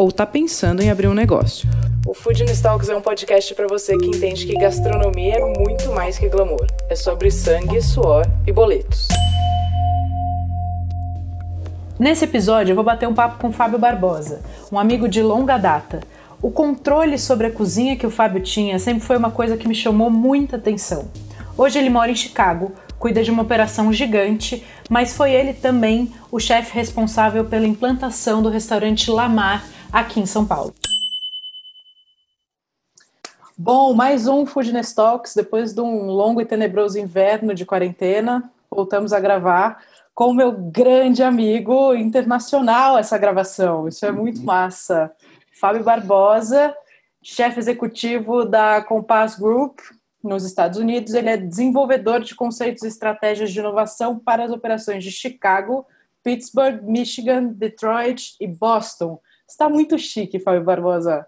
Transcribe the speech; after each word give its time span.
ou 0.00 0.08
está 0.08 0.24
pensando 0.24 0.80
em 0.80 0.88
abrir 0.88 1.08
um 1.08 1.12
negócio. 1.12 1.68
O 2.06 2.14
Food 2.14 2.42
Talks 2.62 2.88
é 2.88 2.96
um 2.96 3.02
podcast 3.02 3.54
para 3.54 3.66
você 3.66 3.98
que 3.98 4.06
entende 4.06 4.46
que 4.46 4.54
gastronomia 4.54 5.34
é 5.34 5.58
muito 5.58 5.92
mais 5.92 6.18
que 6.18 6.26
glamour. 6.26 6.66
É 6.88 6.96
sobre 6.96 7.30
sangue, 7.30 7.82
suor 7.82 8.26
e 8.46 8.50
boletos. 8.50 9.08
Nesse 11.98 12.24
episódio, 12.24 12.72
eu 12.72 12.74
vou 12.74 12.82
bater 12.82 13.06
um 13.06 13.12
papo 13.12 13.38
com 13.40 13.48
o 13.48 13.52
Fábio 13.52 13.78
Barbosa, 13.78 14.40
um 14.72 14.78
amigo 14.78 15.06
de 15.06 15.20
longa 15.20 15.58
data. 15.58 16.00
O 16.40 16.50
controle 16.50 17.18
sobre 17.18 17.48
a 17.48 17.50
cozinha 17.50 17.94
que 17.94 18.06
o 18.06 18.10
Fábio 18.10 18.42
tinha 18.42 18.78
sempre 18.78 19.02
foi 19.02 19.18
uma 19.18 19.30
coisa 19.30 19.54
que 19.58 19.68
me 19.68 19.74
chamou 19.74 20.08
muita 20.08 20.56
atenção. 20.56 21.10
Hoje 21.58 21.78
ele 21.78 21.90
mora 21.90 22.10
em 22.10 22.16
Chicago, 22.16 22.72
cuida 23.00 23.24
de 23.24 23.30
uma 23.30 23.42
operação 23.42 23.90
gigante, 23.90 24.62
mas 24.90 25.16
foi 25.16 25.32
ele 25.32 25.54
também 25.54 26.12
o 26.30 26.38
chefe 26.38 26.74
responsável 26.74 27.46
pela 27.46 27.66
implantação 27.66 28.42
do 28.42 28.50
restaurante 28.50 29.10
Lamar 29.10 29.64
aqui 29.90 30.20
em 30.20 30.26
São 30.26 30.46
Paulo. 30.46 30.74
Bom, 33.56 33.94
mais 33.94 34.28
um 34.28 34.44
Foodness 34.44 34.92
Talks, 34.92 35.34
depois 35.34 35.72
de 35.72 35.80
um 35.80 36.10
longo 36.10 36.42
e 36.42 36.44
tenebroso 36.44 36.98
inverno 36.98 37.54
de 37.54 37.64
quarentena, 37.64 38.52
voltamos 38.70 39.14
a 39.14 39.20
gravar 39.20 39.82
com 40.14 40.26
o 40.26 40.34
meu 40.34 40.52
grande 40.52 41.22
amigo 41.22 41.94
internacional 41.94 42.98
essa 42.98 43.16
gravação, 43.16 43.88
isso 43.88 44.04
é 44.04 44.12
muito 44.12 44.42
massa. 44.42 45.10
Fábio 45.58 45.82
Barbosa, 45.82 46.74
chefe 47.22 47.58
executivo 47.58 48.44
da 48.44 48.82
Compass 48.82 49.38
Group, 49.38 49.78
nos 50.22 50.44
Estados 50.44 50.78
Unidos. 50.78 51.14
Ele 51.14 51.28
é 51.28 51.36
desenvolvedor 51.36 52.20
de 52.20 52.34
conceitos 52.34 52.82
e 52.82 52.88
estratégias 52.88 53.50
de 53.52 53.58
inovação 53.58 54.18
para 54.18 54.44
as 54.44 54.50
operações 54.50 55.02
de 55.02 55.10
Chicago, 55.10 55.86
Pittsburgh, 56.22 56.82
Michigan, 56.82 57.46
Detroit 57.46 58.36
e 58.40 58.46
Boston. 58.46 59.20
Está 59.48 59.68
muito 59.68 59.98
chique, 59.98 60.38
Fábio 60.38 60.64
Barbosa. 60.64 61.26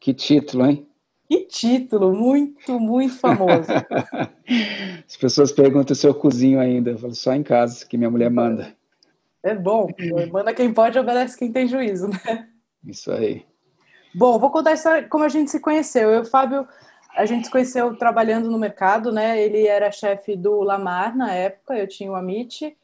Que 0.00 0.14
título, 0.14 0.66
hein? 0.66 0.88
Que 1.28 1.40
título, 1.44 2.14
muito, 2.14 2.78
muito 2.78 3.18
famoso. 3.18 3.66
As 5.06 5.16
pessoas 5.16 5.50
perguntam 5.50 5.94
se 5.94 6.06
eu 6.06 6.14
cozinho 6.14 6.60
ainda. 6.60 6.90
Eu 6.90 6.98
falo 6.98 7.14
só 7.14 7.34
em 7.34 7.42
casa, 7.42 7.84
que 7.84 7.98
minha 7.98 8.10
mulher 8.10 8.30
manda. 8.30 8.74
É 9.42 9.54
bom, 9.54 9.88
manda 10.30 10.54
quem 10.54 10.72
pode, 10.72 10.98
obedece 10.98 11.36
quem 11.36 11.52
tem 11.52 11.68
juízo, 11.68 12.08
né? 12.08 12.48
Isso 12.84 13.10
aí. 13.10 13.44
Bom, 14.14 14.38
vou 14.38 14.50
contar 14.50 14.70
a 14.70 14.74
história 14.74 15.08
como 15.08 15.24
a 15.24 15.28
gente 15.28 15.50
se 15.50 15.60
conheceu. 15.60 16.10
Eu 16.10 16.18
e 16.18 16.22
o 16.22 16.24
Fábio 16.24 16.66
a 17.16 17.24
gente 17.24 17.46
se 17.46 17.50
conheceu 17.50 17.96
trabalhando 17.96 18.50
no 18.50 18.58
mercado, 18.58 19.10
né? 19.10 19.42
Ele 19.42 19.66
era 19.66 19.90
chefe 19.90 20.36
do 20.36 20.60
Lamar 20.60 21.16
na 21.16 21.32
época, 21.32 21.76
eu 21.76 21.88
tinha 21.88 22.10
o 22.10 22.14
Amit, 22.14 22.76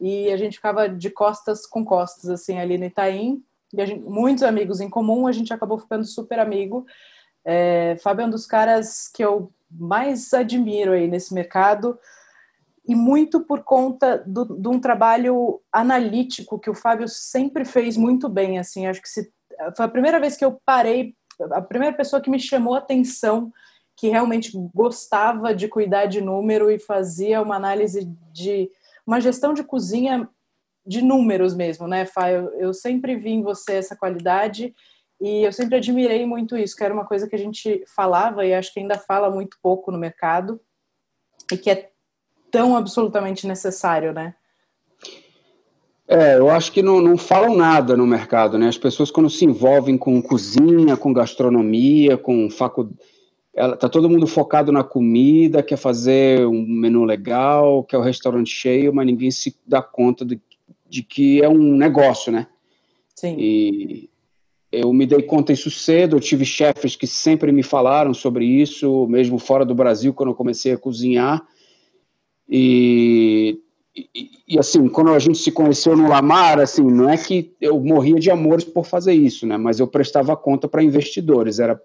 e 0.00 0.30
a 0.30 0.36
gente 0.36 0.56
ficava 0.56 0.88
de 0.88 1.10
costas 1.10 1.66
com 1.66 1.84
costas, 1.84 2.30
assim, 2.30 2.58
ali 2.58 2.78
no 2.78 2.86
Itaim. 2.86 3.42
E 3.72 3.86
gente, 3.86 4.02
muitos 4.02 4.42
amigos 4.42 4.80
em 4.80 4.88
comum, 4.88 5.26
a 5.26 5.32
gente 5.32 5.52
acabou 5.52 5.78
ficando 5.78 6.04
super 6.04 6.38
amigo. 6.38 6.86
É, 7.44 7.96
Fábio 8.02 8.22
é 8.22 8.26
um 8.26 8.30
dos 8.30 8.46
caras 8.46 9.08
que 9.08 9.22
eu 9.22 9.52
mais 9.70 10.32
admiro 10.32 10.92
aí 10.92 11.06
nesse 11.06 11.34
mercado, 11.34 11.98
e 12.88 12.94
muito 12.94 13.40
por 13.40 13.62
conta 13.62 14.22
do, 14.26 14.44
de 14.44 14.68
um 14.68 14.78
trabalho 14.78 15.60
analítico 15.72 16.58
que 16.58 16.70
o 16.70 16.74
Fábio 16.74 17.08
sempre 17.08 17.64
fez 17.64 17.96
muito 17.96 18.28
bem, 18.28 18.58
assim, 18.58 18.86
acho 18.86 19.02
que 19.02 19.08
se, 19.08 19.30
foi 19.76 19.84
a 19.84 19.88
primeira 19.88 20.20
vez 20.20 20.36
que 20.36 20.44
eu 20.44 20.60
parei 20.64 21.14
a 21.52 21.60
primeira 21.60 21.96
pessoa 21.96 22.20
que 22.20 22.30
me 22.30 22.38
chamou 22.38 22.74
a 22.74 22.78
atenção 22.78 23.52
que 23.96 24.08
realmente 24.08 24.52
gostava 24.74 25.54
de 25.54 25.68
cuidar 25.68 26.06
de 26.06 26.20
número 26.20 26.70
e 26.70 26.78
fazia 26.78 27.40
uma 27.40 27.56
análise 27.56 28.04
de 28.32 28.70
uma 29.06 29.20
gestão 29.20 29.54
de 29.54 29.64
cozinha 29.64 30.28
de 30.86 31.02
números 31.02 31.54
mesmo, 31.54 31.88
né, 31.88 32.04
Fá? 32.04 32.30
Eu, 32.30 32.52
eu 32.60 32.74
sempre 32.74 33.16
vi 33.16 33.30
em 33.30 33.42
você 33.42 33.74
essa 33.74 33.96
qualidade 33.96 34.74
e 35.20 35.42
eu 35.44 35.52
sempre 35.52 35.76
admirei 35.76 36.26
muito 36.26 36.56
isso, 36.56 36.76
que 36.76 36.84
era 36.84 36.92
uma 36.92 37.06
coisa 37.06 37.26
que 37.26 37.34
a 37.34 37.38
gente 37.38 37.82
falava 37.86 38.44
e 38.44 38.52
acho 38.52 38.72
que 38.72 38.80
ainda 38.80 38.98
fala 38.98 39.30
muito 39.30 39.56
pouco 39.62 39.90
no 39.90 39.98
mercado 39.98 40.60
e 41.50 41.56
que 41.56 41.70
é 41.70 41.90
tão 42.50 42.76
absolutamente 42.76 43.46
necessário, 43.46 44.12
né? 44.12 44.34
É, 46.08 46.38
eu 46.38 46.48
acho 46.48 46.70
que 46.70 46.82
não, 46.82 47.00
não 47.00 47.16
falam 47.16 47.56
nada 47.56 47.96
no 47.96 48.06
mercado, 48.06 48.56
né? 48.56 48.68
As 48.68 48.78
pessoas 48.78 49.10
quando 49.10 49.28
se 49.28 49.44
envolvem 49.44 49.98
com 49.98 50.22
cozinha, 50.22 50.96
com 50.96 51.12
gastronomia, 51.12 52.16
com 52.16 52.48
faculdade, 52.48 52.98
tá 53.80 53.88
todo 53.88 54.08
mundo 54.08 54.26
focado 54.26 54.70
na 54.70 54.84
comida, 54.84 55.62
quer 55.62 55.78
fazer 55.78 56.46
um 56.46 56.64
menu 56.64 57.04
legal, 57.04 57.82
quer 57.82 57.96
o 57.96 58.02
restaurante 58.02 58.50
cheio, 58.50 58.94
mas 58.94 59.06
ninguém 59.06 59.30
se 59.30 59.56
dá 59.66 59.82
conta 59.82 60.24
de, 60.24 60.40
de 60.88 61.02
que 61.02 61.42
é 61.42 61.48
um 61.48 61.76
negócio, 61.76 62.30
né? 62.30 62.46
Sim. 63.14 63.34
E 63.38 64.10
eu 64.70 64.92
me 64.92 65.06
dei 65.06 65.22
conta 65.22 65.54
disso 65.54 65.70
cedo, 65.70 66.16
eu 66.16 66.20
tive 66.20 66.44
chefes 66.44 66.94
que 66.94 67.06
sempre 67.06 67.50
me 67.50 67.62
falaram 67.62 68.12
sobre 68.12 68.44
isso, 68.44 69.06
mesmo 69.08 69.38
fora 69.38 69.64
do 69.64 69.74
Brasil, 69.74 70.12
quando 70.12 70.28
eu 70.28 70.34
comecei 70.34 70.72
a 70.72 70.78
cozinhar. 70.78 71.44
E 72.48 73.58
e, 73.96 74.30
e, 74.46 74.58
assim, 74.58 74.88
quando 74.88 75.12
a 75.12 75.18
gente 75.18 75.38
se 75.38 75.50
conheceu 75.50 75.96
no 75.96 76.08
Lamar, 76.08 76.60
assim, 76.60 76.82
não 76.82 77.08
é 77.08 77.16
que 77.16 77.54
eu 77.60 77.80
morria 77.80 78.16
de 78.16 78.30
amores 78.30 78.64
por 78.64 78.84
fazer 78.84 79.14
isso, 79.14 79.46
né? 79.46 79.56
Mas 79.56 79.80
eu 79.80 79.86
prestava 79.86 80.36
conta 80.36 80.68
para 80.68 80.82
investidores, 80.82 81.58
era 81.58 81.80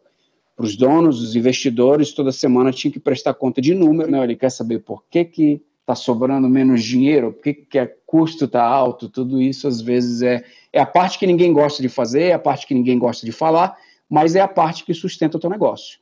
para 0.56 0.66
os 0.66 0.76
donos, 0.76 1.22
os 1.22 1.36
investidores, 1.36 2.12
toda 2.12 2.32
semana 2.32 2.72
tinha 2.72 2.92
que 2.92 3.00
prestar 3.00 3.34
conta 3.34 3.62
de 3.62 3.74
número, 3.74 4.12
né? 4.12 4.22
Ele 4.24 4.36
quer 4.36 4.52
saber 4.52 4.80
por 4.80 5.04
que 5.10 5.24
que 5.24 5.62
está 5.80 5.96
sobrando 5.96 6.50
menos 6.50 6.84
dinheiro, 6.84 7.32
por 7.32 7.44
que 7.44 7.54
que 7.54 7.82
o 7.82 7.90
custo 8.06 8.46
está 8.46 8.64
alto, 8.64 9.08
tudo 9.08 9.42
isso 9.42 9.68
às 9.68 9.80
vezes 9.80 10.22
é, 10.22 10.44
é 10.74 10.82
a 10.82 10.86
parte 10.86 11.18
que 11.18 11.26
ninguém 11.26 11.54
gosta 11.54 11.82
de 11.82 11.90
fazer, 11.90 12.24
é 12.24 12.34
a 12.34 12.40
parte 12.40 12.68
que 12.68 12.74
ninguém 12.74 13.00
gosta 13.00 13.26
de 13.26 13.32
falar, 13.32 13.78
mas 14.10 14.36
é 14.36 14.42
a 14.42 14.48
parte 14.48 14.84
que 14.84 14.94
sustenta 14.94 15.38
o 15.38 15.40
teu 15.40 15.50
negócio. 15.50 15.98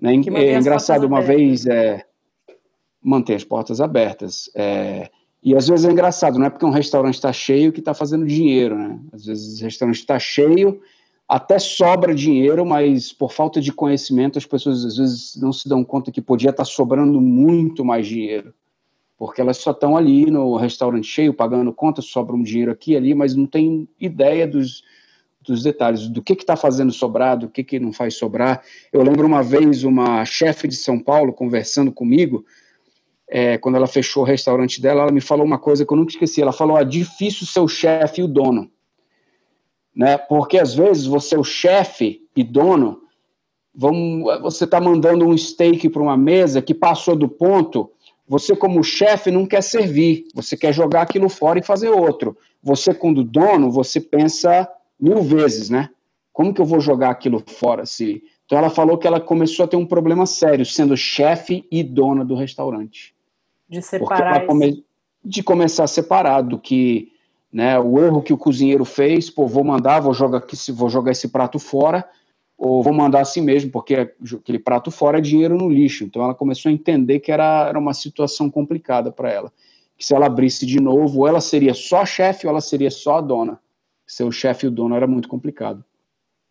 Né? 0.00 0.12
É 0.12 0.58
engraçado, 0.58 1.06
uma 1.06 1.18
abertas. 1.18 1.36
vez, 1.36 1.66
é, 1.66 2.04
manter 3.02 3.34
as 3.34 3.44
portas 3.44 3.80
abertas. 3.80 4.50
É, 4.54 5.10
e 5.42 5.56
às 5.56 5.68
vezes 5.68 5.86
é 5.86 5.90
engraçado, 5.90 6.38
não 6.38 6.46
é 6.46 6.50
porque 6.50 6.66
um 6.66 6.70
restaurante 6.70 7.14
está 7.14 7.32
cheio 7.32 7.72
que 7.72 7.80
está 7.80 7.94
fazendo 7.94 8.26
dinheiro, 8.26 8.76
né? 8.76 9.00
Às 9.12 9.24
vezes 9.24 9.60
o 9.60 9.64
restaurante 9.64 9.96
está 9.96 10.18
cheio, 10.18 10.80
até 11.26 11.58
sobra 11.58 12.14
dinheiro, 12.14 12.66
mas 12.66 13.12
por 13.12 13.32
falta 13.32 13.60
de 13.60 13.72
conhecimento 13.72 14.36
as 14.36 14.44
pessoas 14.44 14.84
às 14.84 14.96
vezes 14.96 15.36
não 15.36 15.52
se 15.52 15.66
dão 15.68 15.82
conta 15.82 16.12
que 16.12 16.20
podia 16.20 16.50
estar 16.50 16.64
tá 16.64 16.70
sobrando 16.70 17.20
muito 17.20 17.84
mais 17.84 18.06
dinheiro. 18.06 18.52
Porque 19.16 19.40
elas 19.40 19.58
só 19.58 19.70
estão 19.70 19.96
ali 19.96 20.30
no 20.30 20.56
restaurante 20.56 21.06
cheio, 21.06 21.32
pagando 21.32 21.72
conta, 21.72 22.02
sobra 22.02 22.34
um 22.34 22.42
dinheiro 22.42 22.72
aqui 22.72 22.92
e 22.92 22.96
ali, 22.96 23.14
mas 23.14 23.34
não 23.34 23.46
tem 23.46 23.88
ideia 23.98 24.46
dos, 24.46 24.82
dos 25.42 25.62
detalhes, 25.62 26.08
do 26.08 26.22
que 26.22 26.32
está 26.34 26.56
fazendo 26.56 26.92
sobrar, 26.92 27.38
do 27.38 27.48
que, 27.48 27.64
que 27.64 27.78
não 27.78 27.92
faz 27.92 28.14
sobrar. 28.14 28.62
Eu 28.92 29.02
lembro 29.02 29.26
uma 29.26 29.42
vez 29.42 29.84
uma 29.84 30.24
chefe 30.24 30.68
de 30.68 30.76
São 30.76 30.98
Paulo 30.98 31.32
conversando 31.32 31.92
comigo, 31.92 32.44
é, 33.30 33.56
quando 33.56 33.76
ela 33.76 33.86
fechou 33.86 34.24
o 34.24 34.26
restaurante 34.26 34.82
dela, 34.82 35.02
ela 35.02 35.12
me 35.12 35.20
falou 35.20 35.46
uma 35.46 35.58
coisa 35.58 35.86
que 35.86 35.92
eu 35.92 35.96
nunca 35.96 36.10
esqueci. 36.10 36.42
Ela 36.42 36.52
falou: 36.52 36.76
é 36.76 36.84
difícil 36.84 37.46
ser 37.46 37.60
o 37.60 37.68
chefe 37.68 38.20
e 38.20 38.24
o 38.24 38.28
dono. 38.28 38.68
Né? 39.94 40.18
Porque 40.18 40.58
às 40.58 40.74
vezes 40.74 41.06
você 41.06 41.36
é 41.36 41.38
o 41.38 41.44
chefe 41.44 42.22
e 42.34 42.42
dono, 42.42 43.02
vamos, 43.74 44.40
você 44.42 44.64
está 44.64 44.80
mandando 44.80 45.26
um 45.26 45.36
steak 45.36 45.88
para 45.88 46.02
uma 46.02 46.16
mesa 46.16 46.60
que 46.60 46.74
passou 46.74 47.14
do 47.14 47.28
ponto, 47.28 47.90
você, 48.26 48.54
como 48.54 48.82
chefe, 48.82 49.30
não 49.30 49.46
quer 49.46 49.62
servir, 49.62 50.26
você 50.34 50.56
quer 50.56 50.72
jogar 50.72 51.02
aquilo 51.02 51.28
fora 51.28 51.58
e 51.58 51.64
fazer 51.64 51.88
outro. 51.88 52.36
Você, 52.62 52.94
quando 52.94 53.24
dono, 53.24 53.70
você 53.70 54.00
pensa 54.00 54.68
mil 54.98 55.22
vezes, 55.22 55.70
né? 55.70 55.88
Como 56.32 56.54
que 56.54 56.60
eu 56.60 56.64
vou 56.64 56.80
jogar 56.80 57.10
aquilo 57.10 57.42
fora? 57.46 57.84
Se... 57.86 58.22
Então 58.46 58.58
ela 58.58 58.70
falou 58.70 58.98
que 58.98 59.06
ela 59.06 59.20
começou 59.20 59.64
a 59.64 59.68
ter 59.68 59.76
um 59.76 59.86
problema 59.86 60.26
sério, 60.26 60.64
sendo 60.64 60.96
chefe 60.96 61.66
e 61.70 61.82
dona 61.82 62.24
do 62.24 62.34
restaurante. 62.34 63.14
De 63.70 63.80
separar. 63.80 64.46
Come, 64.46 64.84
de 65.24 65.42
começar 65.42 65.86
separado, 65.86 66.58
que 66.58 67.12
né, 67.52 67.78
o 67.78 67.98
erro 68.00 68.22
que 68.22 68.32
o 68.32 68.38
cozinheiro 68.38 68.84
fez, 68.84 69.30
pô, 69.30 69.46
vou 69.46 69.62
mandar, 69.62 70.00
vou 70.00 70.12
jogar, 70.12 70.38
aqui, 70.38 70.56
vou 70.72 70.88
jogar 70.88 71.12
esse 71.12 71.28
prato 71.28 71.58
fora, 71.58 72.08
ou 72.58 72.82
vou 72.82 72.92
mandar 72.92 73.20
assim 73.20 73.40
mesmo, 73.40 73.70
porque 73.70 73.94
aquele 73.94 74.58
prato 74.58 74.90
fora 74.90 75.18
é 75.18 75.20
dinheiro 75.20 75.56
no 75.56 75.68
lixo. 75.68 76.04
Então 76.04 76.22
ela 76.22 76.34
começou 76.34 76.68
a 76.68 76.72
entender 76.72 77.20
que 77.20 77.32
era, 77.32 77.68
era 77.68 77.78
uma 77.78 77.94
situação 77.94 78.50
complicada 78.50 79.10
para 79.10 79.30
ela. 79.30 79.52
Que 79.96 80.04
se 80.04 80.14
ela 80.14 80.26
abrisse 80.26 80.66
de 80.66 80.80
novo, 80.80 81.20
ou 81.20 81.28
ela 81.28 81.40
seria 81.40 81.74
só 81.74 82.04
chefe 82.04 82.46
ou 82.46 82.50
ela 82.50 82.60
seria 82.60 82.90
só 82.90 83.18
a 83.18 83.20
dona. 83.20 83.58
Ser 84.06 84.24
o 84.24 84.32
chefe 84.32 84.66
e 84.66 84.68
o 84.68 84.70
dono 84.70 84.94
era 84.94 85.06
muito 85.06 85.28
complicado. 85.28 85.84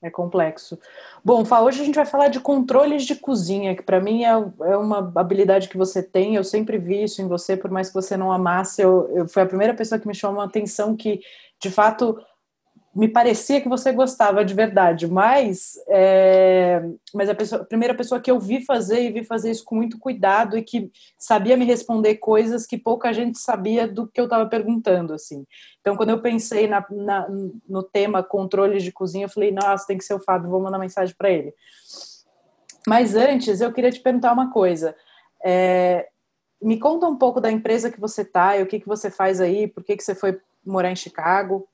É 0.01 0.10
complexo. 0.10 0.80
Bom, 1.24 1.44
Fá, 1.44 1.60
hoje 1.60 1.81
a 1.81 1.86
gente 1.86 1.96
vai 1.96 2.06
falar 2.06 2.30
de 2.30 2.40
controles 2.40 3.04
de 3.04 3.16
cozinha, 3.16 3.75
que 3.75 3.84
para 3.84 4.00
mim 4.00 4.24
é, 4.24 4.30
é, 4.30 4.78
uma 4.78 5.12
habilidade 5.13 5.68
que 5.68 5.78
você 5.78 6.01
tem. 6.01 6.36
Eu 6.36 6.44
sempre 6.44 6.78
vi 6.78 7.04
isso 7.04 7.22
em 7.22 7.28
você, 7.28 7.57
por 7.57 7.69
mais 7.69 7.90
que 7.90 7.96
você 7.96 8.16
não 8.16 8.31
amasse. 8.31 8.81
Eu, 8.81 9.10
eu 9.13 9.44
a 9.44 9.46
primeira 9.46 9.74
pessoa 9.74 10.00
que 10.00 10.07
me 10.07 10.16
chamou 10.16 10.42
a 10.42 10.46
atenção 10.46 10.96
que, 10.96 11.19
de 11.60 11.69
fato, 11.69 12.18
me 13.00 13.07
parecia 13.07 13.62
que 13.62 13.69
você 13.69 13.94
gostava 13.94 14.44
de 14.44 14.54
verdade, 14.54 15.07
mas, 15.07 15.80
é, 15.88 16.84
mas 17.13 17.30
a, 17.30 17.34
pessoa, 17.34 17.62
a, 17.62 17.66
primeira 17.66 17.96
pessoa 17.96 18.19
que 18.19 18.30
eu 18.30 18.38
vi 18.38 18.66
fazer 18.66 19.01
e 19.01 19.10
vi 19.10 19.24
fazer 19.24 19.51
isso 19.51 19.63
com 19.63 19.74
muito 19.74 19.98
cuidado 19.98 20.57
e 20.57 20.62
que 20.62 20.92
sabia 21.18 21.56
me 21.56 21.63
responder 21.63 22.16
coisas 22.16 22.66
que 22.66 22.78
pouca 22.78 23.13
gente 23.13 23.40
sabia 23.40 23.88
do 23.88 24.06
que 24.06 24.19
eu 24.19 24.25
estava 24.25 24.46
perguntando, 24.48 25.13
assim. 25.13 25.46
Então, 25.80 25.96
quando 25.96 26.10
eu 26.10 26.22
pensei 26.22 26.68
na, 26.68 26.86
na, 26.92 27.25
no 27.69 27.84
tema 27.84 28.22
controle 28.22 28.80
de 28.80 28.92
cozinha, 28.92 29.28
eu 29.28 29.30
falei, 29.30 29.50
nossa, 29.50 29.88
tem 29.88 29.98
que 29.98 30.04
ser 30.04 30.16
o 30.16 30.22
Fábio, 30.22 30.50
vou 30.50 30.60
mandar 30.60 30.78
mensagem 30.78 31.16
para 31.18 31.31
ele. 31.31 31.54
Mas 32.86 33.16
antes, 33.16 33.62
eu 33.62 33.72
queria 33.72 33.92
te 33.92 34.01
perguntar 34.01 34.34
uma 34.34 34.51
coisa. 34.51 34.94
É, 35.42 36.06
me 36.62 36.78
conta 36.78 37.07
um 37.07 37.16
pouco 37.16 37.40
da 37.40 37.50
empresa 37.50 37.90
que 37.90 38.00
você 38.00 38.24
está 38.24 38.57
e 38.57 38.62
o 38.62 38.68
que, 38.68 38.81
que 38.81 38.88
você 38.88 39.10
faz 39.10 39.40
aí, 39.40 39.69
por 39.69 39.86
que, 39.86 39.96
que 39.96 40.04
você 40.04 40.13
foi 40.13 40.38
morar 40.66 40.92
em 40.92 40.98
Chicago? 40.98 41.66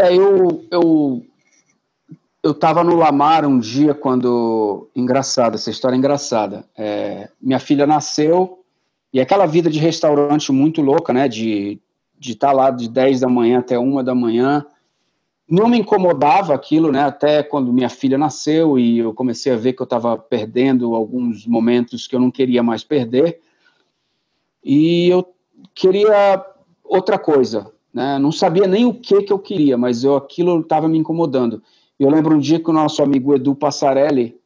É, 0.00 0.14
eu 0.14 0.64
eu 0.70 1.26
eu 2.40 2.52
estava 2.52 2.84
no 2.84 2.94
Lamar 2.94 3.44
um 3.44 3.58
dia 3.58 3.92
quando 3.92 4.88
engraçado 4.94 5.56
essa 5.56 5.70
história 5.70 5.96
é 5.96 5.98
engraçada. 5.98 6.64
É, 6.78 7.28
minha 7.42 7.58
filha 7.58 7.84
nasceu 7.84 8.64
e 9.12 9.20
aquela 9.20 9.44
vida 9.44 9.68
de 9.68 9.80
restaurante 9.80 10.52
muito 10.52 10.80
louca, 10.80 11.12
né? 11.12 11.26
De 11.26 11.80
de 12.16 12.32
estar 12.32 12.48
tá 12.48 12.52
lá 12.52 12.70
de 12.70 12.88
10 12.88 13.20
da 13.20 13.28
manhã 13.28 13.58
até 13.58 13.76
uma 13.76 14.04
da 14.04 14.14
manhã. 14.14 14.64
Não 15.50 15.68
me 15.68 15.78
incomodava 15.78 16.54
aquilo, 16.54 16.92
né? 16.92 17.02
Até 17.02 17.42
quando 17.42 17.72
minha 17.72 17.88
filha 17.88 18.16
nasceu 18.16 18.78
e 18.78 19.00
eu 19.00 19.12
comecei 19.12 19.52
a 19.52 19.56
ver 19.56 19.72
que 19.72 19.82
eu 19.82 19.84
estava 19.84 20.16
perdendo 20.16 20.94
alguns 20.94 21.44
momentos 21.44 22.06
que 22.06 22.14
eu 22.14 22.20
não 22.20 22.30
queria 22.30 22.62
mais 22.62 22.84
perder. 22.84 23.40
E 24.62 25.08
eu 25.08 25.28
queria 25.74 26.44
outra 26.84 27.18
coisa, 27.18 27.72
né? 27.92 28.18
Não 28.18 28.30
sabia 28.30 28.66
nem 28.66 28.84
o 28.84 28.94
que, 28.94 29.22
que 29.22 29.32
eu 29.32 29.38
queria, 29.38 29.76
mas 29.76 30.04
eu, 30.04 30.16
aquilo 30.16 30.60
estava 30.60 30.88
me 30.88 30.98
incomodando. 30.98 31.62
Eu 31.98 32.10
lembro 32.10 32.36
um 32.36 32.38
dia 32.38 32.60
que 32.60 32.70
o 32.70 32.72
nosso 32.72 33.02
amigo 33.02 33.34
Edu 33.34 33.54
Passarelli 33.54 34.38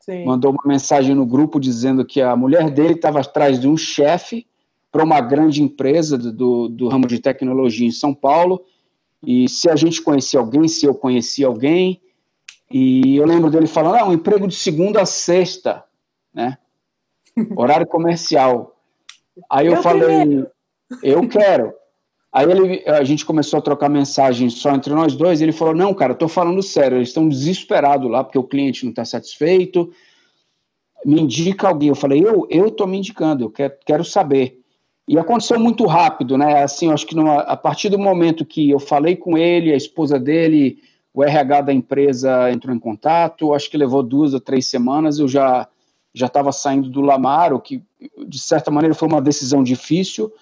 Sim. 0.00 0.24
mandou 0.24 0.52
uma 0.52 0.62
mensagem 0.64 1.14
no 1.14 1.26
grupo 1.26 1.58
dizendo 1.58 2.04
que 2.04 2.20
a 2.20 2.36
mulher 2.36 2.70
dele 2.70 2.94
estava 2.94 3.20
atrás 3.20 3.60
de 3.60 3.66
um 3.68 3.76
chefe 3.76 4.46
para 4.92 5.04
uma 5.04 5.20
grande 5.20 5.62
empresa 5.62 6.18
do, 6.18 6.68
do 6.68 6.88
ramo 6.88 7.06
de 7.06 7.20
tecnologia 7.20 7.86
em 7.86 7.92
São 7.92 8.12
Paulo, 8.12 8.64
e 9.24 9.48
se 9.48 9.68
a 9.70 9.76
gente 9.76 10.02
conhecia 10.02 10.40
alguém, 10.40 10.66
se 10.66 10.86
eu 10.86 10.94
conhecia 10.94 11.46
alguém, 11.46 12.00
e 12.70 13.16
eu 13.16 13.26
lembro 13.26 13.50
dele 13.50 13.66
falando, 13.66 13.96
ah, 13.96 14.08
um 14.08 14.12
emprego 14.12 14.48
de 14.48 14.54
segunda 14.54 15.02
a 15.02 15.06
sexta, 15.06 15.84
né? 16.32 16.56
Horário 17.56 17.86
comercial. 17.86 18.76
Aí 19.48 19.66
eu, 19.66 19.74
eu 19.74 19.82
falei, 19.82 20.20
primeiro. 20.20 20.50
eu 21.02 21.28
quero. 21.28 21.72
Aí 22.32 22.48
ele, 22.48 22.84
a 22.86 23.02
gente 23.02 23.26
começou 23.26 23.58
a 23.58 23.62
trocar 23.62 23.88
mensagens 23.88 24.54
só 24.54 24.70
entre 24.72 24.94
nós 24.94 25.16
dois, 25.16 25.40
ele 25.40 25.52
falou: 25.52 25.74
Não, 25.74 25.92
cara, 25.92 26.12
estou 26.12 26.28
falando 26.28 26.62
sério, 26.62 26.98
eles 26.98 27.08
estão 27.08 27.28
desesperados 27.28 28.08
lá 28.10 28.22
porque 28.22 28.38
o 28.38 28.44
cliente 28.44 28.84
não 28.84 28.90
está 28.90 29.04
satisfeito. 29.04 29.90
Me 31.04 31.20
indica 31.20 31.66
alguém. 31.66 31.88
Eu 31.88 31.96
falei: 31.96 32.24
Eu 32.24 32.68
estou 32.68 32.86
me 32.86 32.98
indicando, 32.98 33.44
eu 33.44 33.50
quero, 33.50 33.74
quero 33.84 34.04
saber. 34.04 34.60
E 35.08 35.18
aconteceu 35.18 35.58
muito 35.58 35.86
rápido, 35.86 36.38
né? 36.38 36.62
Assim, 36.62 36.92
acho 36.92 37.04
que 37.04 37.16
numa, 37.16 37.40
a 37.40 37.56
partir 37.56 37.88
do 37.88 37.98
momento 37.98 38.44
que 38.44 38.70
eu 38.70 38.78
falei 38.78 39.16
com 39.16 39.36
ele, 39.36 39.72
a 39.72 39.76
esposa 39.76 40.20
dele, 40.20 40.78
o 41.12 41.24
RH 41.24 41.62
da 41.62 41.72
empresa 41.72 42.48
entrou 42.52 42.72
em 42.72 42.78
contato, 42.78 43.52
acho 43.52 43.68
que 43.68 43.76
levou 43.76 44.04
duas 44.04 44.34
ou 44.34 44.40
três 44.40 44.68
semanas, 44.68 45.18
eu 45.18 45.26
já 45.26 45.66
já 46.12 46.26
estava 46.26 46.50
saindo 46.50 46.88
do 46.88 47.00
Lamar, 47.00 47.52
o 47.52 47.60
que 47.60 47.82
de 48.26 48.38
certa 48.38 48.68
maneira 48.68 48.94
foi 48.94 49.06
uma 49.06 49.22
decisão 49.22 49.62
difícil 49.62 50.32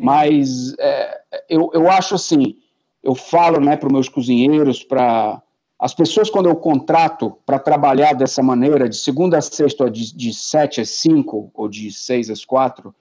mas 0.00 0.74
é, 0.78 1.20
eu, 1.48 1.70
eu 1.74 1.90
acho 1.90 2.14
assim, 2.14 2.56
eu 3.02 3.14
falo 3.14 3.60
né, 3.60 3.76
para 3.76 3.86
os 3.86 3.92
meus 3.92 4.08
cozinheiros, 4.08 4.82
para 4.82 5.42
as 5.78 5.94
pessoas 5.94 6.30
quando 6.30 6.48
eu 6.48 6.56
contrato 6.56 7.36
para 7.44 7.58
trabalhar 7.58 8.14
dessa 8.14 8.42
maneira, 8.42 8.88
de 8.88 8.96
segunda 8.96 9.38
a 9.38 9.42
sexta, 9.42 9.84
ou 9.84 9.90
de, 9.90 10.14
de 10.14 10.32
sete 10.32 10.80
às 10.80 10.90
cinco, 10.90 11.50
ou 11.54 11.68
de 11.68 11.92
seis 11.92 12.30
às 12.30 12.44
quatro, 12.44 12.94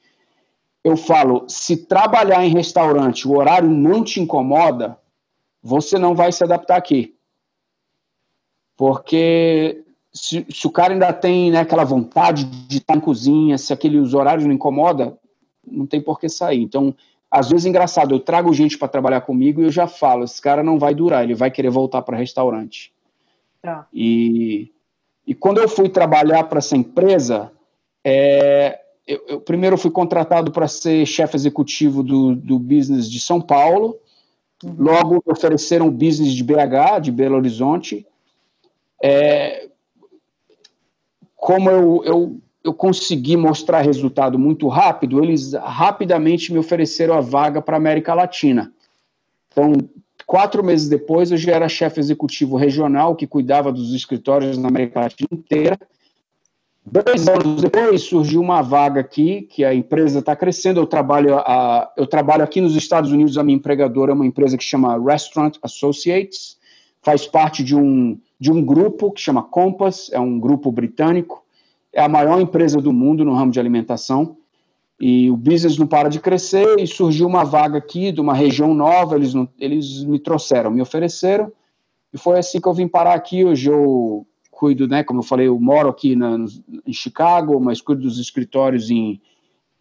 eu 0.84 0.98
falo, 0.98 1.46
se 1.48 1.86
trabalhar 1.86 2.46
em 2.46 2.54
restaurante, 2.54 3.28
o 3.28 3.38
horário 3.38 3.70
não 3.70 4.04
te 4.04 4.20
incomoda, 4.20 4.98
você 5.62 5.98
não 6.00 6.16
vai 6.16 6.32
se 6.32 6.44
adaptar 6.44 6.78
aqui. 6.78 7.16
Porque 8.78 9.84
se, 10.14 10.46
se 10.50 10.66
o 10.66 10.72
cara 10.72 10.94
ainda 10.94 11.12
tem 11.12 11.52
né, 11.52 11.60
aquela 11.60 11.84
vontade 11.84 12.46
de 12.46 12.78
estar 12.78 12.96
em 12.96 13.02
cozinha, 13.02 13.58
se 13.58 13.74
aqueles 13.74 14.14
horários 14.14 14.46
não 14.46 14.54
incomoda, 14.54 15.19
não 15.72 15.86
tem 15.86 16.02
por 16.02 16.20
que 16.20 16.30
sair. 16.30 16.62
Então, 16.62 16.96
às 17.30 17.50
vezes, 17.50 17.66
engraçado, 17.66 18.16
eu 18.16 18.20
trago 18.20 18.52
gente 18.54 18.78
para 18.78 18.88
trabalhar 18.88 19.22
comigo 19.22 19.62
e 19.62 19.66
eu 19.66 19.72
já 19.72 19.88
falo, 19.88 20.24
esse 20.24 20.42
cara 20.42 20.64
não 20.64 20.80
vai 20.80 20.96
durar, 20.96 21.24
ele 21.24 21.36
vai 21.36 21.52
querer 21.52 21.70
voltar 21.70 22.02
para 22.02 22.18
restaurante. 22.18 22.92
Tá. 23.62 23.88
E, 23.94 24.72
e 25.28 25.36
quando 25.36 25.60
eu 25.60 25.70
fui 25.70 25.90
trabalhar 25.90 26.46
para 26.46 26.58
essa 26.58 26.76
empresa, 26.76 27.52
é, 28.04 28.80
eu, 29.06 29.24
eu, 29.28 29.42
primeiro 29.42 29.78
fui 29.78 29.92
contratado 29.92 30.52
para 30.52 30.68
ser 30.68 31.06
chefe 31.06 31.36
executivo 31.36 32.02
do, 32.02 32.36
do 32.36 32.58
business 32.58 33.10
de 33.10 33.20
São 33.20 33.40
Paulo, 33.40 33.98
uhum. 34.64 34.76
logo 34.80 35.16
me 35.16 35.32
ofereceram 35.32 35.88
o 35.88 35.92
business 35.92 36.34
de 36.34 36.44
BH, 36.44 37.02
de 37.02 37.12
Belo 37.12 37.36
Horizonte. 37.36 38.08
É, 39.04 39.70
como 41.36 41.70
eu, 41.70 42.04
eu 42.06 42.42
eu 42.64 42.74
consegui 42.74 43.38
mostrar 43.38 43.82
resultado 43.82 44.38
muito 44.38 44.68
rápido, 44.68 45.24
eles 45.24 45.54
rapidamente 45.54 46.52
me 46.52 46.60
ofereceram 46.60 47.16
a 47.16 47.22
vaga 47.22 47.62
para 47.62 47.76
a 47.76 47.78
América 47.78 48.14
Latina. 48.14 48.72
Então, 49.52 49.74
quatro 50.26 50.64
meses 50.64 50.90
depois, 50.90 51.32
eu 51.32 51.38
já 51.38 51.54
era 51.54 51.70
chefe 51.70 52.00
executivo 52.00 52.58
regional 52.58 53.16
que 53.16 53.26
cuidava 53.26 53.72
dos 53.72 53.94
escritórios 53.94 54.58
na 54.58 54.68
América 54.68 55.00
Latina 55.00 55.30
inteira. 55.32 55.80
Dois 56.86 57.28
anos 57.28 57.62
depois 57.62 58.02
surgiu 58.04 58.42
uma 58.42 58.62
vaga 58.62 59.00
aqui, 59.00 59.44
que 59.44 59.64
a 59.64 59.74
empresa 59.74 60.20
está 60.20 60.36
crescendo. 60.36 60.80
Eu 60.80 60.88
trabalho, 60.88 61.38
a, 61.38 61.92
eu 61.96 62.08
trabalho 62.08 62.44
aqui 62.44 62.60
nos 62.60 62.76
Estados 62.76 63.12
Unidos, 63.12 63.38
a 63.38 63.44
minha 63.44 63.58
empregadora 63.58 64.12
é 64.12 64.16
uma 64.16 64.26
empresa 64.26 64.58
que 64.58 64.64
chama 64.64 64.98
Restaurant 64.98 65.56
Associates, 65.62 66.58
faz 67.02 67.26
parte 67.26 67.64
de 67.64 67.76
um, 67.76 68.20
de 68.40 68.52
um 68.52 68.64
grupo 68.64 69.12
que 69.12 69.22
chama 69.22 69.44
Compass, 69.44 70.10
é 70.12 70.20
um 70.20 70.40
grupo 70.40 70.72
britânico 70.72 71.44
é 72.00 72.04
a 72.04 72.10
maior 72.10 72.40
empresa 72.40 72.82
do 72.82 72.94
mundo 72.94 73.26
no 73.26 73.34
ramo 73.34 73.52
de 73.52 73.60
alimentação. 73.60 74.38
E 75.00 75.30
o 75.32 75.38
business 75.38 75.78
não 75.78 75.88
para 75.88 76.10
de 76.10 76.20
crescer 76.20 76.80
e 76.80 76.86
surgiu 76.86 77.26
uma 77.26 77.46
vaga 77.46 77.78
aqui 77.78 78.12
de 78.12 78.20
uma 78.20 78.34
região 78.34 78.74
nova, 78.74 79.16
eles, 79.16 79.34
não, 79.34 79.48
eles 79.58 80.04
me 80.04 80.20
trouxeram, 80.20 80.72
me 80.72 80.82
ofereceram. 80.82 81.52
E 82.14 82.18
foi 82.18 82.38
assim 82.38 82.60
que 82.60 82.68
eu 82.68 82.74
vim 82.74 82.88
parar 82.88 83.14
aqui, 83.14 83.46
hoje 83.46 83.70
eu 83.70 84.26
cuido, 84.52 84.88
né, 84.88 85.04
como 85.04 85.20
eu 85.20 85.24
falei, 85.24 85.48
eu 85.48 85.58
moro 85.58 85.88
aqui 85.88 86.18
na, 86.18 86.38
em 86.86 86.92
Chicago, 86.92 87.62
mas 87.62 87.80
cuido 87.80 88.02
dos 88.02 88.20
escritórios 88.20 88.90
em, 88.90 89.22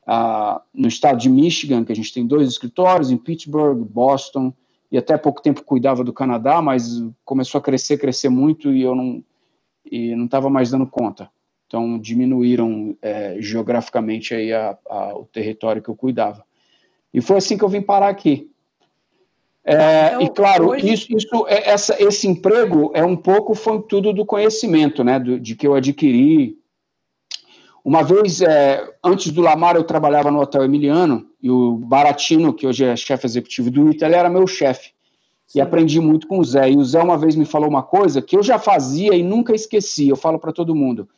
uh, 0.06 0.60
no 0.72 0.86
estado 0.86 1.18
de 1.18 1.28
Michigan, 1.28 1.84
que 1.84 1.90
a 1.90 1.96
gente 1.96 2.14
tem 2.14 2.24
dois 2.24 2.48
escritórios, 2.48 3.10
em 3.10 3.16
Pittsburgh, 3.16 3.78
Boston, 3.78 4.52
e 4.92 4.96
até 4.96 5.18
pouco 5.18 5.42
tempo 5.42 5.64
cuidava 5.64 6.04
do 6.04 6.12
Canadá, 6.12 6.62
mas 6.62 7.02
começou 7.24 7.58
a 7.58 7.62
crescer, 7.62 7.98
crescer 7.98 8.28
muito 8.28 8.72
e 8.72 8.82
eu 8.82 8.94
não 8.94 9.24
estava 10.24 10.48
mais 10.48 10.70
dando 10.70 10.86
conta. 10.86 11.28
Então, 11.68 11.98
diminuíram 11.98 12.96
é, 13.02 13.36
geograficamente 13.40 14.34
aí 14.34 14.54
a, 14.54 14.76
a, 14.88 15.18
o 15.18 15.26
território 15.26 15.82
que 15.82 15.90
eu 15.90 15.94
cuidava. 15.94 16.42
E 17.12 17.20
foi 17.20 17.36
assim 17.36 17.58
que 17.58 17.64
eu 17.64 17.68
vim 17.68 17.82
parar 17.82 18.08
aqui. 18.08 18.50
É, 19.62 20.14
então, 20.14 20.22
e 20.22 20.30
claro, 20.30 20.70
hoje... 20.70 20.90
isso, 20.90 21.14
isso, 21.14 21.46
é, 21.46 21.68
essa, 21.68 22.02
esse 22.02 22.26
emprego 22.26 22.90
é 22.94 23.04
um 23.04 23.14
pouco 23.14 23.54
foi 23.54 23.82
tudo 23.82 24.14
do 24.14 24.24
conhecimento, 24.24 25.04
né, 25.04 25.20
do, 25.20 25.38
de 25.38 25.54
que 25.54 25.66
eu 25.66 25.74
adquiri. 25.74 26.56
Uma 27.84 28.02
vez, 28.02 28.40
é, 28.40 28.90
antes 29.04 29.30
do 29.30 29.42
Lamar, 29.42 29.76
eu 29.76 29.84
trabalhava 29.84 30.30
no 30.30 30.40
Hotel 30.40 30.64
Emiliano 30.64 31.26
e 31.42 31.50
o 31.50 31.72
Baratino, 31.72 32.54
que 32.54 32.66
hoje 32.66 32.86
é 32.86 32.96
chefe 32.96 33.26
executivo 33.26 33.70
do 33.70 33.90
ITA, 33.90 34.06
ele 34.06 34.16
era 34.16 34.30
meu 34.30 34.46
chefe. 34.46 34.92
E 35.54 35.60
aprendi 35.60 36.00
muito 36.00 36.26
com 36.26 36.38
o 36.38 36.44
Zé. 36.44 36.70
E 36.70 36.76
o 36.76 36.84
Zé 36.84 37.02
uma 37.02 37.18
vez 37.18 37.36
me 37.36 37.44
falou 37.44 37.68
uma 37.68 37.82
coisa 37.82 38.22
que 38.22 38.36
eu 38.36 38.42
já 38.42 38.58
fazia 38.58 39.14
e 39.14 39.22
nunca 39.22 39.54
esqueci. 39.54 40.08
Eu 40.08 40.16
falo 40.16 40.38
para 40.38 40.52
todo 40.52 40.74
mundo 40.74 41.08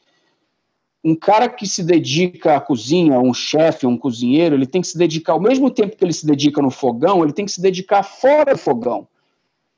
um 1.02 1.14
cara 1.14 1.48
que 1.48 1.66
se 1.66 1.82
dedica 1.82 2.56
à 2.56 2.60
cozinha, 2.60 3.18
um 3.18 3.32
chefe, 3.32 3.86
um 3.86 3.96
cozinheiro, 3.96 4.54
ele 4.54 4.66
tem 4.66 4.82
que 4.82 4.88
se 4.88 4.98
dedicar, 4.98 5.32
ao 5.32 5.40
mesmo 5.40 5.70
tempo 5.70 5.96
que 5.96 6.04
ele 6.04 6.12
se 6.12 6.26
dedica 6.26 6.60
no 6.60 6.70
fogão, 6.70 7.22
ele 7.22 7.32
tem 7.32 7.46
que 7.46 7.52
se 7.52 7.60
dedicar 7.60 8.02
fora 8.02 8.52
do 8.52 8.58
fogão. 8.58 9.08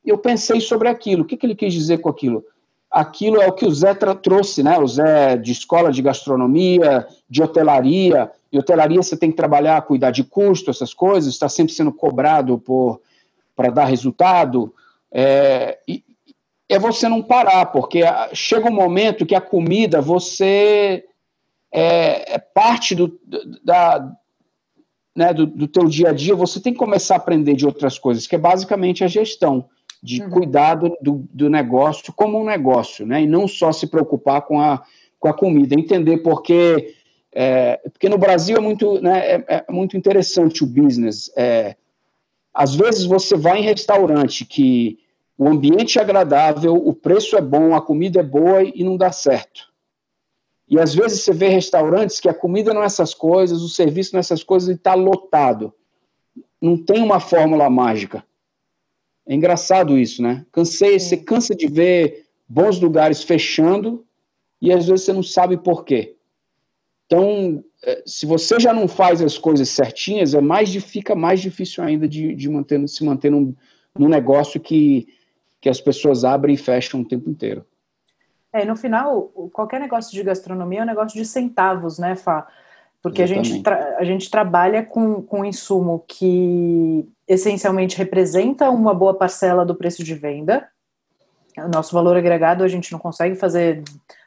Eu 0.05 0.19
pensei 0.19 0.61
sobre 0.61 0.89
aquilo. 0.89 1.23
O 1.23 1.25
que, 1.25 1.37
que 1.37 1.47
ele 1.47 1.55
quis 1.55 1.73
dizer 1.73 1.99
com 1.99 2.09
aquilo? 2.09 2.45
Aquilo 2.91 3.41
é 3.41 3.47
o 3.47 3.53
que 3.53 3.65
o 3.65 3.71
Zé 3.71 3.95
trouxe, 3.95 4.63
né? 4.63 4.79
O 4.79 4.87
Zé 4.87 5.37
de 5.37 5.53
escola 5.53 5.93
de 5.93 6.03
gastronomia, 6.03 7.07
de 7.31 7.41
hotelaria. 7.41 8.31
Em 8.53 8.59
hotelaria 8.59 9.01
você 9.01 9.17
tem 9.17 9.31
que 9.31 9.37
trabalhar, 9.37 9.81
cuidar 9.83 10.11
de 10.11 10.25
custo, 10.25 10.71
essas 10.71 10.93
coisas, 10.93 11.33
está 11.33 11.49
sempre 11.49 11.73
sendo 11.73 11.93
cobrado 11.93 12.59
por 12.59 13.01
para 13.55 13.71
dar 13.71 13.85
resultado. 13.85 14.75
É, 15.11 15.79
e, 15.87 16.03
é 16.69 16.79
você 16.79 17.09
não 17.09 17.23
parar, 17.23 17.67
porque 17.67 18.01
chega 18.33 18.69
um 18.69 18.75
momento 18.75 19.27
que 19.27 19.35
a 19.35 19.41
comida 19.41 20.01
você 20.01 21.05
é, 21.73 22.35
é 22.35 22.39
parte 22.39 22.95
do, 22.95 23.19
da, 23.65 24.13
né, 25.17 25.33
do, 25.33 25.47
do 25.47 25.67
teu 25.67 25.85
dia 25.87 26.11
a 26.11 26.13
dia, 26.13 26.35
você 26.35 26.61
tem 26.61 26.73
que 26.73 26.79
começar 26.79 27.15
a 27.15 27.17
aprender 27.17 27.55
de 27.55 27.67
outras 27.67 27.99
coisas, 27.99 28.27
que 28.27 28.35
é 28.35 28.39
basicamente 28.39 29.03
a 29.03 29.09
gestão, 29.09 29.67
de 30.03 30.21
uhum. 30.21 30.31
cuidar 30.31 30.75
do, 30.75 31.29
do, 31.33 31.49
negócio 31.49 32.13
como 32.13 32.41
um 32.41 32.45
negócio, 32.45 33.07
né, 33.07 33.23
e 33.23 33.27
não 33.27 33.47
só 33.49 33.73
se 33.73 33.87
preocupar 33.87 34.43
com 34.43 34.61
a, 34.61 34.83
com 35.19 35.29
a 35.29 35.35
comida, 35.35 35.75
entender 35.75 36.19
porque, 36.19 36.95
é, 37.33 37.81
porque 37.91 38.09
no 38.09 38.19
Brasil 38.19 38.57
é 38.57 38.61
muito, 38.61 39.01
né, 39.01 39.21
é, 39.27 39.45
é 39.49 39.73
muito 39.73 39.97
interessante 39.97 40.65
o 40.65 40.67
business, 40.67 41.31
é, 41.37 41.77
às 42.53 42.75
vezes 42.75 43.05
você 43.05 43.37
vai 43.37 43.61
em 43.61 43.65
restaurante 43.65 44.45
que 44.45 44.99
o 45.39 45.49
ambiente 45.49 45.99
é 45.99 46.03
agradável, 46.03 46.75
o 46.75 46.93
preço 46.93 47.37
é 47.37 47.41
bom, 47.41 47.75
a 47.75 47.81
comida 47.81 48.21
é 48.21 48.23
boa 48.23 48.63
e 48.63 48.85
não 48.85 48.97
dá 48.97 49.11
certo. 49.11 49.72
E 50.73 50.81
às 50.81 50.95
vezes 50.95 51.21
você 51.21 51.35
vê 51.35 51.49
restaurantes 51.49 52.19
que 52.19 52.31
a 52.31 52.33
comida 52.33 52.73
não 52.73 52.83
é 52.83 52.87
essas 52.87 53.13
coisas, 53.13 53.61
o 53.61 53.69
serviço 53.69 54.15
não 54.15 54.21
é 54.21 54.21
essas 54.21 54.43
coisas 54.43 54.71
e 54.71 54.73
está 54.73 54.95
lotado. 54.95 55.71
Não 56.59 56.83
tem 56.83 57.03
uma 57.03 57.21
fórmula 57.21 57.69
mágica. 57.69 58.25
É 59.27 59.35
engraçado 59.35 59.99
isso, 59.99 60.23
né? 60.23 60.47
Cansei, 60.51 60.99
você 60.99 61.19
cansa 61.19 61.55
de 61.55 61.67
ver 61.67 62.25
bons 62.49 62.81
lugares 62.81 63.23
fechando 63.23 64.07
e 64.63 64.73
às 64.73 64.87
vezes 64.87 65.05
você 65.05 65.13
não 65.13 65.23
sabe 65.23 65.59
por 65.59 65.85
quê. 65.85 66.17
Então, 67.05 67.63
é, 67.85 68.03
se 68.07 68.25
você 68.25 68.59
já 68.59 68.73
não 68.73 68.89
faz 68.89 69.21
as 69.21 69.37
coisas 69.37 69.69
certinhas, 69.69 70.33
é 70.33 70.41
mais 70.41 70.75
fica 70.77 71.15
mais 71.15 71.43
difícil 71.43 71.85
ainda 71.85 72.09
de, 72.09 72.35
de 72.35 72.49
manter, 72.49 72.89
se 72.89 73.05
manter 73.05 73.31
num, 73.31 73.55
num 73.95 74.09
negócio 74.09 74.59
que 74.59 75.07
que 75.61 75.69
as 75.69 75.81
pessoas 75.81 76.25
abrem 76.25 76.57
e 76.57 76.59
fecham 76.59 77.03
o 77.03 77.05
tempo 77.05 77.31
inteiro. 77.31 77.65
É, 78.53 78.65
no 78.65 78.77
final, 78.77 79.29
qualquer 79.53 79.81
negócio 79.81 80.13
de 80.13 80.23
gastronomia 80.23 80.81
é 80.81 80.83
um 80.83 80.87
negócio 80.87 81.19
de 81.19 81.25
centavos, 81.25 81.99
né, 81.99 82.15
Fá? 82.15 82.47
Porque 83.03 83.23
a 83.23 83.27
gente, 83.27 83.61
a 83.99 84.05
gente 84.05 84.31
trabalha 84.31 84.85
com, 84.85 85.23
com 85.23 85.41
um 85.41 85.45
insumo 85.45 86.05
que 86.07 87.09
essencialmente 87.27 87.99
representa 87.99 88.71
uma 88.71 88.95
boa 88.95 89.15
parcela 89.15 89.65
do 89.65 89.75
preço 89.75 90.05
de 90.05 90.15
venda. 90.15 90.69
O 91.59 91.69
nosso 91.69 91.93
valor 91.93 92.17
agregado 92.17 92.63
a 92.63 92.69
gente 92.69 92.93
não 92.93 93.01
consegue 93.01 93.35
fazer 93.35 93.83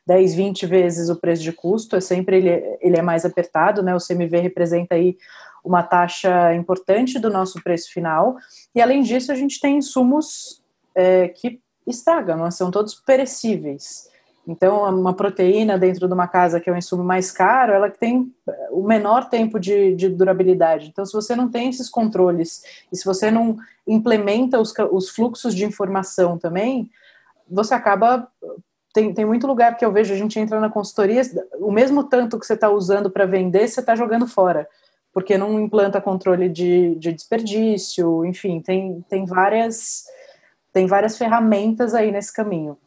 10, 0.06 0.36
20 0.36 0.66
vezes 0.66 1.10
o 1.10 1.16
preço 1.16 1.42
de 1.42 1.54
custo, 1.54 1.96
é 1.96 2.02
sempre 2.02 2.38
ele, 2.38 2.78
ele 2.82 2.98
é 2.98 3.02
mais 3.02 3.24
apertado, 3.24 3.82
né? 3.82 3.96
O 3.96 4.06
CMV 4.06 4.40
representa 4.40 4.96
aí 4.96 5.18
uma 5.64 5.82
taxa 5.82 6.54
importante 6.54 7.18
do 7.18 7.30
nosso 7.30 7.64
preço 7.64 7.92
final. 7.94 8.36
E 8.74 8.82
além 8.82 9.02
disso, 9.02 9.32
a 9.32 9.36
gente 9.36 9.60
tem 9.60 9.78
insumos 9.78 10.62
é, 10.94 11.30
que 11.30 11.62
estragam, 11.88 12.50
são 12.52 12.70
todos 12.70 12.94
perecíveis. 12.96 14.10
Então, 14.48 14.84
uma 14.96 15.14
proteína 15.14 15.78
dentro 15.78 16.08
de 16.08 16.14
uma 16.14 16.28
casa 16.28 16.60
que 16.60 16.70
é 16.70 16.74
um 16.74 16.78
insumo 16.78 17.04
mais 17.04 17.32
caro, 17.32 17.74
ela 17.74 17.90
tem 17.90 18.32
o 18.70 18.84
menor 18.84 19.28
tempo 19.28 19.60
de, 19.60 19.96
de, 19.96 20.08
durabilidade. 20.08 20.90
Então, 20.90 21.06
se 21.06 21.14
você 21.14 21.36
não 21.36 21.50
tem 21.50 21.70
esses 21.70 21.90
controles 21.90 22.64
e 22.92 22.96
se 22.96 23.04
você 23.04 23.32
não 23.32 23.58
implementa 23.88 24.60
os, 24.60 24.74
os 24.92 25.10
fluxos 25.10 25.56
de 25.56 25.66
informação 25.66 26.38
também, 26.38 26.90
você 27.50 27.74
acaba. 27.74 28.28
Tem, 28.94 29.14
tem 29.14 29.26
muito 29.26 29.46
lugar 29.46 29.76
que 29.76 29.84
eu 29.84 29.92
vejo, 29.92 30.14
a 30.14 30.18
gente 30.18 30.40
entra 30.40 30.58
na 30.60 30.70
consultoria, 30.70 31.22
o 31.60 31.70
mesmo 31.70 32.04
tanto 32.06 32.40
que 32.40 32.46
você 32.46 32.54
está 32.54 32.70
usando 32.70 33.12
para 33.12 33.26
vender, 33.26 33.68
você 33.68 33.82
está 33.82 33.94
jogando 33.94 34.26
fora, 34.26 34.70
porque 35.12 35.38
não 35.38 35.60
implanta 35.60 36.00
controle 36.00 36.48
de, 36.48 36.96
de 36.96 37.12
desperdício, 37.12 38.24
enfim, 38.24 38.62
tem, 38.62 39.04
tem 39.10 39.26
várias 39.26 40.06
tem 40.72 40.88
várias 40.88 41.18
ferramentas 41.18 41.94
aí 41.94 42.12
nesse 42.12 42.34
caminho. 42.34 42.78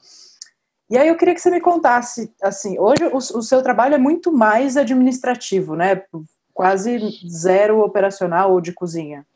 E 0.91 0.97
aí 0.97 1.09
eu 1.09 1.17
queria 1.17 1.35
que 1.35 1.41
você 1.41 1.51
me 1.51 1.61
contasse, 1.61 2.33
assim, 2.43 2.79
hoje 2.79 3.05
o, 3.13 3.17
o 3.17 3.43
seu 3.43 3.63
trabalho 3.63 3.95
é 3.95 3.99
muito 3.99 4.33
mais 4.33 4.77
administrativo, 4.77 5.77
né? 5.77 6.03
Quase 6.55 6.99
zero 7.29 7.81
operacional 7.81 8.53
ou 8.53 8.61
de 8.61 8.73
cozinha. 8.73 9.27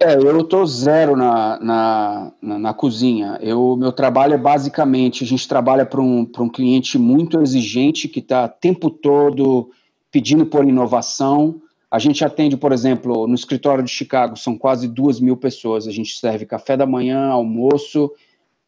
É, 0.00 0.14
eu 0.16 0.40
estou 0.40 0.66
zero 0.66 1.16
na, 1.16 1.58
na, 1.60 2.32
na, 2.40 2.58
na, 2.58 2.74
cozinha. 2.74 3.38
Eu, 3.40 3.76
meu 3.76 3.92
trabalho 3.92 4.34
é 4.34 4.38
basicamente, 4.38 5.24
a 5.24 5.26
gente 5.26 5.48
trabalha 5.48 5.86
para 5.86 6.00
um, 6.00 6.28
um 6.38 6.48
cliente 6.48 6.98
muito 6.98 7.40
exigente 7.40 8.08
que 8.08 8.18
está 8.18 8.44
o 8.44 8.48
tempo 8.48 8.90
todo 8.90 9.70
pedindo 10.10 10.46
por 10.46 10.64
inovação. 10.64 11.60
A 11.90 11.98
gente 11.98 12.24
atende, 12.24 12.56
por 12.56 12.72
exemplo, 12.72 13.26
no 13.26 13.34
escritório 13.34 13.84
de 13.84 13.90
Chicago, 13.90 14.36
são 14.36 14.58
quase 14.58 14.88
duas 14.88 15.20
mil 15.20 15.36
pessoas. 15.36 15.86
A 15.86 15.92
gente 15.92 16.18
serve 16.18 16.44
café 16.44 16.76
da 16.76 16.86
manhã, 16.86 17.28
almoço, 17.28 18.10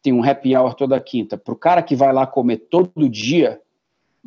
tem 0.01 0.13
um 0.13 0.23
happy 0.23 0.55
hour 0.55 0.73
toda 0.73 0.99
quinta. 0.99 1.37
Para 1.37 1.53
o 1.53 1.57
cara 1.57 1.81
que 1.81 1.95
vai 1.95 2.13
lá 2.13 2.25
comer 2.25 2.57
todo 2.69 3.09
dia, 3.09 3.59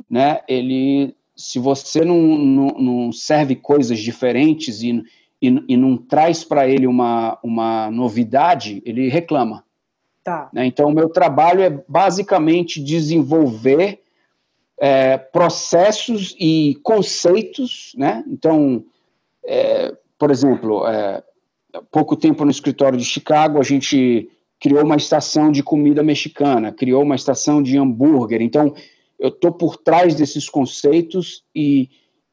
né, 0.08 0.40
ele, 0.48 1.14
se 1.36 1.58
você 1.58 2.04
não, 2.04 2.20
não, 2.20 2.66
não 2.78 3.12
serve 3.12 3.56
coisas 3.56 3.98
diferentes 3.98 4.82
e, 4.82 5.02
e, 5.40 5.64
e 5.68 5.76
não 5.76 5.96
traz 5.96 6.44
para 6.44 6.68
ele 6.68 6.86
uma, 6.86 7.38
uma 7.42 7.90
novidade, 7.90 8.82
ele 8.84 9.08
reclama. 9.08 9.64
Tá. 10.22 10.50
Né? 10.52 10.66
Então, 10.66 10.88
o 10.88 10.94
meu 10.94 11.08
trabalho 11.08 11.62
é 11.62 11.70
basicamente 11.88 12.82
desenvolver 12.82 14.00
é, 14.78 15.18
processos 15.18 16.34
e 16.38 16.78
conceitos, 16.82 17.92
né? 17.96 18.24
Então, 18.26 18.84
é, 19.44 19.94
por 20.18 20.30
exemplo, 20.30 20.86
é, 20.86 21.22
pouco 21.90 22.16
tempo 22.16 22.44
no 22.44 22.50
escritório 22.50 22.98
de 22.98 23.04
Chicago, 23.04 23.58
a 23.58 23.62
gente 23.62 24.30
criou 24.60 24.84
uma 24.84 24.96
estação 24.96 25.50
de 25.50 25.62
comida 25.62 26.02
mexicana, 26.02 26.70
criou 26.70 27.02
uma 27.02 27.14
estação 27.14 27.62
de 27.62 27.78
hambúrguer. 27.78 28.42
Então, 28.42 28.74
eu 29.18 29.28
estou 29.28 29.52
por 29.52 29.76
trás 29.78 30.14
desses 30.14 30.48
conceitos 30.48 31.42
e, 31.54 31.88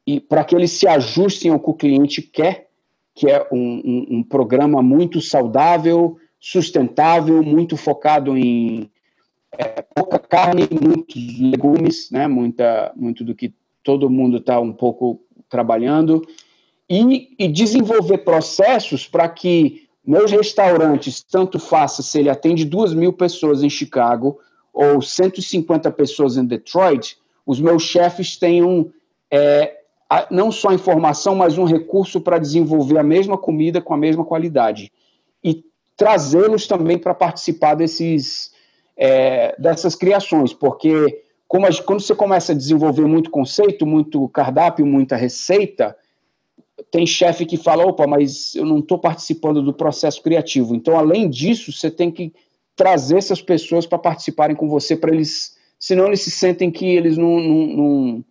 e 0.06 0.20
para 0.20 0.44
que 0.44 0.54
eles 0.54 0.72
se 0.72 0.86
ajustem 0.86 1.50
ao 1.50 1.58
que 1.58 1.70
o 1.70 1.74
cliente 1.74 2.20
quer, 2.20 2.68
que 3.14 3.28
é 3.28 3.48
um, 3.50 3.58
um, 3.58 4.06
um 4.18 4.22
programa 4.22 4.82
muito 4.82 5.20
saudável, 5.20 6.18
sustentável, 6.38 7.42
muito 7.42 7.76
focado 7.76 8.36
em 8.36 8.90
é, 9.56 9.82
pouca 9.94 10.18
carne, 10.18 10.68
muitos 10.70 11.40
legumes, 11.40 12.10
né, 12.10 12.28
muita, 12.28 12.92
muito 12.94 13.24
do 13.24 13.34
que 13.34 13.52
todo 13.82 14.10
mundo 14.10 14.36
está 14.36 14.60
um 14.60 14.72
pouco 14.72 15.20
trabalhando 15.48 16.22
e, 16.88 17.34
e 17.38 17.48
desenvolver 17.48 18.18
processos 18.18 19.06
para 19.06 19.28
que 19.28 19.87
meus 20.04 20.30
restaurantes, 20.30 21.22
tanto 21.22 21.58
faça 21.58 22.02
se 22.02 22.18
ele 22.18 22.30
atende 22.30 22.64
duas 22.64 22.94
mil 22.94 23.12
pessoas 23.12 23.62
em 23.62 23.70
Chicago 23.70 24.38
ou 24.72 25.02
150 25.02 25.90
pessoas 25.90 26.36
em 26.36 26.44
Detroit, 26.44 27.18
os 27.44 27.60
meus 27.60 27.82
chefes 27.82 28.36
tenham 28.36 28.90
é, 29.30 29.78
não 30.30 30.50
só 30.50 30.72
informação, 30.72 31.34
mas 31.34 31.58
um 31.58 31.64
recurso 31.64 32.20
para 32.20 32.38
desenvolver 32.38 32.98
a 32.98 33.02
mesma 33.02 33.36
comida 33.36 33.80
com 33.80 33.92
a 33.92 33.98
mesma 33.98 34.24
qualidade. 34.24 34.92
E 35.42 35.64
trazê-los 35.96 36.66
também 36.66 36.96
para 36.96 37.14
participar 37.14 37.74
desses, 37.74 38.52
é, 38.96 39.54
dessas 39.58 39.94
criações, 39.94 40.52
porque 40.54 41.22
como 41.46 41.66
a, 41.66 41.82
quando 41.82 42.00
você 42.00 42.14
começa 42.14 42.52
a 42.52 42.54
desenvolver 42.54 43.06
muito 43.06 43.30
conceito, 43.30 43.86
muito 43.86 44.28
cardápio, 44.28 44.86
muita 44.86 45.16
receita, 45.16 45.96
tem 46.90 47.06
chefe 47.06 47.44
que 47.44 47.56
fala, 47.56 47.84
opa, 47.84 48.06
mas 48.06 48.54
eu 48.54 48.64
não 48.64 48.78
estou 48.78 48.98
participando 48.98 49.62
do 49.62 49.72
processo 49.72 50.22
criativo. 50.22 50.74
Então, 50.74 50.96
além 50.96 51.28
disso, 51.28 51.72
você 51.72 51.90
tem 51.90 52.10
que 52.10 52.32
trazer 52.76 53.18
essas 53.18 53.42
pessoas 53.42 53.86
para 53.86 53.98
participarem 53.98 54.54
com 54.54 54.68
você, 54.68 54.96
para 54.96 55.12
eles, 55.12 55.56
senão 55.78 56.06
eles 56.06 56.20
se 56.20 56.30
sentem 56.30 56.70
que 56.70 56.86
eles 56.86 57.16
não, 57.16 57.40
não, 57.40 57.66
não 57.66 58.24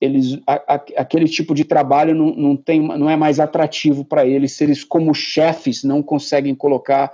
eles, 0.00 0.38
a, 0.46 0.74
a, 0.74 0.74
aquele 0.96 1.26
tipo 1.26 1.54
de 1.54 1.64
trabalho 1.64 2.14
não, 2.14 2.34
não, 2.34 2.56
tem, 2.56 2.80
não 2.80 3.08
é 3.08 3.16
mais 3.16 3.38
atrativo 3.38 4.04
para 4.04 4.26
eles, 4.26 4.52
se 4.52 4.64
eles, 4.64 4.82
como 4.82 5.14
chefes, 5.14 5.84
não 5.84 6.02
conseguem 6.02 6.54
colocar 6.54 7.12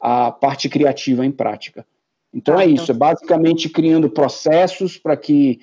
a 0.00 0.30
parte 0.30 0.68
criativa 0.68 1.24
em 1.24 1.30
prática. 1.30 1.86
Então 2.32 2.58
ah, 2.58 2.62
é 2.62 2.68
então 2.68 2.82
isso, 2.82 2.92
é 2.92 2.94
basicamente 2.94 3.68
criando 3.68 4.10
processos 4.10 4.98
para 4.98 5.16
que 5.16 5.60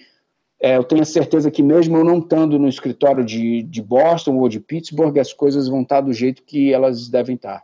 é, 0.63 0.77
eu 0.77 0.83
tenho 0.85 1.05
certeza 1.05 1.51
que 1.51 1.61
mesmo 1.61 1.97
eu 1.97 2.05
não 2.05 2.19
estando 2.19 2.57
no 2.57 2.69
escritório 2.69 3.21
de, 3.25 3.63
de 3.63 3.81
Boston 3.81 4.37
ou 4.37 4.47
de 4.47 4.61
Pittsburgh, 4.61 5.19
as 5.19 5.33
coisas 5.33 5.67
vão 5.67 5.81
estar 5.81 5.99
do 5.99 6.13
jeito 6.13 6.41
que 6.41 6.71
elas 6.73 7.09
devem 7.09 7.35
estar. 7.35 7.61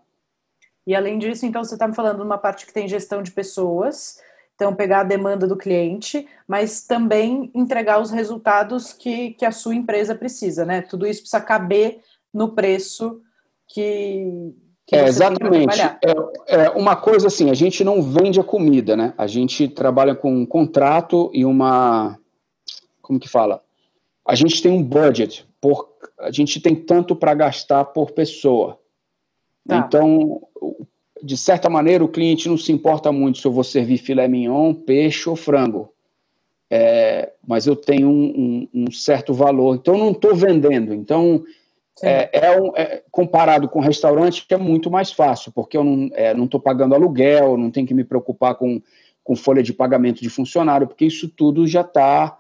E 0.86 0.94
além 0.94 1.18
disso, 1.18 1.46
então 1.46 1.64
você 1.64 1.76
está 1.76 1.88
me 1.88 1.96
falando 1.96 2.18
de 2.18 2.24
uma 2.24 2.38
parte 2.38 2.66
que 2.66 2.74
tem 2.74 2.90
gestão 2.90 3.24
de 3.24 3.32
pessoas, 3.32 4.20
então 4.54 4.76
pegar 4.76 5.00
a 5.00 5.06
demanda 5.06 5.48
do 5.48 5.56
cliente, 5.56 6.28
mas 6.46 6.86
também 6.86 7.50
entregar 7.56 8.02
os 8.02 8.12
resultados 8.12 8.92
que, 8.92 9.32
que 9.32 9.46
a 9.46 9.52
sua 9.54 9.74
empresa 9.74 10.14
precisa, 10.14 10.66
né? 10.66 10.82
Tudo 10.82 11.08
isso 11.08 11.22
precisa 11.22 11.42
caber 11.42 12.02
no 12.34 12.54
preço 12.54 13.22
que, 13.66 14.54
é, 14.92 15.06
exatamente. 15.06 15.82
É, 15.82 15.96
é, 16.48 16.70
uma 16.72 16.98
coisa 16.98 17.28
assim, 17.28 17.50
a 17.50 17.54
gente 17.54 17.82
não 17.82 18.02
vende 18.02 18.42
a 18.42 18.44
comida, 18.44 18.98
né? 18.98 19.14
A 19.18 19.28
gente 19.28 19.70
trabalha 19.70 20.16
com 20.16 20.34
um 20.34 20.46
contrato 20.46 21.32
e 21.34 21.46
uma 21.46 22.20
como 23.10 23.20
que 23.20 23.28
fala? 23.28 23.64
A 24.24 24.36
gente 24.36 24.62
tem 24.62 24.72
um 24.72 24.84
budget, 24.84 25.44
por, 25.60 25.90
a 26.20 26.30
gente 26.30 26.62
tem 26.62 26.76
tanto 26.76 27.16
para 27.16 27.34
gastar 27.34 27.86
por 27.86 28.12
pessoa. 28.12 28.80
Tá. 29.68 29.78
Então, 29.78 30.44
de 31.24 31.36
certa 31.36 31.68
maneira, 31.68 32.04
o 32.04 32.08
cliente 32.08 32.48
não 32.48 32.56
se 32.56 32.72
importa 32.72 33.12
muito 33.12 33.40
se 33.40 33.48
eu 33.48 33.52
vou 33.52 33.64
servir 33.64 33.98
filé 33.98 34.28
mignon, 34.28 34.76
peixe 34.76 35.28
ou 35.28 35.36
frango. 35.36 35.92
É, 36.70 37.34
mas 37.48 37.66
eu 37.66 37.76
tenho 37.76 38.08
um, 38.08 38.68
um, 38.74 38.86
um, 38.86 38.92
certo 38.92 39.34
valor, 39.34 39.76
então 39.76 39.98
não 39.98 40.12
estou 40.12 40.36
vendendo. 40.36 40.94
Então, 40.94 41.44
é, 42.04 42.30
é, 42.46 42.62
um, 42.62 42.78
é, 42.78 43.02
comparado 43.10 43.68
com 43.68 43.80
restaurante, 43.80 44.46
é 44.52 44.58
muito 44.58 44.92
mais 44.92 45.12
fácil, 45.12 45.52
porque 45.52 45.76
eu 45.76 45.84
não 45.84 46.46
estou 46.46 46.60
é, 46.60 46.64
pagando 46.64 46.94
aluguel, 46.94 47.58
não 47.58 47.72
tenho 47.72 47.88
que 47.88 47.94
me 47.96 48.04
preocupar 48.04 48.54
com, 48.54 48.80
com 49.24 49.36
folha 49.36 49.64
de 49.64 49.74
pagamento 49.74 50.22
de 50.22 50.30
funcionário, 50.30 50.86
porque 50.86 51.06
isso 51.06 51.28
tudo 51.28 51.66
já 51.66 51.82
está, 51.82 52.39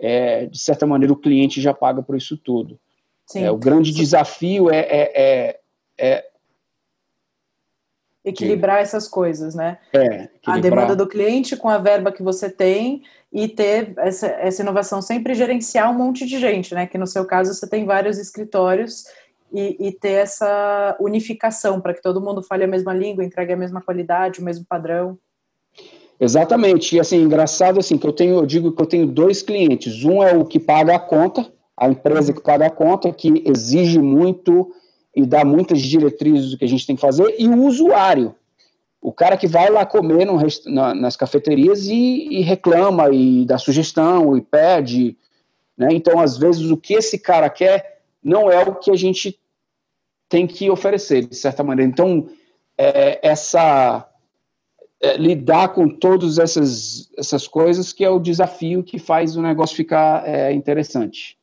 é, 0.00 0.46
de 0.46 0.58
certa 0.58 0.86
maneira, 0.86 1.12
o 1.12 1.20
cliente 1.20 1.60
já 1.60 1.74
paga 1.74 2.02
por 2.02 2.16
isso 2.16 2.36
tudo. 2.36 2.78
É, 3.34 3.50
o 3.50 3.56
grande 3.56 3.92
Sim. 3.92 3.98
desafio 4.00 4.70
é, 4.70 4.80
é 4.80 5.60
equilibrar 8.24 8.76
Sim. 8.76 8.82
essas 8.82 9.08
coisas, 9.08 9.54
né? 9.54 9.78
É, 9.94 10.28
a 10.46 10.58
demanda 10.58 10.94
do 10.94 11.06
cliente 11.06 11.56
com 11.56 11.68
a 11.68 11.78
verba 11.78 12.12
que 12.12 12.22
você 12.22 12.50
tem 12.50 13.02
e 13.32 13.48
ter 13.48 13.94
essa, 13.98 14.26
essa 14.26 14.62
inovação 14.62 15.00
sempre 15.00 15.34
gerenciar 15.34 15.90
um 15.90 15.94
monte 15.94 16.26
de 16.26 16.38
gente, 16.38 16.74
né? 16.74 16.86
Que 16.86 16.98
no 16.98 17.06
seu 17.06 17.24
caso 17.24 17.54
você 17.54 17.68
tem 17.68 17.84
vários 17.84 18.18
escritórios 18.18 19.04
e, 19.52 19.88
e 19.88 19.92
ter 19.92 20.22
essa 20.22 20.96
unificação 21.00 21.80
para 21.80 21.94
que 21.94 22.02
todo 22.02 22.20
mundo 22.20 22.42
fale 22.42 22.64
a 22.64 22.68
mesma 22.68 22.92
língua, 22.92 23.24
entregue 23.24 23.52
a 23.52 23.56
mesma 23.56 23.80
qualidade, 23.80 24.40
o 24.40 24.44
mesmo 24.44 24.64
padrão. 24.68 25.18
Exatamente. 26.20 26.96
E 26.96 27.00
assim, 27.00 27.22
engraçado 27.22 27.80
assim, 27.80 27.96
que 27.96 28.06
eu 28.06 28.12
tenho, 28.12 28.36
eu 28.36 28.46
digo 28.46 28.72
que 28.72 28.82
eu 28.82 28.86
tenho 28.86 29.06
dois 29.06 29.40
clientes. 29.40 30.04
Um 30.04 30.22
é 30.22 30.34
o 30.34 30.44
que 30.44 30.60
paga 30.60 30.94
a 30.94 30.98
conta, 30.98 31.50
a 31.74 31.88
empresa 31.88 32.32
que 32.32 32.42
paga 32.42 32.66
a 32.66 32.70
conta, 32.70 33.10
que 33.10 33.42
exige 33.46 33.98
muito 33.98 34.70
e 35.16 35.24
dá 35.24 35.44
muitas 35.44 35.80
diretrizes 35.80 36.50
do 36.50 36.58
que 36.58 36.64
a 36.64 36.68
gente 36.68 36.86
tem 36.86 36.94
que 36.94 37.00
fazer, 37.00 37.34
e 37.38 37.48
o 37.48 37.64
usuário, 37.64 38.34
o 39.00 39.12
cara 39.12 39.36
que 39.36 39.46
vai 39.46 39.68
lá 39.70 39.84
comer 39.84 40.24
no, 40.24 40.38
na, 40.66 40.94
nas 40.94 41.16
cafeterias 41.16 41.86
e, 41.86 42.28
e, 42.30 42.42
reclama, 42.42 43.10
e 43.10 43.44
dá 43.44 43.58
sugestão, 43.58 44.36
e 44.36 44.42
pede. 44.42 45.16
Né? 45.76 45.88
Então, 45.92 46.20
às 46.20 46.36
vezes, 46.36 46.70
o 46.70 46.76
que 46.76 46.94
esse 46.94 47.18
cara 47.18 47.48
quer 47.48 48.02
não 48.22 48.50
é 48.50 48.62
o 48.62 48.74
que 48.74 48.90
a 48.90 48.96
gente 48.96 49.40
tem 50.28 50.46
que 50.46 50.70
oferecer, 50.70 51.26
de 51.26 51.34
certa 51.34 51.64
maneira. 51.64 51.90
Então, 51.90 52.28
é, 52.78 53.18
essa 53.26 54.06
é, 55.00 55.16
lidar 55.16 55.68
com 55.68 55.88
todas 55.88 56.38
essas, 56.38 57.10
essas 57.16 57.48
coisas 57.48 57.92
que 57.92 58.04
é 58.04 58.10
o 58.10 58.18
desafio 58.18 58.82
que 58.82 58.98
faz 58.98 59.36
o 59.36 59.42
negócio 59.42 59.76
ficar 59.76 60.26
é, 60.28 60.52
interessante. 60.52 61.38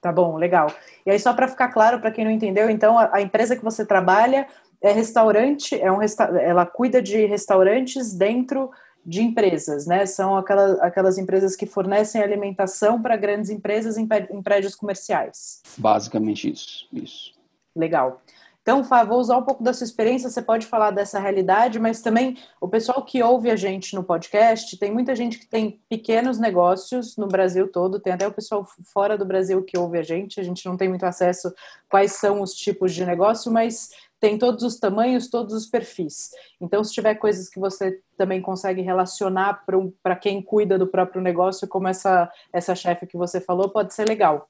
Tá 0.00 0.12
bom, 0.12 0.36
legal. 0.36 0.72
E 1.04 1.10
aí, 1.10 1.18
só 1.18 1.34
para 1.34 1.48
ficar 1.48 1.68
claro, 1.68 2.00
para 2.00 2.10
quem 2.10 2.24
não 2.24 2.30
entendeu, 2.30 2.70
então, 2.70 2.98
a, 2.98 3.16
a, 3.16 3.20
empresa 3.20 3.56
que 3.56 3.64
você 3.64 3.84
trabalha 3.84 4.46
é 4.80 4.92
restaurante, 4.92 5.78
é 5.80 5.90
um 5.90 5.96
resta 5.96 6.24
ela 6.38 6.64
cuida 6.64 7.02
de 7.02 7.26
restaurantes 7.26 8.14
dentro 8.14 8.70
de 9.04 9.22
empresas, 9.22 9.86
né? 9.86 10.04
São 10.04 10.36
aquelas, 10.36 10.80
aquelas 10.80 11.18
empresas 11.18 11.54
que 11.54 11.64
fornecem 11.64 12.22
alimentação 12.22 13.00
para 13.00 13.16
grandes 13.16 13.50
empresas 13.50 13.96
em, 13.96 14.08
em 14.30 14.42
prédios 14.42 14.74
comerciais. 14.74 15.62
Basicamente 15.76 16.50
isso, 16.50 16.88
isso. 16.92 17.32
Legal. 17.74 18.20
Então, 18.66 18.82
Fá, 18.82 19.04
vou 19.04 19.20
usar 19.20 19.36
um 19.36 19.44
pouco 19.44 19.62
da 19.62 19.72
sua 19.72 19.84
experiência, 19.84 20.28
você 20.28 20.42
pode 20.42 20.66
falar 20.66 20.90
dessa 20.90 21.20
realidade, 21.20 21.78
mas 21.78 22.02
também 22.02 22.36
o 22.60 22.66
pessoal 22.66 23.00
que 23.04 23.22
ouve 23.22 23.48
a 23.48 23.54
gente 23.54 23.94
no 23.94 24.02
podcast, 24.02 24.76
tem 24.76 24.92
muita 24.92 25.14
gente 25.14 25.38
que 25.38 25.46
tem 25.46 25.80
pequenos 25.88 26.36
negócios 26.36 27.16
no 27.16 27.28
Brasil 27.28 27.70
todo, 27.70 28.00
tem 28.00 28.12
até 28.12 28.26
o 28.26 28.32
pessoal 28.32 28.66
fora 28.92 29.16
do 29.16 29.24
Brasil 29.24 29.62
que 29.62 29.78
ouve 29.78 30.00
a 30.00 30.02
gente, 30.02 30.40
a 30.40 30.42
gente 30.42 30.66
não 30.66 30.76
tem 30.76 30.88
muito 30.88 31.06
acesso 31.06 31.54
quais 31.88 32.14
são 32.14 32.42
os 32.42 32.54
tipos 32.54 32.92
de 32.92 33.06
negócio, 33.06 33.52
mas 33.52 33.90
tem 34.18 34.36
todos 34.36 34.64
os 34.64 34.80
tamanhos, 34.80 35.30
todos 35.30 35.54
os 35.54 35.66
perfis. 35.66 36.32
Então, 36.60 36.82
se 36.82 36.92
tiver 36.92 37.14
coisas 37.14 37.48
que 37.48 37.60
você 37.60 38.00
também 38.16 38.42
consegue 38.42 38.82
relacionar 38.82 39.64
para 40.02 40.16
quem 40.16 40.42
cuida 40.42 40.76
do 40.76 40.88
próprio 40.88 41.22
negócio, 41.22 41.68
como 41.68 41.86
essa, 41.86 42.28
essa 42.52 42.74
chefe 42.74 43.06
que 43.06 43.16
você 43.16 43.40
falou, 43.40 43.68
pode 43.68 43.94
ser 43.94 44.08
legal. 44.08 44.48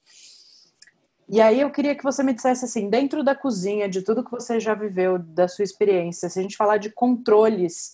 E 1.29 1.41
aí 1.41 1.61
eu 1.61 1.71
queria 1.71 1.95
que 1.95 2.05
você 2.05 2.23
me 2.23 2.33
dissesse 2.33 2.65
assim, 2.65 2.89
dentro 2.89 3.25
da 3.25 3.35
cozinha, 3.35 3.89
de 3.89 4.03
tudo 4.03 4.25
que 4.25 4.31
você 4.31 4.61
já 4.61 4.75
viveu, 4.75 5.19
da 5.19 5.49
sua 5.49 5.65
experiência, 5.65 6.29
se 6.29 6.39
a 6.39 6.43
gente 6.43 6.57
falar 6.57 6.77
de 6.77 6.91
controles, 6.91 7.93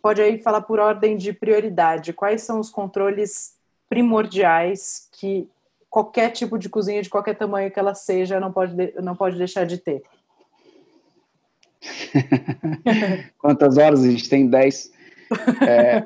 pode 0.00 0.20
aí 0.20 0.38
falar 0.38 0.62
por 0.62 0.80
ordem 0.80 1.16
de 1.16 1.32
prioridade, 1.32 2.12
quais 2.12 2.42
são 2.42 2.58
os 2.58 2.68
controles 2.68 3.54
primordiais 3.88 5.08
que 5.12 5.48
qualquer 5.88 6.30
tipo 6.30 6.58
de 6.58 6.68
cozinha, 6.68 7.02
de 7.02 7.10
qualquer 7.10 7.36
tamanho 7.36 7.70
que 7.70 7.78
ela 7.78 7.94
seja, 7.94 8.40
não 8.40 8.50
pode, 8.50 8.74
não 9.00 9.14
pode 9.14 9.36
deixar 9.36 9.64
de 9.64 9.78
ter? 9.78 10.02
Quantas 13.38 13.76
horas? 13.76 14.02
A 14.02 14.10
gente 14.10 14.28
tem 14.28 14.48
10. 14.48 14.90
É, 15.66 16.04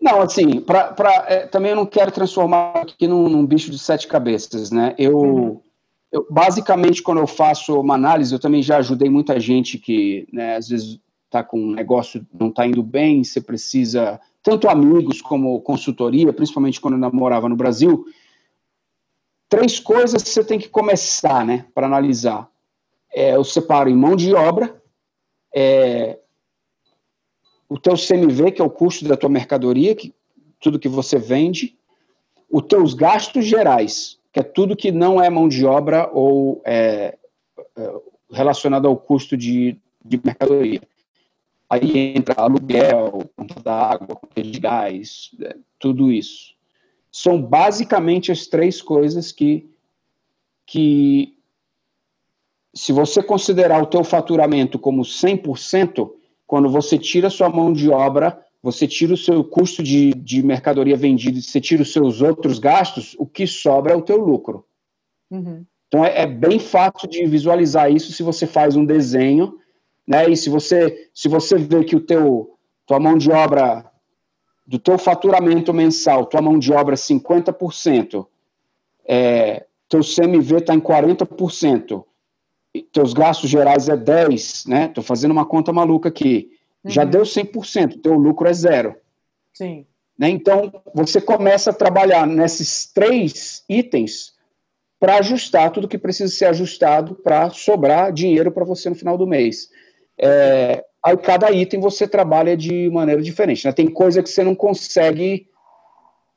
não, 0.00 0.20
assim, 0.20 0.60
pra, 0.60 0.92
pra, 0.92 1.24
é, 1.28 1.46
também 1.46 1.70
eu 1.70 1.76
não 1.76 1.86
quero 1.86 2.10
transformar 2.10 2.82
aqui 2.82 3.06
num, 3.06 3.28
num, 3.28 3.46
bicho 3.46 3.70
de 3.70 3.78
sete 3.78 4.06
cabeças, 4.06 4.70
né? 4.70 4.94
Eu, 4.98 5.16
uhum. 5.16 5.60
Eu, 6.14 6.24
basicamente, 6.30 7.02
quando 7.02 7.18
eu 7.18 7.26
faço 7.26 7.80
uma 7.80 7.94
análise, 7.94 8.32
eu 8.32 8.38
também 8.38 8.62
já 8.62 8.76
ajudei 8.76 9.10
muita 9.10 9.40
gente 9.40 9.78
que, 9.78 10.28
né, 10.32 10.54
às 10.54 10.68
vezes, 10.68 11.00
está 11.24 11.42
com 11.42 11.58
um 11.58 11.72
negócio 11.72 12.24
não 12.32 12.50
está 12.50 12.64
indo 12.64 12.84
bem, 12.84 13.24
você 13.24 13.40
precisa, 13.40 14.20
tanto 14.40 14.68
amigos 14.68 15.20
como 15.20 15.60
consultoria, 15.62 16.32
principalmente 16.32 16.80
quando 16.80 16.94
eu 16.94 17.00
namorava 17.00 17.48
no 17.48 17.56
Brasil. 17.56 18.04
Três 19.48 19.80
coisas 19.80 20.22
você 20.22 20.44
tem 20.44 20.56
que 20.56 20.68
começar, 20.68 21.44
né, 21.44 21.66
para 21.74 21.88
analisar. 21.88 22.48
É, 23.12 23.34
eu 23.34 23.42
separo 23.42 23.90
em 23.90 23.96
mão 23.96 24.14
de 24.14 24.32
obra, 24.34 24.80
é, 25.52 26.20
o 27.68 27.76
teu 27.76 27.94
CMV, 27.94 28.52
que 28.52 28.62
é 28.62 28.64
o 28.64 28.70
custo 28.70 29.04
da 29.04 29.16
tua 29.16 29.28
mercadoria, 29.28 29.96
que, 29.96 30.14
tudo 30.60 30.78
que 30.78 30.88
você 30.88 31.18
vende, 31.18 31.76
os 32.48 32.62
teus 32.62 32.94
gastos 32.94 33.44
gerais, 33.44 34.20
que 34.34 34.40
é 34.40 34.42
tudo 34.42 34.76
que 34.76 34.90
não 34.90 35.22
é 35.22 35.30
mão 35.30 35.48
de 35.48 35.64
obra 35.64 36.10
ou 36.12 36.60
é, 36.66 37.16
é, 37.76 37.94
relacionado 38.32 38.88
ao 38.88 38.96
custo 38.96 39.36
de, 39.36 39.78
de 40.04 40.20
mercadoria. 40.22 40.82
Aí 41.70 42.16
entra 42.16 42.42
aluguel, 42.42 43.30
conta 43.36 43.60
da 43.60 43.92
água, 43.92 44.16
conta 44.16 44.42
de 44.42 44.58
gás, 44.58 45.30
é, 45.40 45.56
tudo 45.78 46.10
isso. 46.10 46.52
São 47.12 47.40
basicamente 47.40 48.32
as 48.32 48.48
três 48.48 48.82
coisas 48.82 49.30
que, 49.30 49.70
que 50.66 51.38
se 52.74 52.92
você 52.92 53.22
considerar 53.22 53.80
o 53.80 53.86
teu 53.86 54.02
faturamento 54.02 54.80
como 54.80 55.02
100%, 55.02 56.10
quando 56.44 56.68
você 56.68 56.98
tira 56.98 57.30
sua 57.30 57.48
mão 57.48 57.72
de 57.72 57.88
obra, 57.88 58.43
você 58.64 58.88
tira 58.88 59.12
o 59.12 59.16
seu 59.16 59.44
custo 59.44 59.82
de, 59.82 60.14
de 60.14 60.42
mercadoria 60.42 60.96
vendida, 60.96 61.38
você 61.38 61.60
tira 61.60 61.82
os 61.82 61.92
seus 61.92 62.22
outros 62.22 62.58
gastos, 62.58 63.14
o 63.18 63.26
que 63.26 63.46
sobra 63.46 63.92
é 63.92 63.96
o 63.96 64.00
teu 64.00 64.16
lucro. 64.16 64.64
Uhum. 65.30 65.66
Então 65.86 66.02
é, 66.02 66.22
é, 66.22 66.26
bem 66.26 66.58
fácil 66.58 67.06
de 67.06 67.26
visualizar 67.26 67.92
isso 67.92 68.10
se 68.10 68.22
você 68.22 68.46
faz 68.46 68.74
um 68.74 68.86
desenho, 68.86 69.58
né? 70.08 70.30
E 70.30 70.34
se 70.34 70.48
você 70.48 71.10
se 71.12 71.28
você 71.28 71.58
vê 71.58 71.84
que 71.84 71.94
o 71.94 72.00
teu 72.00 72.56
tua 72.86 72.98
mão 72.98 73.18
de 73.18 73.30
obra 73.30 73.84
do 74.66 74.78
teu 74.78 74.96
faturamento 74.96 75.74
mensal, 75.74 76.24
tua 76.24 76.40
mão 76.40 76.58
de 76.58 76.72
obra 76.72 76.94
é 76.94 76.96
50%, 76.96 78.26
é, 79.04 79.66
teu 79.90 80.00
CMV 80.00 80.56
está 80.56 80.74
em 80.74 80.80
40%, 80.80 82.02
teus 82.90 83.12
gastos 83.12 83.50
gerais 83.50 83.90
é 83.90 83.96
10, 83.96 84.64
né? 84.68 84.86
Estou 84.86 85.04
fazendo 85.04 85.32
uma 85.32 85.44
conta 85.44 85.70
maluca 85.70 86.08
aqui. 86.08 86.50
Uhum. 86.84 86.90
Já 86.90 87.04
deu 87.04 87.22
100%, 87.22 88.00
teu 88.02 88.14
lucro 88.14 88.48
é 88.48 88.52
zero. 88.52 88.94
Sim. 89.52 89.86
Né? 90.18 90.28
Então, 90.28 90.72
você 90.94 91.20
começa 91.20 91.70
a 91.70 91.74
trabalhar 91.74 92.26
nesses 92.26 92.86
três 92.92 93.64
itens 93.68 94.34
para 95.00 95.18
ajustar 95.18 95.70
tudo 95.70 95.88
que 95.88 95.98
precisa 95.98 96.32
ser 96.32 96.46
ajustado 96.46 97.14
para 97.16 97.50
sobrar 97.50 98.12
dinheiro 98.12 98.52
para 98.52 98.64
você 98.64 98.88
no 98.88 98.94
final 98.94 99.18
do 99.18 99.26
mês. 99.26 99.68
É, 100.18 100.84
aí, 101.02 101.16
cada 101.16 101.50
item 101.50 101.80
você 101.80 102.06
trabalha 102.06 102.56
de 102.56 102.88
maneira 102.90 103.20
diferente. 103.20 103.66
Né? 103.66 103.72
Tem 103.72 103.88
coisa 103.88 104.22
que 104.22 104.28
você 104.30 104.44
não 104.44 104.54
consegue 104.54 105.48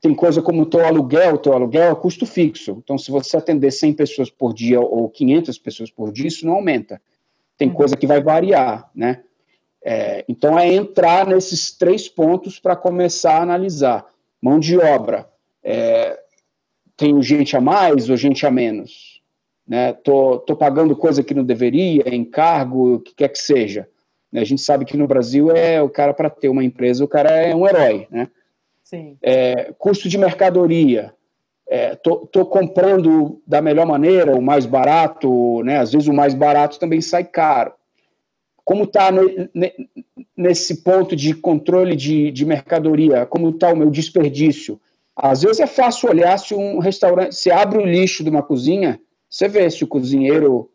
tem 0.00 0.14
coisa 0.14 0.40
como 0.40 0.62
o 0.62 0.66
teu 0.66 0.84
aluguel, 0.86 1.34
o 1.34 1.38
teu 1.38 1.52
aluguel 1.52 1.90
é 1.90 1.94
custo 1.94 2.24
fixo. 2.24 2.80
Então, 2.84 2.96
se 2.96 3.10
você 3.10 3.36
atender 3.36 3.72
100 3.72 3.94
pessoas 3.94 4.30
por 4.30 4.54
dia 4.54 4.80
ou 4.80 5.08
500 5.08 5.58
pessoas 5.58 5.90
por 5.90 6.12
dia, 6.12 6.28
isso 6.28 6.46
não 6.46 6.54
aumenta. 6.54 7.02
Tem 7.56 7.68
coisa 7.68 7.96
que 7.96 8.06
vai 8.06 8.22
variar, 8.22 8.88
né? 8.94 9.24
É, 9.84 10.24
então, 10.28 10.58
é 10.58 10.72
entrar 10.72 11.26
nesses 11.26 11.70
três 11.70 12.08
pontos 12.08 12.58
para 12.58 12.76
começar 12.76 13.38
a 13.38 13.42
analisar. 13.42 14.06
Mão 14.40 14.58
de 14.58 14.78
obra. 14.78 15.28
É, 15.62 16.18
tenho 16.96 17.22
gente 17.22 17.56
a 17.56 17.60
mais 17.60 18.10
ou 18.10 18.16
gente 18.16 18.46
a 18.46 18.50
menos? 18.50 19.22
Né? 19.66 19.92
Tô, 19.92 20.38
tô 20.38 20.56
pagando 20.56 20.96
coisa 20.96 21.22
que 21.22 21.34
não 21.34 21.44
deveria, 21.44 22.14
encargo, 22.14 22.94
o 22.94 23.00
que 23.00 23.14
quer 23.14 23.28
que 23.28 23.38
seja. 23.38 23.88
A 24.34 24.44
gente 24.44 24.60
sabe 24.60 24.84
que 24.84 24.96
no 24.96 25.06
Brasil 25.06 25.50
é 25.50 25.80
o 25.80 25.88
cara 25.88 26.12
para 26.12 26.28
ter 26.28 26.48
uma 26.48 26.62
empresa, 26.62 27.04
o 27.04 27.08
cara 27.08 27.30
é 27.30 27.54
um 27.54 27.66
herói, 27.66 28.06
né? 28.10 28.28
É, 29.22 29.72
custo 29.78 30.08
de 30.08 30.18
mercadoria. 30.18 31.14
Estou 31.70 32.28
é, 32.34 32.44
comprando 32.44 33.42
da 33.46 33.60
melhor 33.60 33.86
maneira, 33.86 34.34
o 34.34 34.40
mais 34.40 34.64
barato, 34.64 35.62
né? 35.62 35.78
às 35.78 35.92
vezes 35.92 36.08
o 36.08 36.14
mais 36.14 36.32
barato 36.32 36.78
também 36.78 37.00
sai 37.00 37.24
caro. 37.24 37.72
Como 38.68 38.84
está 38.84 39.08
nesse 40.36 40.82
ponto 40.82 41.16
de 41.16 41.32
controle 41.32 41.96
de, 41.96 42.30
de 42.30 42.44
mercadoria, 42.44 43.24
como 43.24 43.48
está 43.48 43.72
o 43.72 43.76
meu 43.76 43.88
desperdício. 43.88 44.78
Às 45.16 45.40
vezes 45.40 45.60
é 45.60 45.66
fácil 45.66 46.10
olhar 46.10 46.38
se 46.38 46.54
um 46.54 46.78
restaurante, 46.78 47.34
se 47.34 47.50
abre 47.50 47.78
o 47.78 47.86
lixo 47.86 48.22
de 48.22 48.28
uma 48.28 48.42
cozinha, 48.42 49.00
você 49.26 49.48
vê 49.48 49.70
se 49.70 49.84
o 49.84 49.86
cozinheiro 49.86 50.70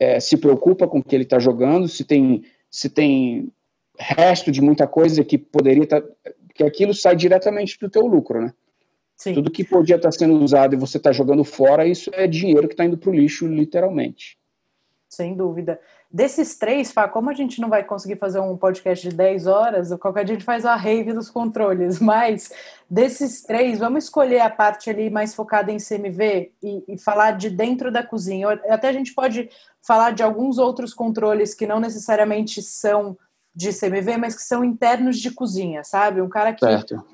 é, 0.00 0.18
se 0.20 0.38
preocupa 0.38 0.88
com 0.88 1.00
o 1.00 1.04
que 1.04 1.14
ele 1.14 1.24
está 1.24 1.38
jogando, 1.38 1.86
se 1.86 2.02
tem, 2.02 2.44
se 2.70 2.88
tem 2.88 3.52
resto 3.98 4.50
de 4.50 4.62
muita 4.62 4.86
coisa 4.86 5.22
que 5.22 5.36
poderia 5.36 5.84
estar. 5.84 6.00
Tá, 6.00 6.08
que 6.54 6.64
aquilo 6.64 6.94
sai 6.94 7.14
diretamente 7.14 7.78
do 7.78 7.90
teu 7.90 8.06
lucro, 8.06 8.40
né? 8.40 8.54
Sim. 9.18 9.34
Tudo 9.34 9.50
que 9.50 9.64
podia 9.64 9.96
estar 9.96 10.08
tá 10.08 10.18
sendo 10.18 10.42
usado 10.42 10.74
e 10.74 10.78
você 10.78 10.96
está 10.96 11.12
jogando 11.12 11.44
fora, 11.44 11.86
isso 11.86 12.10
é 12.14 12.26
dinheiro 12.26 12.66
que 12.66 12.72
está 12.72 12.86
indo 12.86 12.96
para 12.96 13.10
o 13.10 13.14
lixo, 13.14 13.46
literalmente. 13.46 14.38
Sem 15.10 15.34
dúvida. 15.34 15.78
Desses 16.16 16.56
três, 16.56 16.92
Fá, 16.92 17.06
como 17.06 17.28
a 17.28 17.34
gente 17.34 17.60
não 17.60 17.68
vai 17.68 17.84
conseguir 17.84 18.16
fazer 18.16 18.40
um 18.40 18.56
podcast 18.56 19.06
de 19.06 19.14
10 19.14 19.46
horas, 19.46 19.94
qualquer 20.00 20.24
dia 20.24 20.34
a 20.34 20.38
gente 20.38 20.46
faz 20.46 20.64
a 20.64 20.74
rave 20.74 21.12
dos 21.12 21.28
controles, 21.28 22.00
mas 22.00 22.50
desses 22.88 23.42
três, 23.42 23.78
vamos 23.78 24.04
escolher 24.04 24.40
a 24.40 24.48
parte 24.48 24.88
ali 24.88 25.10
mais 25.10 25.34
focada 25.34 25.70
em 25.70 25.76
CMV 25.76 26.52
e, 26.62 26.84
e 26.88 26.98
falar 26.98 27.32
de 27.32 27.50
dentro 27.50 27.92
da 27.92 28.02
cozinha. 28.02 28.48
Até 28.66 28.88
a 28.88 28.94
gente 28.94 29.12
pode 29.12 29.50
falar 29.86 30.12
de 30.12 30.22
alguns 30.22 30.56
outros 30.56 30.94
controles 30.94 31.52
que 31.52 31.66
não 31.66 31.78
necessariamente 31.78 32.62
são 32.62 33.14
de 33.54 33.68
CMV, 33.78 34.16
mas 34.16 34.34
que 34.34 34.42
são 34.42 34.64
internos 34.64 35.18
de 35.18 35.30
cozinha, 35.30 35.84
sabe? 35.84 36.22
Um 36.22 36.30
cara 36.30 36.54
que 36.54 36.64
certo. 36.64 37.04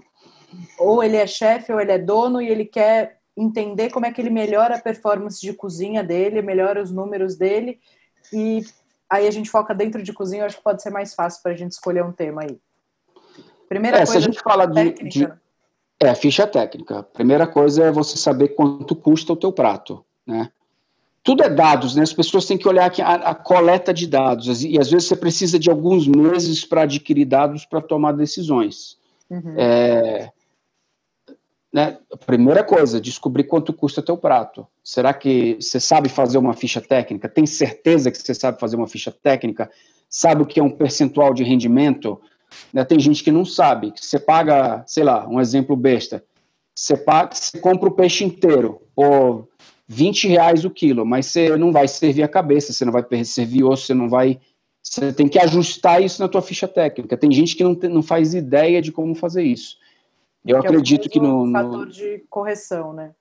ou 0.79 1.03
ele 1.03 1.17
é 1.17 1.27
chefe 1.27 1.73
ou 1.73 1.81
ele 1.81 1.91
é 1.91 1.99
dono 1.99 2.41
e 2.41 2.49
ele 2.49 2.67
quer 2.67 3.19
entender 3.37 3.91
como 3.91 4.07
é 4.07 4.13
que 4.13 4.21
ele 4.21 4.31
melhora 4.31 4.77
a 4.77 4.81
performance 4.81 5.41
de 5.41 5.53
cozinha 5.53 6.05
dele, 6.05 6.41
melhora 6.41 6.81
os 6.81 6.93
números 6.93 7.35
dele 7.35 7.81
e 8.33 8.65
aí 9.13 9.29
a 9.29 9.31
gente 9.31 9.51
foca 9.51 9.75
dentro 9.75 10.03
de 10.03 10.13
cozinha, 10.13 10.43
eu 10.43 10.47
acho 10.47 10.57
que 10.57 10.63
pode 10.63 10.83
ser 10.83 10.91
mais 10.91 11.15
fácil 11.15 11.43
para 11.43 11.53
a 11.53 11.57
gente 11.57 11.73
escolher 11.73 12.03
um 12.03 12.13
tema 12.13 12.43
aí. 12.43 12.59
Primeira 13.69 13.99
é, 13.99 14.01
coisa, 14.01 14.13
se 14.13 14.19
a 14.19 14.21
gente 14.21 14.41
fala 14.41 14.67
de, 14.67 14.93
de, 14.93 15.33
é 16.01 16.15
ficha 16.15 16.47
técnica. 16.47 17.03
Primeira 17.03 17.47
coisa 17.47 17.85
é 17.85 17.93
você 17.93 18.17
saber 18.17 18.49
quanto 18.49 18.97
custa 18.97 19.35
o 19.35 19.37
teu 19.37 19.53
prato, 19.53 20.05
né? 20.27 20.51
Tudo 21.23 21.45
é 21.45 21.49
dados, 21.49 21.95
né? 21.95 22.03
As 22.03 22.13
pessoas 22.13 22.47
têm 22.47 22.59
que 22.59 22.67
olhar 22.67 22.87
aqui 22.87 23.01
a, 23.01 23.15
a 23.15 23.35
coleta 23.35 23.95
de 23.95 24.09
dados 24.09 24.65
e 24.65 24.79
às 24.81 24.91
vezes 24.91 25.07
você 25.07 25.15
precisa 25.15 25.59
de 25.59 25.71
alguns 25.71 26.09
meses 26.09 26.65
para 26.65 26.83
adquirir 26.83 27.25
dados 27.25 27.65
para 27.65 27.81
tomar 27.81 28.13
decisões. 28.13 28.97
Uhum. 29.31 29.55
É, 29.57 30.33
né, 31.73 31.99
primeira 32.27 32.63
coisa, 32.63 33.01
descobrir 33.01 33.45
quanto 33.45 33.73
custa 33.73 34.03
teu 34.03 34.17
prato. 34.17 34.67
Será 34.85 35.15
que 35.15 35.57
você 35.59 35.81
sabe 35.81 36.09
fazer 36.09 36.37
uma 36.37 36.53
ficha 36.53 36.81
técnica? 36.81 37.29
Tem 37.29 37.47
certeza 37.47 38.11
que 38.11 38.19
você 38.19 38.35
sabe 38.35 38.61
fazer 38.61 38.77
uma 38.77 38.87
ficha 38.87 39.11
técnica? 39.11 39.71
Sabe 40.09 40.43
o 40.43 40.47
que 40.47 40.61
é 40.61 40.63
um 40.63 40.71
percentual 40.71 41.33
de 41.33 41.43
rendimento? 41.43 42.21
Né, 42.73 42.85
tem 42.85 43.01
gente 43.01 43.25
que 43.25 43.33
não 43.33 43.45
sabe. 43.45 43.93
Que 43.93 44.05
você 44.05 44.19
paga, 44.19 44.85
sei 44.87 45.03
lá, 45.03 45.27
um 45.27 45.41
exemplo 45.41 45.75
besta. 45.75 46.23
Você, 46.75 46.97
paga, 46.97 47.35
você 47.35 47.59
compra 47.59 47.89
o 47.89 47.93
peixe 47.93 48.23
inteiro 48.23 48.83
por 48.95 49.49
20 49.89 50.29
reais 50.29 50.65
o 50.67 50.71
quilo, 50.71 51.07
mas 51.07 51.27
você 51.27 51.57
não 51.57 51.73
vai 51.73 51.89
servir 51.89 52.23
a 52.23 52.29
cabeça, 52.29 52.73
você 52.73 52.85
não 52.85 52.93
vai 52.93 53.05
servir 53.25 53.65
osso, 53.65 53.87
você 53.87 53.95
não 53.95 54.11
vai. 54.11 54.39
Você 54.83 55.13
tem 55.13 55.29
que 55.29 55.39
ajustar 55.39 56.03
isso 56.03 56.21
na 56.21 56.29
tua 56.29 56.43
ficha 56.43 56.69
técnica. 56.69 57.17
Tem 57.17 57.33
gente 57.33 57.57
que 57.57 57.65
não, 57.65 57.73
não 57.91 58.03
faz 58.03 58.35
ideia 58.35 58.83
de 58.83 58.93
como 58.93 59.15
fazer 59.15 59.43
isso. 59.43 59.77
Eu 60.45 60.61
que 60.61 60.67
acredito 60.67 61.07
é 61.07 61.09
que 61.09 61.21
no, 61.21 61.47
no 61.47 61.53
fator 61.53 61.89
de 61.89 62.25
correção, 62.29 62.93
né? 62.93 63.13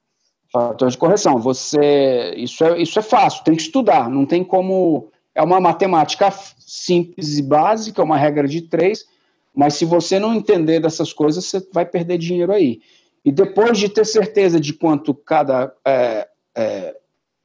Fator 0.51 0.89
de 0.89 0.97
correção. 0.97 1.39
Você, 1.39 2.33
isso 2.35 2.63
é, 2.63 2.81
isso 2.81 2.99
é 2.99 3.01
fácil. 3.01 3.43
Tem 3.43 3.55
que 3.55 3.61
estudar. 3.61 4.09
Não 4.09 4.25
tem 4.25 4.43
como. 4.43 5.09
É 5.33 5.41
uma 5.41 5.61
matemática 5.61 6.29
simples 6.59 7.37
e 7.37 7.41
básica, 7.41 8.03
uma 8.03 8.17
regra 8.17 8.47
de 8.47 8.61
três. 8.61 9.05
Mas 9.53 9.75
se 9.75 9.85
você 9.85 10.19
não 10.19 10.33
entender 10.33 10.79
dessas 10.79 11.13
coisas, 11.13 11.45
você 11.45 11.65
vai 11.71 11.85
perder 11.85 12.17
dinheiro 12.17 12.51
aí. 12.51 12.81
E 13.23 13.31
depois 13.31 13.77
de 13.77 13.87
ter 13.87 14.05
certeza 14.05 14.59
de 14.59 14.73
quanto 14.73 15.13
cada 15.13 15.73
é, 15.85 16.27
é, 16.55 16.97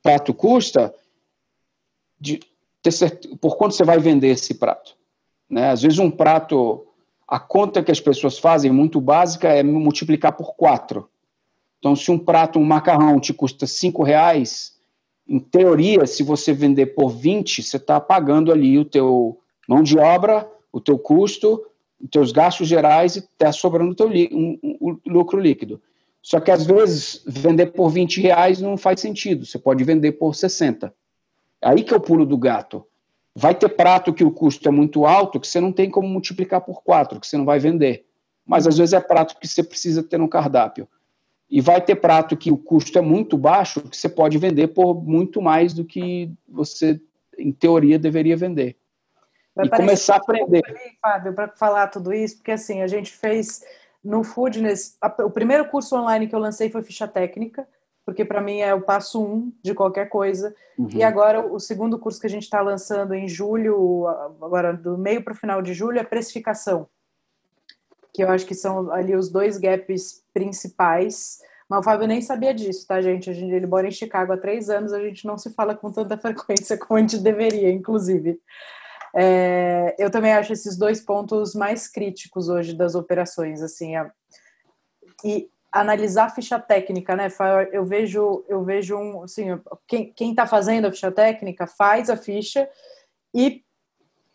prato 0.02 0.32
custa, 0.32 0.94
de 2.18 2.40
ter 2.82 2.92
certeza, 2.92 3.36
por 3.36 3.56
quanto 3.56 3.74
você 3.74 3.84
vai 3.84 3.98
vender 3.98 4.28
esse 4.28 4.54
prato. 4.54 4.96
Né? 5.48 5.70
Às 5.70 5.82
vezes 5.82 5.98
um 5.98 6.10
prato 6.10 6.86
a 7.26 7.38
conta 7.40 7.82
que 7.82 7.90
as 7.90 8.00
pessoas 8.00 8.38
fazem, 8.38 8.70
muito 8.70 9.00
básica, 9.00 9.48
é 9.48 9.62
multiplicar 9.62 10.32
por 10.32 10.54
quatro. 10.54 11.08
Então, 11.78 11.96
se 11.96 12.10
um 12.10 12.18
prato, 12.18 12.58
um 12.58 12.64
macarrão, 12.64 13.20
te 13.20 13.32
custa 13.34 13.66
cinco 13.66 14.02
reais, 14.02 14.76
em 15.28 15.40
teoria, 15.40 16.06
se 16.06 16.22
você 16.22 16.52
vender 16.52 16.86
por 16.86 17.08
20, 17.08 17.62
você 17.62 17.76
está 17.76 18.00
pagando 18.00 18.52
ali 18.52 18.78
o 18.78 18.84
teu 18.84 19.40
mão 19.68 19.82
de 19.82 19.98
obra, 19.98 20.48
o 20.72 20.80
teu 20.80 20.98
custo, 20.98 21.66
os 22.00 22.08
teus 22.10 22.30
gastos 22.30 22.68
gerais 22.68 23.16
e 23.16 23.18
está 23.18 23.50
sobrando 23.50 23.90
o 23.90 23.94
teu 23.94 24.08
um, 24.08 24.58
um, 24.62 25.00
lucro 25.06 25.40
líquido. 25.40 25.80
Só 26.22 26.40
que 26.40 26.50
às 26.50 26.64
vezes 26.64 27.22
vender 27.26 27.66
por 27.66 27.88
20 27.88 28.20
reais 28.20 28.60
não 28.60 28.76
faz 28.76 29.00
sentido. 29.00 29.44
Você 29.44 29.58
pode 29.58 29.82
vender 29.84 30.12
por 30.12 30.34
60. 30.34 30.94
Aí 31.62 31.82
que 31.82 31.94
é 31.94 31.96
o 31.96 32.00
pulo 32.00 32.26
do 32.26 32.36
gato. 32.36 32.84
Vai 33.38 33.54
ter 33.54 33.68
prato 33.68 34.14
que 34.14 34.24
o 34.24 34.30
custo 34.30 34.66
é 34.66 34.72
muito 34.72 35.04
alto, 35.04 35.38
que 35.38 35.46
você 35.46 35.60
não 35.60 35.70
tem 35.70 35.90
como 35.90 36.08
multiplicar 36.08 36.62
por 36.62 36.82
quatro, 36.82 37.20
que 37.20 37.26
você 37.26 37.36
não 37.36 37.44
vai 37.44 37.58
vender. 37.58 38.06
Mas 38.46 38.66
às 38.66 38.78
vezes 38.78 38.94
é 38.94 39.00
prato 39.00 39.36
que 39.38 39.46
você 39.46 39.62
precisa 39.62 40.02
ter 40.02 40.16
no 40.16 40.26
cardápio. 40.26 40.88
E 41.50 41.60
vai 41.60 41.78
ter 41.82 41.96
prato 41.96 42.34
que 42.34 42.50
o 42.50 42.56
custo 42.56 42.98
é 42.98 43.02
muito 43.02 43.36
baixo, 43.36 43.82
que 43.82 43.94
você 43.94 44.08
pode 44.08 44.38
vender 44.38 44.68
por 44.68 44.94
muito 45.04 45.42
mais 45.42 45.74
do 45.74 45.84
que 45.84 46.32
você, 46.48 46.98
em 47.36 47.52
teoria, 47.52 47.98
deveria 47.98 48.38
vender. 48.38 48.74
Vai 49.54 49.66
e 49.66 49.70
começar 49.70 50.14
a 50.14 50.16
aprender. 50.16 50.62
Ali, 50.66 50.96
Fábio, 51.02 51.34
para 51.34 51.48
falar 51.48 51.88
tudo 51.88 52.14
isso, 52.14 52.36
porque 52.36 52.52
assim, 52.52 52.80
a 52.80 52.86
gente 52.86 53.12
fez 53.12 53.62
no 54.02 54.24
Foodness, 54.24 54.96
o 55.20 55.30
primeiro 55.30 55.68
curso 55.68 55.94
online 55.94 56.26
que 56.26 56.34
eu 56.34 56.38
lancei 56.38 56.70
foi 56.70 56.82
ficha 56.82 57.06
técnica, 57.06 57.68
porque 58.06 58.24
para 58.24 58.40
mim 58.40 58.60
é 58.60 58.72
o 58.72 58.80
passo 58.80 59.20
um 59.22 59.52
de 59.60 59.74
qualquer 59.74 60.08
coisa. 60.08 60.54
Uhum. 60.78 60.88
E 60.94 61.02
agora 61.02 61.44
o 61.44 61.58
segundo 61.58 61.98
curso 61.98 62.20
que 62.20 62.28
a 62.28 62.30
gente 62.30 62.44
está 62.44 62.60
lançando 62.60 63.12
em 63.12 63.28
julho, 63.28 64.06
agora 64.40 64.72
do 64.72 64.96
meio 64.96 65.24
para 65.24 65.32
o 65.32 65.36
final 65.36 65.60
de 65.60 65.74
julho, 65.74 65.98
é 65.98 66.04
precificação, 66.04 66.88
que 68.14 68.22
eu 68.22 68.30
acho 68.30 68.46
que 68.46 68.54
são 68.54 68.92
ali 68.92 69.16
os 69.16 69.28
dois 69.28 69.58
gaps 69.58 70.22
principais. 70.32 71.38
Mas 71.68 71.80
o 71.80 71.82
Fábio 71.82 72.06
nem 72.06 72.22
sabia 72.22 72.54
disso, 72.54 72.86
tá, 72.86 73.02
gente? 73.02 73.28
A 73.28 73.32
gente 73.32 73.52
ele 73.52 73.66
mora 73.66 73.88
em 73.88 73.90
Chicago 73.90 74.32
há 74.32 74.36
três 74.36 74.70
anos, 74.70 74.92
a 74.92 75.00
gente 75.00 75.26
não 75.26 75.36
se 75.36 75.50
fala 75.50 75.74
com 75.74 75.90
tanta 75.90 76.16
frequência 76.16 76.78
como 76.78 76.96
a 76.96 77.00
gente 77.00 77.18
deveria, 77.18 77.72
inclusive. 77.72 78.40
É, 79.16 79.96
eu 79.98 80.12
também 80.12 80.32
acho 80.32 80.52
esses 80.52 80.76
dois 80.76 81.00
pontos 81.00 81.56
mais 81.56 81.88
críticos 81.88 82.48
hoje 82.48 82.72
das 82.72 82.94
operações, 82.94 83.62
assim, 83.62 83.96
a, 83.96 84.12
e 85.24 85.50
analisar 85.80 86.26
a 86.26 86.30
ficha 86.30 86.58
técnica, 86.58 87.16
né? 87.16 87.28
Eu 87.72 87.84
vejo, 87.84 88.44
eu 88.48 88.64
vejo 88.64 88.96
um, 88.96 89.22
assim, 89.22 89.46
quem 89.86 90.30
está 90.30 90.46
fazendo 90.46 90.86
a 90.86 90.92
ficha 90.92 91.10
técnica 91.10 91.66
faz 91.66 92.10
a 92.10 92.16
ficha 92.16 92.68
e 93.34 93.62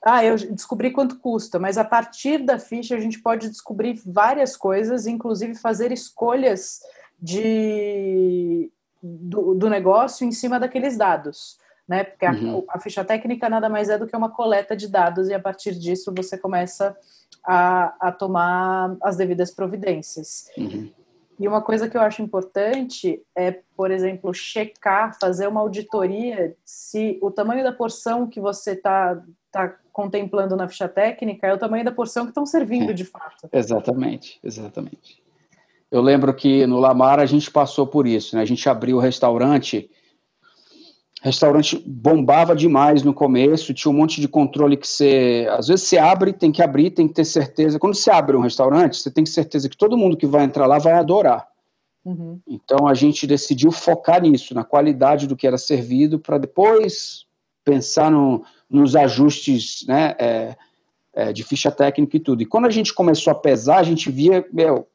ah, 0.03 0.25
eu 0.25 0.35
descobri 0.35 0.91
quanto 0.91 1.19
custa, 1.19 1.59
mas 1.59 1.77
a 1.77 1.83
partir 1.83 2.39
da 2.39 2.57
ficha 2.57 2.95
a 2.95 2.99
gente 2.99 3.21
pode 3.21 3.49
descobrir 3.49 4.01
várias 4.05 4.57
coisas, 4.57 5.05
inclusive 5.05 5.53
fazer 5.55 5.91
escolhas 5.91 6.79
de 7.21 8.71
do, 9.01 9.53
do 9.53 9.69
negócio 9.69 10.25
em 10.25 10.31
cima 10.31 10.59
daqueles 10.59 10.97
dados, 10.97 11.57
né? 11.87 12.03
Porque 12.03 12.25
uhum. 12.25 12.65
a, 12.67 12.77
a, 12.77 12.79
ficha 12.79 13.03
técnica 13.03 13.49
nada 13.49 13.69
mais 13.69 13.89
é 13.89 13.97
do 13.97 14.07
que 14.07 14.15
uma 14.15 14.29
coleta 14.29 14.75
de 14.75 14.87
dados 14.87 15.27
e 15.27 15.33
a 15.33 15.39
partir 15.39 15.75
disso 15.75 16.13
você 16.15 16.37
começa 16.37 16.95
a, 17.43 18.07
a 18.07 18.11
tomar 18.11 18.95
as 19.01 19.17
devidas 19.17 19.51
providências. 19.51 20.45
Uhum. 20.57 20.91
E 21.41 21.47
uma 21.47 21.59
coisa 21.59 21.89
que 21.89 21.97
eu 21.97 22.01
acho 22.01 22.21
importante 22.21 23.19
é, 23.35 23.61
por 23.75 23.89
exemplo, 23.89 24.31
checar, 24.31 25.17
fazer 25.19 25.47
uma 25.47 25.59
auditoria 25.59 26.55
se 26.63 27.17
o 27.19 27.31
tamanho 27.31 27.63
da 27.63 27.73
porção 27.73 28.27
que 28.27 28.39
você 28.39 28.73
está 28.73 29.19
tá 29.51 29.75
contemplando 29.91 30.55
na 30.55 30.67
ficha 30.67 30.87
técnica 30.87 31.47
é 31.47 31.53
o 31.53 31.57
tamanho 31.57 31.83
da 31.83 31.91
porção 31.91 32.25
que 32.25 32.29
estão 32.29 32.45
servindo 32.45 32.91
é, 32.91 32.93
de 32.93 33.03
fato. 33.03 33.49
Exatamente, 33.51 34.39
exatamente. 34.43 35.23
Eu 35.89 35.99
lembro 35.99 36.31
que 36.31 36.67
no 36.67 36.79
Lamar 36.79 37.19
a 37.19 37.25
gente 37.25 37.49
passou 37.49 37.87
por 37.87 38.05
isso, 38.05 38.35
né? 38.35 38.43
A 38.43 38.45
gente 38.45 38.69
abriu 38.69 38.97
o 38.97 38.99
restaurante 38.99 39.89
restaurante 41.21 41.77
bombava 41.85 42.55
demais 42.55 43.03
no 43.03 43.13
começo, 43.13 43.75
tinha 43.75 43.91
um 43.91 43.95
monte 43.95 44.19
de 44.19 44.27
controle 44.27 44.75
que 44.75 44.87
você. 44.87 45.47
Às 45.51 45.67
vezes 45.67 45.87
você 45.87 45.99
abre, 45.99 46.33
tem 46.33 46.51
que 46.51 46.63
abrir, 46.63 46.89
tem 46.89 47.07
que 47.07 47.13
ter 47.13 47.25
certeza. 47.25 47.77
Quando 47.77 47.93
você 47.93 48.09
abre 48.09 48.35
um 48.35 48.41
restaurante, 48.41 48.97
você 48.97 49.11
tem 49.11 49.23
que 49.23 49.29
ter 49.29 49.35
certeza 49.35 49.69
que 49.69 49.77
todo 49.77 49.97
mundo 49.97 50.17
que 50.17 50.25
vai 50.25 50.43
entrar 50.43 50.65
lá 50.65 50.79
vai 50.79 50.93
adorar. 50.93 51.47
Uhum. 52.03 52.39
Então 52.47 52.87
a 52.87 52.95
gente 52.95 53.27
decidiu 53.27 53.71
focar 53.71 54.19
nisso, 54.19 54.55
na 54.55 54.63
qualidade 54.63 55.27
do 55.27 55.35
que 55.35 55.45
era 55.45 55.59
servido, 55.59 56.17
para 56.17 56.39
depois 56.39 57.27
pensar 57.63 58.09
no, 58.09 58.43
nos 58.67 58.95
ajustes 58.95 59.85
né, 59.87 60.15
é, 60.17 60.55
é, 61.13 61.31
de 61.31 61.43
ficha 61.43 61.69
técnica 61.69 62.17
e 62.17 62.19
tudo. 62.19 62.41
E 62.41 62.47
quando 62.47 62.65
a 62.65 62.71
gente 62.71 62.95
começou 62.95 63.29
a 63.29 63.35
pesar, 63.35 63.77
a 63.77 63.83
gente 63.83 64.09
via, 64.09 64.43
meu, 64.51 64.87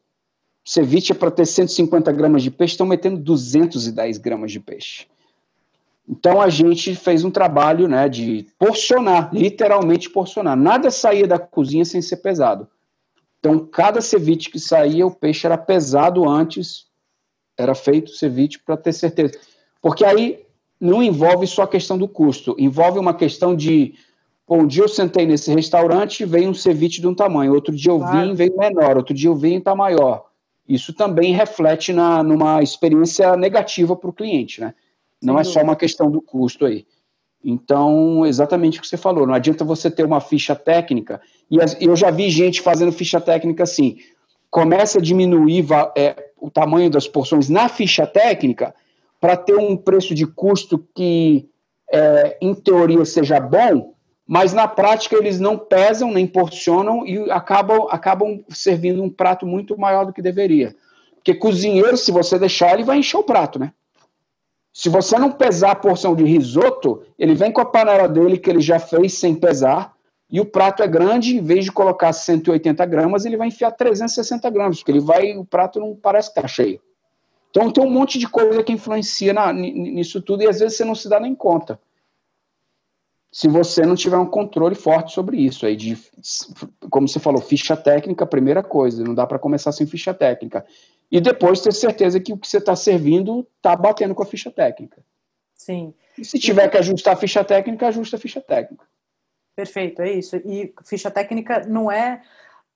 ceviche 0.64 1.12
é 1.12 1.14
para 1.14 1.30
ter 1.30 1.46
150 1.46 2.10
gramas 2.10 2.42
de 2.42 2.50
peixe, 2.50 2.72
estão 2.72 2.86
metendo 2.86 3.20
210 3.20 4.18
gramas 4.18 4.50
de 4.50 4.58
peixe. 4.58 5.06
Então 6.08 6.40
a 6.40 6.48
gente 6.48 6.94
fez 6.94 7.24
um 7.24 7.30
trabalho 7.30 7.88
né, 7.88 8.08
de 8.08 8.46
porcionar, 8.58 9.30
literalmente 9.32 10.08
porcionar. 10.08 10.56
Nada 10.56 10.90
saía 10.90 11.26
da 11.26 11.38
cozinha 11.38 11.84
sem 11.84 12.00
ser 12.00 12.18
pesado. 12.18 12.68
Então, 13.38 13.58
cada 13.66 14.00
ceviche 14.00 14.50
que 14.50 14.58
saía, 14.58 15.06
o 15.06 15.14
peixe 15.14 15.46
era 15.46 15.58
pesado 15.58 16.28
antes, 16.28 16.86
era 17.56 17.74
feito 17.74 18.10
ceviche 18.10 18.58
para 18.58 18.76
ter 18.76 18.92
certeza. 18.92 19.38
Porque 19.80 20.04
aí 20.04 20.44
não 20.80 21.02
envolve 21.02 21.46
só 21.46 21.62
a 21.62 21.68
questão 21.68 21.96
do 21.96 22.08
custo, 22.08 22.54
envolve 22.58 22.98
uma 22.98 23.14
questão 23.14 23.54
de. 23.54 23.94
Bom, 24.48 24.62
um 24.62 24.66
dia 24.66 24.82
eu 24.82 24.88
sentei 24.88 25.26
nesse 25.26 25.52
restaurante 25.52 26.20
e 26.20 26.26
veio 26.26 26.50
um 26.50 26.54
ceviche 26.54 27.00
de 27.00 27.06
um 27.06 27.14
tamanho, 27.14 27.52
outro 27.52 27.74
dia 27.74 27.90
eu 27.90 27.98
claro. 27.98 28.28
vim 28.28 28.34
veio 28.34 28.56
menor, 28.56 28.96
outro 28.96 29.14
dia 29.14 29.28
eu 29.28 29.34
vim 29.34 29.54
e 29.54 29.58
está 29.58 29.74
maior. 29.74 30.26
Isso 30.68 30.92
também 30.92 31.32
reflete 31.32 31.92
na, 31.92 32.22
numa 32.22 32.62
experiência 32.62 33.36
negativa 33.36 33.96
para 33.96 34.10
o 34.10 34.12
cliente, 34.12 34.60
né? 34.60 34.74
Não 35.26 35.38
é 35.38 35.44
só 35.44 35.60
uma 35.62 35.76
questão 35.76 36.10
do 36.10 36.22
custo 36.22 36.64
aí. 36.64 36.86
Então, 37.44 38.24
exatamente 38.26 38.78
o 38.78 38.82
que 38.82 38.88
você 38.88 38.96
falou, 38.96 39.26
não 39.26 39.34
adianta 39.34 39.64
você 39.64 39.90
ter 39.90 40.04
uma 40.04 40.20
ficha 40.20 40.54
técnica, 40.54 41.20
e 41.50 41.58
eu 41.80 41.94
já 41.94 42.10
vi 42.10 42.28
gente 42.30 42.60
fazendo 42.60 42.90
ficha 42.90 43.20
técnica 43.20 43.62
assim, 43.62 43.98
começa 44.50 44.98
a 44.98 45.02
diminuir 45.02 45.64
é, 45.96 46.30
o 46.40 46.50
tamanho 46.50 46.90
das 46.90 47.06
porções 47.06 47.48
na 47.48 47.68
ficha 47.68 48.06
técnica 48.06 48.74
para 49.20 49.36
ter 49.36 49.54
um 49.56 49.76
preço 49.76 50.14
de 50.14 50.26
custo 50.26 50.84
que, 50.94 51.48
é, 51.92 52.36
em 52.40 52.54
teoria, 52.54 53.04
seja 53.04 53.38
bom, 53.38 53.94
mas 54.26 54.52
na 54.52 54.66
prática 54.66 55.16
eles 55.16 55.38
não 55.38 55.56
pesam 55.56 56.10
nem 56.10 56.26
porcionam 56.26 57.06
e 57.06 57.30
acabam, 57.30 57.86
acabam 57.90 58.44
servindo 58.48 59.02
um 59.02 59.10
prato 59.10 59.46
muito 59.46 59.78
maior 59.78 60.04
do 60.04 60.12
que 60.12 60.20
deveria. 60.20 60.74
Porque 61.14 61.34
cozinheiro, 61.34 61.96
se 61.96 62.10
você 62.10 62.38
deixar, 62.38 62.74
ele 62.74 62.84
vai 62.84 62.98
encher 62.98 63.18
o 63.18 63.22
prato, 63.22 63.58
né? 63.58 63.72
Se 64.76 64.90
você 64.90 65.18
não 65.18 65.32
pesar 65.32 65.70
a 65.70 65.74
porção 65.74 66.14
de 66.14 66.22
risoto, 66.22 67.02
ele 67.18 67.34
vem 67.34 67.50
com 67.50 67.62
a 67.62 67.64
panela 67.64 68.06
dele 68.06 68.36
que 68.36 68.50
ele 68.50 68.60
já 68.60 68.78
fez 68.78 69.14
sem 69.14 69.34
pesar, 69.34 69.96
e 70.30 70.38
o 70.38 70.44
prato 70.44 70.82
é 70.82 70.86
grande, 70.86 71.34
em 71.34 71.42
vez 71.42 71.64
de 71.64 71.72
colocar 71.72 72.12
180 72.12 72.84
gramas, 72.84 73.24
ele 73.24 73.38
vai 73.38 73.48
enfiar 73.48 73.70
360 73.70 74.50
gramas, 74.50 74.76
porque 74.76 74.92
ele 74.92 75.00
vai, 75.00 75.34
o 75.34 75.46
prato 75.46 75.80
não 75.80 75.96
parece 75.96 76.30
que 76.30 76.38
está 76.38 76.46
cheio. 76.46 76.78
Então 77.48 77.72
tem 77.72 77.82
um 77.82 77.90
monte 77.90 78.18
de 78.18 78.28
coisa 78.28 78.62
que 78.62 78.70
influencia 78.70 79.32
na, 79.32 79.50
nisso 79.50 80.20
tudo 80.20 80.42
e 80.42 80.46
às 80.46 80.60
vezes 80.60 80.76
você 80.76 80.84
não 80.84 80.94
se 80.94 81.08
dá 81.08 81.18
nem 81.18 81.34
conta. 81.34 81.80
Se 83.32 83.48
você 83.48 83.86
não 83.86 83.94
tiver 83.94 84.18
um 84.18 84.26
controle 84.26 84.74
forte 84.74 85.10
sobre 85.10 85.38
isso, 85.38 85.64
aí 85.64 85.74
de, 85.74 85.96
como 86.90 87.08
você 87.08 87.18
falou, 87.18 87.40
ficha 87.40 87.74
técnica, 87.74 88.26
primeira 88.26 88.62
coisa, 88.62 89.02
não 89.02 89.14
dá 89.14 89.26
para 89.26 89.38
começar 89.38 89.72
sem 89.72 89.86
ficha 89.86 90.12
técnica 90.12 90.66
e 91.10 91.20
depois 91.20 91.60
ter 91.60 91.72
certeza 91.72 92.20
que 92.20 92.32
o 92.32 92.38
que 92.38 92.48
você 92.48 92.58
está 92.58 92.74
servindo 92.74 93.46
está 93.56 93.74
batendo 93.76 94.14
com 94.14 94.22
a 94.22 94.26
ficha 94.26 94.50
técnica. 94.50 95.02
Sim. 95.54 95.94
E 96.18 96.24
se 96.24 96.38
tiver 96.38 96.68
que 96.68 96.76
ajustar 96.76 97.14
a 97.14 97.16
ficha 97.16 97.44
técnica, 97.44 97.88
ajusta 97.88 98.16
a 98.16 98.20
ficha 98.20 98.40
técnica. 98.40 98.84
Perfeito, 99.54 100.02
é 100.02 100.12
isso. 100.12 100.36
E 100.36 100.74
ficha 100.84 101.10
técnica 101.10 101.64
não 101.66 101.90
é 101.90 102.22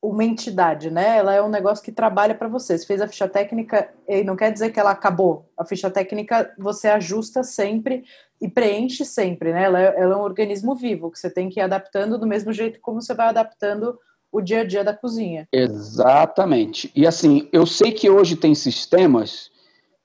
uma 0.02 0.24
entidade, 0.24 0.90
né? 0.90 1.18
Ela 1.18 1.34
é 1.34 1.42
um 1.42 1.48
negócio 1.48 1.84
que 1.84 1.92
trabalha 1.92 2.34
para 2.34 2.48
você. 2.48 2.78
Você 2.78 2.86
fez 2.86 3.02
a 3.02 3.08
ficha 3.08 3.28
técnica 3.28 3.92
e 4.08 4.24
não 4.24 4.34
quer 4.34 4.50
dizer 4.50 4.70
que 4.70 4.80
ela 4.80 4.92
acabou. 4.92 5.50
A 5.58 5.64
ficha 5.64 5.90
técnica 5.90 6.54
você 6.58 6.88
ajusta 6.88 7.42
sempre 7.42 8.04
e 8.40 8.48
preenche 8.48 9.04
sempre, 9.04 9.52
né? 9.52 9.64
Ela 9.64 9.80
é, 9.80 10.00
ela 10.00 10.14
é 10.14 10.16
um 10.16 10.22
organismo 10.22 10.74
vivo 10.74 11.10
que 11.10 11.18
você 11.18 11.28
tem 11.28 11.50
que 11.50 11.60
ir 11.60 11.62
adaptando 11.62 12.18
do 12.18 12.26
mesmo 12.26 12.50
jeito 12.50 12.80
como 12.80 13.02
você 13.02 13.12
vai 13.12 13.28
adaptando 13.28 13.98
o 14.32 14.40
dia 14.40 14.60
a 14.60 14.64
dia 14.64 14.84
da 14.84 14.94
cozinha. 14.94 15.48
Exatamente. 15.52 16.90
E 16.94 17.06
assim, 17.06 17.48
eu 17.52 17.66
sei 17.66 17.92
que 17.92 18.08
hoje 18.08 18.36
tem 18.36 18.54
sistemas 18.54 19.50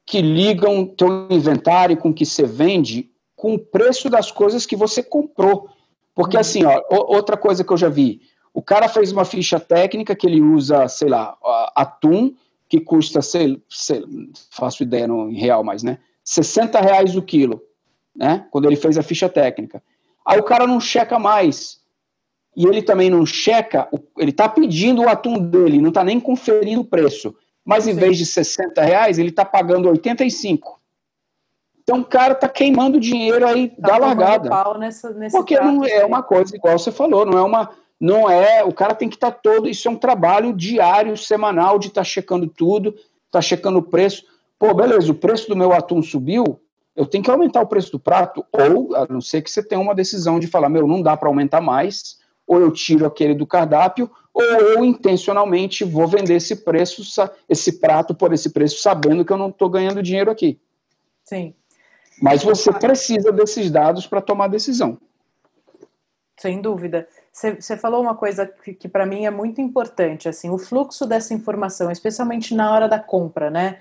que 0.05 0.21
ligam 0.21 0.85
teu 0.85 1.27
inventário 1.29 1.97
com 1.97 2.09
o 2.09 2.13
que 2.13 2.25
você 2.25 2.43
vende 2.43 3.09
com 3.35 3.55
o 3.55 3.59
preço 3.59 4.09
das 4.09 4.31
coisas 4.31 4.65
que 4.65 4.75
você 4.75 5.03
comprou. 5.03 5.69
Porque 6.13 6.37
uhum. 6.37 6.41
assim, 6.41 6.63
ó, 6.63 6.81
outra 6.89 7.35
coisa 7.35 7.63
que 7.63 7.71
eu 7.71 7.77
já 7.77 7.89
vi, 7.89 8.21
o 8.53 8.61
cara 8.61 8.87
fez 8.87 9.11
uma 9.11 9.25
ficha 9.25 9.59
técnica 9.59 10.15
que 10.15 10.25
ele 10.25 10.41
usa, 10.41 10.87
sei 10.87 11.09
lá, 11.09 11.37
atum, 11.75 12.33
que 12.69 12.79
custa, 12.79 13.21
sei, 13.21 13.61
sei 13.69 14.03
faço 14.49 14.81
ideia 14.81 15.07
no, 15.07 15.29
em 15.29 15.35
real, 15.35 15.63
mas, 15.63 15.83
né, 15.83 15.99
60 16.23 16.79
reais 16.79 17.15
o 17.15 17.21
quilo, 17.21 17.61
né, 18.15 18.47
quando 18.49 18.65
ele 18.65 18.75
fez 18.75 18.97
a 18.97 19.03
ficha 19.03 19.29
técnica. 19.29 19.83
Aí 20.25 20.39
o 20.39 20.43
cara 20.43 20.65
não 20.65 20.79
checa 20.79 21.19
mais 21.19 21.79
e 22.55 22.65
ele 22.65 22.81
também 22.81 23.09
não 23.09 23.25
checa, 23.25 23.87
ele 24.17 24.31
está 24.31 24.47
pedindo 24.47 25.01
o 25.01 25.09
atum 25.09 25.37
dele, 25.37 25.81
não 25.81 25.89
está 25.89 26.03
nem 26.03 26.19
conferindo 26.19 26.81
o 26.81 26.85
preço. 26.85 27.35
Mas 27.65 27.87
em 27.87 27.93
Sim. 27.93 27.99
vez 27.99 28.17
de 28.17 28.25
60 28.25 28.81
reais, 28.81 29.17
ele 29.17 29.29
está 29.29 29.43
pagando 29.43 29.89
85. 29.89 30.79
Então 31.81 31.99
o 31.99 32.05
cara 32.05 32.33
está 32.33 32.47
queimando 32.47 32.99
dinheiro 32.99 33.45
aí 33.45 33.69
tá 33.69 33.89
da 33.89 33.97
largada. 33.97 34.49
Pau 34.49 34.77
nessa, 34.77 35.11
nesse 35.11 35.35
Porque 35.35 35.59
não 35.59 35.83
é 35.85 36.05
uma 36.05 36.23
coisa 36.23 36.55
igual 36.55 36.77
você 36.77 36.91
falou, 36.91 37.25
não 37.25 37.37
é 37.37 37.41
uma. 37.41 37.69
Não 37.99 38.29
é. 38.29 38.63
O 38.63 38.73
cara 38.73 38.93
tem 38.95 39.09
que 39.09 39.15
estar 39.15 39.31
tá 39.31 39.39
todo. 39.41 39.69
Isso 39.69 39.87
é 39.87 39.91
um 39.91 39.95
trabalho 39.95 40.53
diário, 40.53 41.15
semanal, 41.17 41.77
de 41.77 41.87
estar 41.87 42.01
tá 42.01 42.05
checando 42.05 42.47
tudo, 42.47 42.89
estar 42.89 43.03
tá 43.31 43.41
checando 43.41 43.79
o 43.79 43.83
preço. 43.83 44.25
Pô, 44.57 44.73
beleza, 44.73 45.11
o 45.11 45.15
preço 45.15 45.47
do 45.47 45.55
meu 45.55 45.73
atum 45.73 46.01
subiu, 46.01 46.59
eu 46.95 47.05
tenho 47.05 47.23
que 47.23 47.29
aumentar 47.29 47.61
o 47.61 47.67
preço 47.67 47.91
do 47.91 47.99
prato, 47.99 48.45
ou 48.51 48.95
a 48.95 49.05
não 49.07 49.19
ser 49.19 49.41
que 49.41 49.51
você 49.51 49.61
tenha 49.61 49.81
uma 49.81 49.93
decisão 49.93 50.39
de 50.39 50.47
falar, 50.47 50.69
meu, 50.69 50.87
não 50.87 51.01
dá 51.01 51.17
para 51.17 51.27
aumentar 51.27 51.59
mais, 51.59 52.17
ou 52.47 52.59
eu 52.59 52.71
tiro 52.71 53.05
aquele 53.05 53.33
do 53.33 53.47
cardápio, 53.47 54.09
ou 54.33 54.43
eu 54.43 54.83
intencionalmente 54.83 55.83
vou 55.83 56.07
vender 56.07 56.35
esse 56.35 56.57
preço, 56.57 57.01
esse 57.47 57.79
prato 57.79 58.13
por 58.13 58.33
esse 58.33 58.49
preço, 58.49 58.81
sabendo 58.81 59.23
que 59.23 59.31
eu 59.31 59.37
não 59.37 59.49
estou 59.49 59.69
ganhando 59.69 60.03
dinheiro 60.03 60.29
aqui. 60.29 60.59
Sim. 61.23 61.53
Mas 62.21 62.43
você 62.43 62.71
precisa 62.71 63.31
desses 63.31 63.71
dados 63.71 64.05
para 64.05 64.21
tomar 64.21 64.47
decisão. 64.47 64.97
Sem 66.37 66.61
dúvida. 66.61 67.07
Você 67.31 67.75
falou 67.77 68.01
uma 68.01 68.15
coisa 68.15 68.45
que, 68.45 68.73
que 68.73 68.87
para 68.87 69.05
mim 69.05 69.25
é 69.25 69.31
muito 69.31 69.59
importante, 69.59 70.29
assim, 70.29 70.49
o 70.49 70.57
fluxo 70.57 71.05
dessa 71.05 71.33
informação, 71.33 71.91
especialmente 71.91 72.53
na 72.53 72.73
hora 72.73 72.87
da 72.87 72.99
compra, 72.99 73.49
né? 73.49 73.79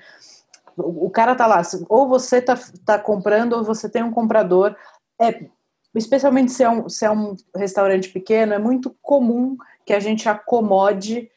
O, 0.77 1.07
o 1.07 1.11
cara 1.11 1.37
tá 1.37 1.47
lá, 1.47 1.63
ou 1.89 2.09
você 2.09 2.41
tá, 2.41 2.59
tá 2.85 2.99
comprando, 2.99 3.53
ou 3.55 3.65
você 3.65 3.89
tem 3.89 4.03
um 4.03 4.13
comprador. 4.13 4.75
É, 5.21 5.47
especialmente 5.95 6.53
se 6.53 6.63
é, 6.63 6.71
um, 6.71 6.89
se 6.89 7.05
é 7.05 7.11
um 7.11 7.37
restaurante 7.55 8.09
pequeno, 8.09 8.55
é 8.55 8.59
muito 8.59 8.95
comum 9.01 9.57
que 9.85 9.93
a 9.93 10.01
gente 10.01 10.29
acomode 10.29 11.31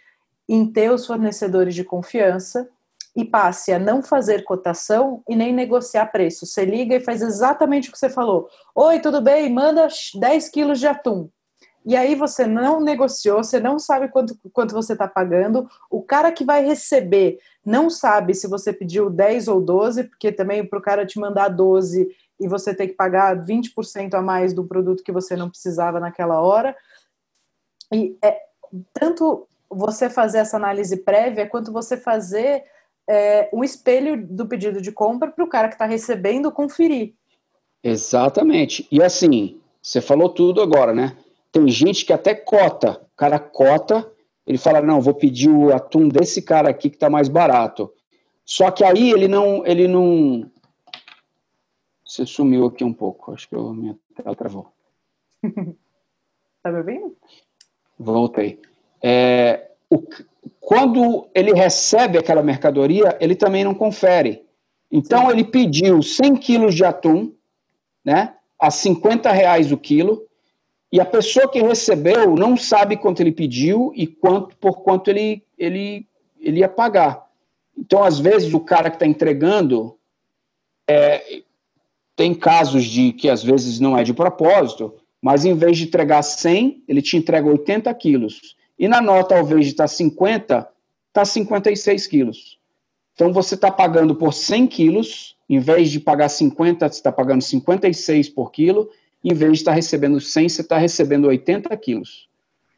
em 0.47 0.65
ter 0.65 0.91
os 0.91 1.05
fornecedores 1.05 1.75
de 1.75 1.83
confiança 1.83 2.69
e 3.15 3.25
passe 3.25 3.73
a 3.73 3.79
não 3.79 4.03
fazer 4.03 4.43
cotação 4.43 5.23
e 5.27 5.35
nem 5.35 5.51
negociar 5.51 6.05
preço. 6.07 6.45
Você 6.45 6.63
liga 6.63 6.95
e 6.95 6.99
faz 6.99 7.21
exatamente 7.21 7.89
o 7.89 7.91
que 7.91 7.97
você 7.97 8.09
falou. 8.09 8.47
Oi, 8.75 8.99
tudo 8.99 9.19
bem? 9.19 9.51
Manda 9.51 9.87
10 10.15 10.49
quilos 10.49 10.79
de 10.79 10.87
atum. 10.87 11.29
E 11.83 11.95
aí 11.95 12.15
você 12.15 12.45
não 12.45 12.81
negociou, 12.81 13.43
você 13.43 13.59
não 13.59 13.79
sabe 13.79 14.09
quanto, 14.09 14.37
quanto 14.53 14.73
você 14.73 14.93
está 14.93 15.07
pagando. 15.07 15.67
O 15.89 16.03
cara 16.03 16.31
que 16.31 16.43
vai 16.43 16.63
receber 16.63 17.39
não 17.65 17.89
sabe 17.89 18.33
se 18.33 18.47
você 18.47 18.71
pediu 18.71 19.09
10 19.09 19.47
ou 19.47 19.61
12, 19.61 20.03
porque 20.03 20.31
também 20.31 20.65
para 20.67 20.77
o 20.77 20.81
cara 20.81 21.05
te 21.05 21.19
mandar 21.19 21.47
12 21.47 22.07
e 22.39 22.47
você 22.47 22.73
ter 22.73 22.87
que 22.87 22.93
pagar 22.93 23.35
20% 23.43 24.13
a 24.13 24.21
mais 24.21 24.53
do 24.53 24.63
produto 24.63 25.03
que 25.03 25.11
você 25.11 25.35
não 25.35 25.49
precisava 25.49 25.99
naquela 25.99 26.41
hora. 26.41 26.75
E 27.91 28.17
é, 28.23 28.39
tanto 28.93 29.47
você 29.69 30.09
fazer 30.09 30.39
essa 30.39 30.57
análise 30.57 30.97
prévia, 30.97 31.47
quanto 31.47 31.71
você 31.71 31.97
fazer 31.97 32.63
é, 33.09 33.49
um 33.53 33.63
espelho 33.63 34.25
do 34.27 34.45
pedido 34.45 34.81
de 34.81 34.91
compra 34.91 35.31
para 35.31 35.43
o 35.43 35.49
cara 35.49 35.67
que 35.67 35.75
está 35.75 35.85
recebendo 35.85 36.51
conferir. 36.51 37.13
Exatamente. 37.83 38.87
E 38.91 39.01
assim, 39.01 39.59
você 39.81 40.01
falou 40.01 40.29
tudo 40.29 40.61
agora, 40.61 40.93
né? 40.93 41.15
Tem 41.51 41.67
gente 41.69 42.05
que 42.05 42.13
até 42.13 42.35
cota. 42.35 43.01
O 43.13 43.17
cara 43.17 43.39
cota, 43.39 44.09
ele 44.45 44.57
fala, 44.57 44.81
não, 44.81 45.01
vou 45.01 45.13
pedir 45.13 45.49
o 45.49 45.73
atum 45.73 46.07
desse 46.07 46.41
cara 46.41 46.69
aqui 46.69 46.89
que 46.89 46.95
está 46.95 47.09
mais 47.09 47.27
barato. 47.27 47.91
Só 48.45 48.71
que 48.71 48.83
aí 48.83 49.11
ele 49.11 49.27
não, 49.27 49.65
ele 49.65 49.87
não, 49.87 50.49
você 52.07 52.25
sumiu 52.25 52.65
aqui 52.65 52.83
um 52.83 52.93
pouco. 52.93 53.33
Acho 53.33 53.49
que 53.49 53.55
eu, 53.55 53.73
minha 53.73 53.97
tela 54.15 54.35
travou. 54.35 54.71
tá 56.63 56.71
me 56.71 56.77
ouvindo? 56.77 57.17
Voltei. 57.99 58.61
É, 59.03 59.71
o, 59.89 60.01
quando 60.59 61.27
ele 61.35 61.53
recebe 61.53 62.17
aquela 62.17 62.41
mercadoria, 62.41 63.17
ele 63.19 63.35
também 63.35 63.63
não 63.63 63.73
confere. 63.73 64.45
Então, 64.91 65.25
Sim. 65.25 65.31
ele 65.31 65.43
pediu 65.43 66.01
100 66.01 66.35
quilos 66.37 66.73
de 66.73 66.85
atum, 66.85 67.33
né, 68.03 68.35
a 68.59 68.71
50 68.71 69.29
reais 69.31 69.71
o 69.71 69.77
quilo, 69.77 70.25
e 70.91 71.01
a 71.01 71.05
pessoa 71.05 71.49
que 71.49 71.61
recebeu 71.61 72.35
não 72.35 72.55
sabe 72.55 72.95
quanto 72.95 73.19
ele 73.21 73.33
pediu 73.33 73.91
e 73.93 74.07
quanto 74.07 74.55
por 74.55 74.81
quanto 74.81 75.09
ele, 75.09 75.43
ele, 75.57 76.07
ele 76.39 76.59
ia 76.59 76.69
pagar. 76.69 77.27
Então, 77.77 78.03
às 78.03 78.17
vezes, 78.17 78.53
o 78.53 78.59
cara 78.61 78.89
que 78.89 78.95
está 78.95 79.05
entregando, 79.05 79.97
é, 80.89 81.41
tem 82.17 82.33
casos 82.33 82.83
de 82.83 83.13
que 83.13 83.29
às 83.29 83.43
vezes 83.43 83.79
não 83.79 83.95
é 83.95 84.03
de 84.03 84.11
propósito, 84.11 84.95
mas 85.21 85.45
em 85.45 85.53
vez 85.53 85.77
de 85.77 85.83
entregar 85.83 86.23
100, 86.23 86.83
ele 86.87 86.99
te 87.01 87.15
entrega 87.15 87.47
80 87.47 87.93
quilos. 87.93 88.55
E 88.77 88.87
na 88.87 88.99
nota, 88.99 89.37
ao 89.37 89.43
invés 89.43 89.65
de 89.65 89.71
estar 89.71 89.87
50, 89.87 90.67
está 91.09 91.23
56 91.23 92.07
quilos. 92.07 92.59
Então 93.13 93.31
você 93.31 93.53
está 93.53 93.71
pagando 93.71 94.15
por 94.15 94.33
100 94.33 94.65
quilos 94.65 95.37
em 95.47 95.59
vez 95.59 95.91
de 95.91 95.99
pagar 95.99 96.27
50, 96.27 96.89
você 96.89 96.95
está 96.95 97.11
pagando 97.11 97.41
56 97.41 98.29
por 98.29 98.51
quilo, 98.51 98.89
em 99.23 99.33
vez 99.33 99.53
de 99.53 99.57
estar 99.59 99.71
tá 99.71 99.75
recebendo 99.75 100.19
100, 100.19 100.49
você 100.49 100.61
está 100.61 100.77
recebendo 100.77 101.27
80 101.27 101.77
quilos. 101.77 102.27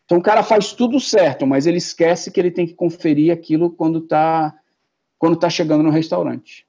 Então 0.05 0.17
o 0.17 0.21
cara 0.21 0.43
faz 0.43 0.73
tudo 0.73 0.99
certo, 0.99 1.47
mas 1.47 1.65
ele 1.65 1.77
esquece 1.77 2.29
que 2.29 2.39
ele 2.39 2.51
tem 2.51 2.67
que 2.67 2.73
conferir 2.73 3.31
aquilo 3.31 3.71
quando 3.71 3.99
está 3.99 4.53
quando 5.17 5.37
tá 5.37 5.49
chegando 5.49 5.83
no 5.83 5.89
restaurante. 5.89 6.65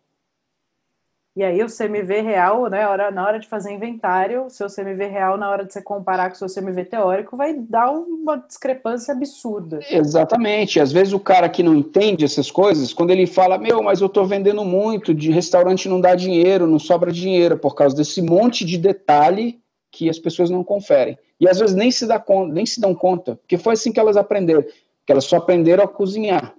E 1.37 1.45
aí 1.45 1.63
o 1.63 1.69
CMV 1.69 2.23
real, 2.23 2.69
né, 2.69 2.85
na 3.13 3.25
hora 3.25 3.39
de 3.39 3.47
fazer 3.47 3.73
inventário, 3.73 4.47
o 4.47 4.51
seu 4.51 4.67
CMV 4.67 5.07
real, 5.07 5.39
na 5.39 5.49
hora 5.49 5.65
de 5.65 5.73
você 5.73 5.81
comparar 5.81 6.29
com 6.29 6.35
o 6.35 6.49
seu 6.49 6.63
CMV 6.63 6.85
teórico, 6.87 7.37
vai 7.37 7.55
dar 7.55 7.93
uma 7.93 8.37
discrepância 8.37 9.15
absurda. 9.15 9.79
Exatamente. 9.89 10.81
Às 10.81 10.91
vezes 10.91 11.13
o 11.13 11.21
cara 11.21 11.49
que 11.49 11.63
não 11.63 11.75
entende 11.75 12.25
essas 12.25 12.51
coisas, 12.51 12.93
quando 12.93 13.11
ele 13.11 13.29
fala, 13.29 13.59
meu, 13.59 13.81
mas 13.81 14.01
eu 14.01 14.09
estou 14.09 14.27
vendendo 14.27 14.65
muito, 14.65 15.15
de 15.15 15.31
restaurante 15.31 15.89
não 15.89 16.01
dá 16.01 16.17
dinheiro, 16.17 16.67
não 16.67 16.81
sobra 16.81 17.13
dinheiro, 17.13 17.57
por 17.57 17.77
causa 17.77 17.95
desse 17.95 18.21
monte 18.21 18.65
de 18.65 18.77
detalhe 18.77 19.61
que 19.91 20.11
as 20.11 20.19
pessoas 20.19 20.51
não 20.51 20.65
conferem. 20.65 21.17
E 21.39 21.49
às 21.49 21.61
vezes 21.61 21.77
nem 21.77 21.93
se, 21.93 22.07
dá 22.07 22.19
conta, 22.19 22.53
nem 22.53 22.67
se 22.67 22.81
dão 22.81 22.93
conta, 22.93 23.37
porque 23.37 23.57
foi 23.57 23.75
assim 23.75 23.93
que 23.93 24.01
elas 24.01 24.17
aprenderam, 24.17 24.63
que 24.63 25.13
elas 25.13 25.25
só 25.25 25.37
aprenderam 25.37 25.85
a 25.85 25.89
cozinhar. 25.89 26.55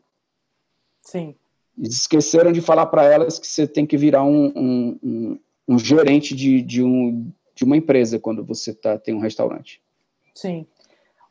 Sim. 1.01 1.36
Esqueceram 1.77 2.51
de 2.51 2.62
falar 2.62 2.86
para 2.88 3.03
elas 3.05 3.39
que 3.39 3.47
você 3.47 3.67
tem 3.67 3.86
que 3.86 3.97
virar 3.97 4.23
um, 4.23 4.51
um, 4.55 4.99
um, 5.03 5.39
um 5.67 5.79
gerente 5.79 6.36
de, 6.36 6.62
de, 6.62 6.84
um, 6.84 7.31
de 7.55 7.63
uma 7.63 7.77
empresa 7.77 8.19
quando 8.19 8.43
você 8.43 8.73
tá, 8.73 8.97
tem 8.97 9.13
um 9.13 9.19
restaurante. 9.19 9.81
Sim. 10.34 10.65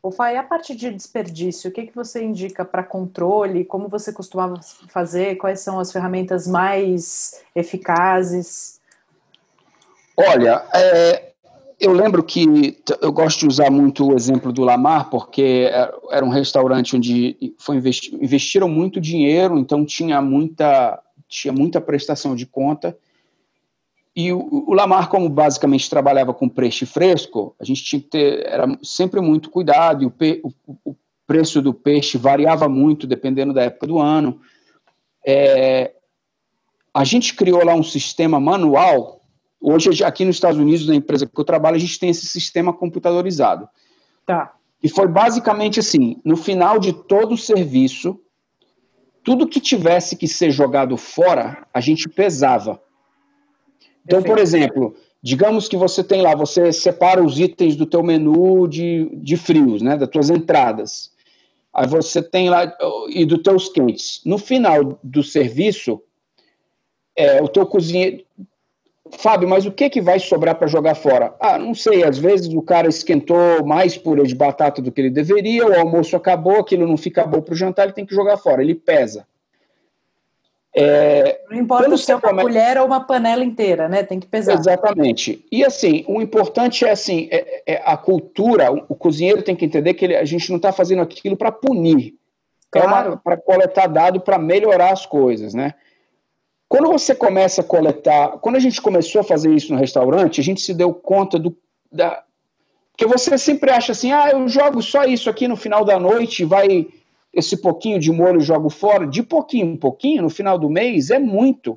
O 0.03 0.11
Fai, 0.11 0.37
a 0.37 0.43
parte 0.43 0.75
de 0.75 0.91
desperdício, 0.91 1.71
o 1.71 1.73
que, 1.73 1.87
que 1.87 1.95
você 1.95 2.25
indica 2.25 2.65
para 2.65 2.83
controle? 2.83 3.67
Como 3.67 3.87
você 3.87 4.13
costumava 4.13 4.59
fazer? 4.89 5.37
Quais 5.37 5.61
são 5.61 5.79
as 5.79 5.93
ferramentas 5.93 6.47
mais 6.47 7.45
eficazes? 7.55 8.81
Olha, 10.17 10.65
é, 10.75 11.30
eu 11.81 11.93
lembro 11.95 12.23
que 12.23 12.77
eu 13.01 13.11
gosto 13.11 13.41
de 13.41 13.47
usar 13.47 13.71
muito 13.71 14.07
o 14.07 14.15
exemplo 14.15 14.53
do 14.53 14.63
Lamar, 14.63 15.09
porque 15.09 15.71
era 16.11 16.25
um 16.25 16.29
restaurante 16.29 16.95
onde 16.95 17.55
foi 17.59 17.77
investi 17.77 18.15
investiram 18.15 18.69
muito 18.69 19.01
dinheiro, 19.01 19.59
então 19.59 19.85
tinha 19.85 20.21
muita, 20.21 21.03
tinha 21.27 21.53
muita 21.53 21.81
prestação 21.81 22.37
de 22.37 22.45
conta. 22.45 22.97
E 24.15 24.31
o, 24.31 24.67
o 24.69 24.75
Lamar, 24.75 25.09
como 25.09 25.27
basicamente 25.31 25.89
trabalhava 25.89 26.35
com 26.35 26.51
peixe 26.51 26.85
fresco, 26.85 27.57
a 27.59 27.65
gente 27.65 27.83
tinha 27.83 28.03
que 28.03 28.09
ter 28.09 28.47
era 28.47 28.67
sempre 28.83 29.21
muito 29.23 29.49
cuidado, 29.49 30.03
e 30.03 30.07
o, 30.07 30.11
pe, 30.11 30.43
o, 30.45 30.53
o 30.85 30.95
preço 31.27 31.63
do 31.63 31.73
peixe 31.73 32.19
variava 32.19 32.69
muito 32.69 33.07
dependendo 33.07 33.55
da 33.55 33.63
época 33.63 33.87
do 33.87 33.99
ano. 33.99 34.39
É, 35.27 35.93
a 36.93 37.05
gente 37.05 37.35
criou 37.35 37.65
lá 37.65 37.75
um 37.75 37.83
sistema 37.83 38.39
manual 38.39 39.20
Hoje, 39.61 40.03
aqui 40.03 40.25
nos 40.25 40.37
Estados 40.37 40.59
Unidos, 40.59 40.87
na 40.87 40.95
empresa 40.95 41.27
que 41.27 41.39
eu 41.39 41.45
trabalho, 41.45 41.77
a 41.77 41.81
gente 41.81 41.99
tem 41.99 42.09
esse 42.09 42.27
sistema 42.27 42.73
computadorizado. 42.73 43.69
Tá. 44.25 44.55
E 44.83 44.89
foi 44.89 45.07
basicamente 45.07 45.81
assim: 45.81 46.17
no 46.25 46.37
final 46.37 46.79
de 46.79 46.93
todo 46.93 47.33
o 47.33 47.39
serviço, 47.39 48.19
tudo 49.23 49.47
que 49.47 49.61
tivesse 49.61 50.17
que 50.17 50.27
ser 50.27 50.51
jogado 50.51 50.97
fora, 50.97 51.67
a 51.75 51.81
gente 51.81 52.09
pesava. 52.09 52.81
Então, 54.05 54.23
por 54.23 54.39
exemplo, 54.39 54.97
digamos 55.23 55.69
que 55.69 55.77
você 55.77 56.03
tem 56.03 56.23
lá, 56.23 56.35
você 56.35 56.73
separa 56.73 57.23
os 57.23 57.39
itens 57.39 57.77
do 57.77 57.85
teu 57.85 58.03
menu 58.03 58.67
de, 58.67 59.11
de 59.17 59.37
frios, 59.37 59.83
né, 59.83 59.97
das 59.97 60.09
tuas 60.09 60.31
entradas. 60.31 61.13
Aí 61.73 61.87
você 61.87 62.23
tem 62.23 62.49
lá, 62.49 62.77
e 63.11 63.25
dos 63.25 63.43
teus 63.43 63.69
quentes. 63.69 64.23
No 64.25 64.39
final 64.39 64.99
do 65.05 65.23
serviço, 65.23 66.03
é, 67.15 67.41
o 67.41 67.47
teu 67.47 67.65
cozinheiro, 67.67 68.25
Fábio, 69.19 69.49
mas 69.49 69.67
o 69.67 69.73
que, 69.73 69.91
que 69.91 70.01
vai 70.01 70.19
sobrar 70.19 70.55
para 70.55 70.67
jogar 70.67 70.95
fora? 70.95 71.35
Ah, 71.41 71.59
não 71.59 71.75
sei, 71.75 72.05
às 72.05 72.19
vezes 72.19 72.53
o 72.53 72.63
cara 72.63 72.89
esquentou 72.89 73.65
mais 73.65 73.97
purê 73.97 74.23
de 74.23 74.35
batata 74.35 74.81
do 74.81 74.93
que 74.93 75.01
ele 75.01 75.11
deveria, 75.11 75.67
o 75.67 75.75
almoço 75.75 76.17
acabou, 76.17 76.61
aquilo 76.61 76.87
não 76.87 76.97
fica 76.97 77.27
bom 77.27 77.41
para 77.41 77.53
o 77.53 77.57
jantar, 77.57 77.85
ele 77.85 77.93
tem 77.93 78.07
que 78.07 78.15
jogar 78.15 78.37
fora, 78.37 78.63
ele 78.63 78.75
pesa. 78.75 79.27
É, 80.73 81.41
não 81.51 81.59
importa 81.59 81.97
se 81.97 82.13
é 82.13 82.15
uma 82.15 82.23
come... 82.23 82.43
colher 82.43 82.79
ou 82.79 82.87
uma 82.87 83.01
panela 83.01 83.45
inteira, 83.45 83.89
né? 83.89 84.05
Tem 84.05 84.21
que 84.21 84.27
pesar. 84.29 84.55
Exatamente. 84.55 85.45
E 85.51 85.65
assim, 85.65 86.05
o 86.07 86.23
importante 86.23 86.85
é 86.85 86.91
assim, 86.93 87.29
é, 87.31 87.63
é 87.67 87.83
a 87.85 87.97
cultura, 87.97 88.73
o, 88.73 88.85
o, 88.91 88.95
cozinheiro 88.95 89.43
tem 89.43 89.57
que 89.57 89.65
entender 89.65 89.95
que 89.95 90.05
ele, 90.05 90.17
a 90.17 90.25
gente 90.25 90.49
não 90.49 90.59
está 90.59 90.71
fazendo 90.71 91.03
aquilo 91.03 91.37
para 91.37 91.51
punir, 91.51 92.15
é 92.73 92.81
claro. 92.81 93.15
é 93.15 93.17
para 93.17 93.37
coletar 93.37 93.89
dado 93.89 94.21
para 94.21 94.39
melhorar 94.39 94.93
as 94.93 95.05
coisas, 95.05 95.55
né? 95.55 95.75
Quando 96.71 96.89
você 96.89 97.17
começa 97.17 97.63
a 97.63 97.65
coletar, 97.65 98.39
quando 98.39 98.55
a 98.55 98.61
gente 98.61 98.81
começou 98.81 99.23
a 99.23 99.25
fazer 99.25 99.53
isso 99.53 99.73
no 99.73 99.79
restaurante, 99.81 100.41
a 100.41 100.45
gente 100.45 100.61
se 100.61 100.73
deu 100.73 100.95
conta 100.95 101.37
do 101.37 101.59
da 101.91 102.23
porque 102.93 103.07
você 103.07 103.37
sempre 103.37 103.73
acha 103.73 103.91
assim, 103.91 104.13
ah, 104.13 104.31
eu 104.31 104.47
jogo 104.49 104.81
só 104.81 105.05
isso 105.05 105.29
aqui 105.29 105.49
no 105.49 105.57
final 105.57 105.85
da 105.85 105.99
noite, 105.99 106.45
vai 106.45 106.87
esse 107.35 107.57
pouquinho 107.61 107.99
de 107.99 108.13
molho 108.13 108.41
jogo 108.41 108.71
fora, 108.71 109.05
de 109.05 109.21
pouquinho 109.21 109.67
em 109.73 109.77
pouquinho, 109.77 110.23
no 110.23 110.31
final 110.31 110.57
do 110.57 110.71
mês, 110.71 111.11
é 111.11 111.19
muito. 111.19 111.77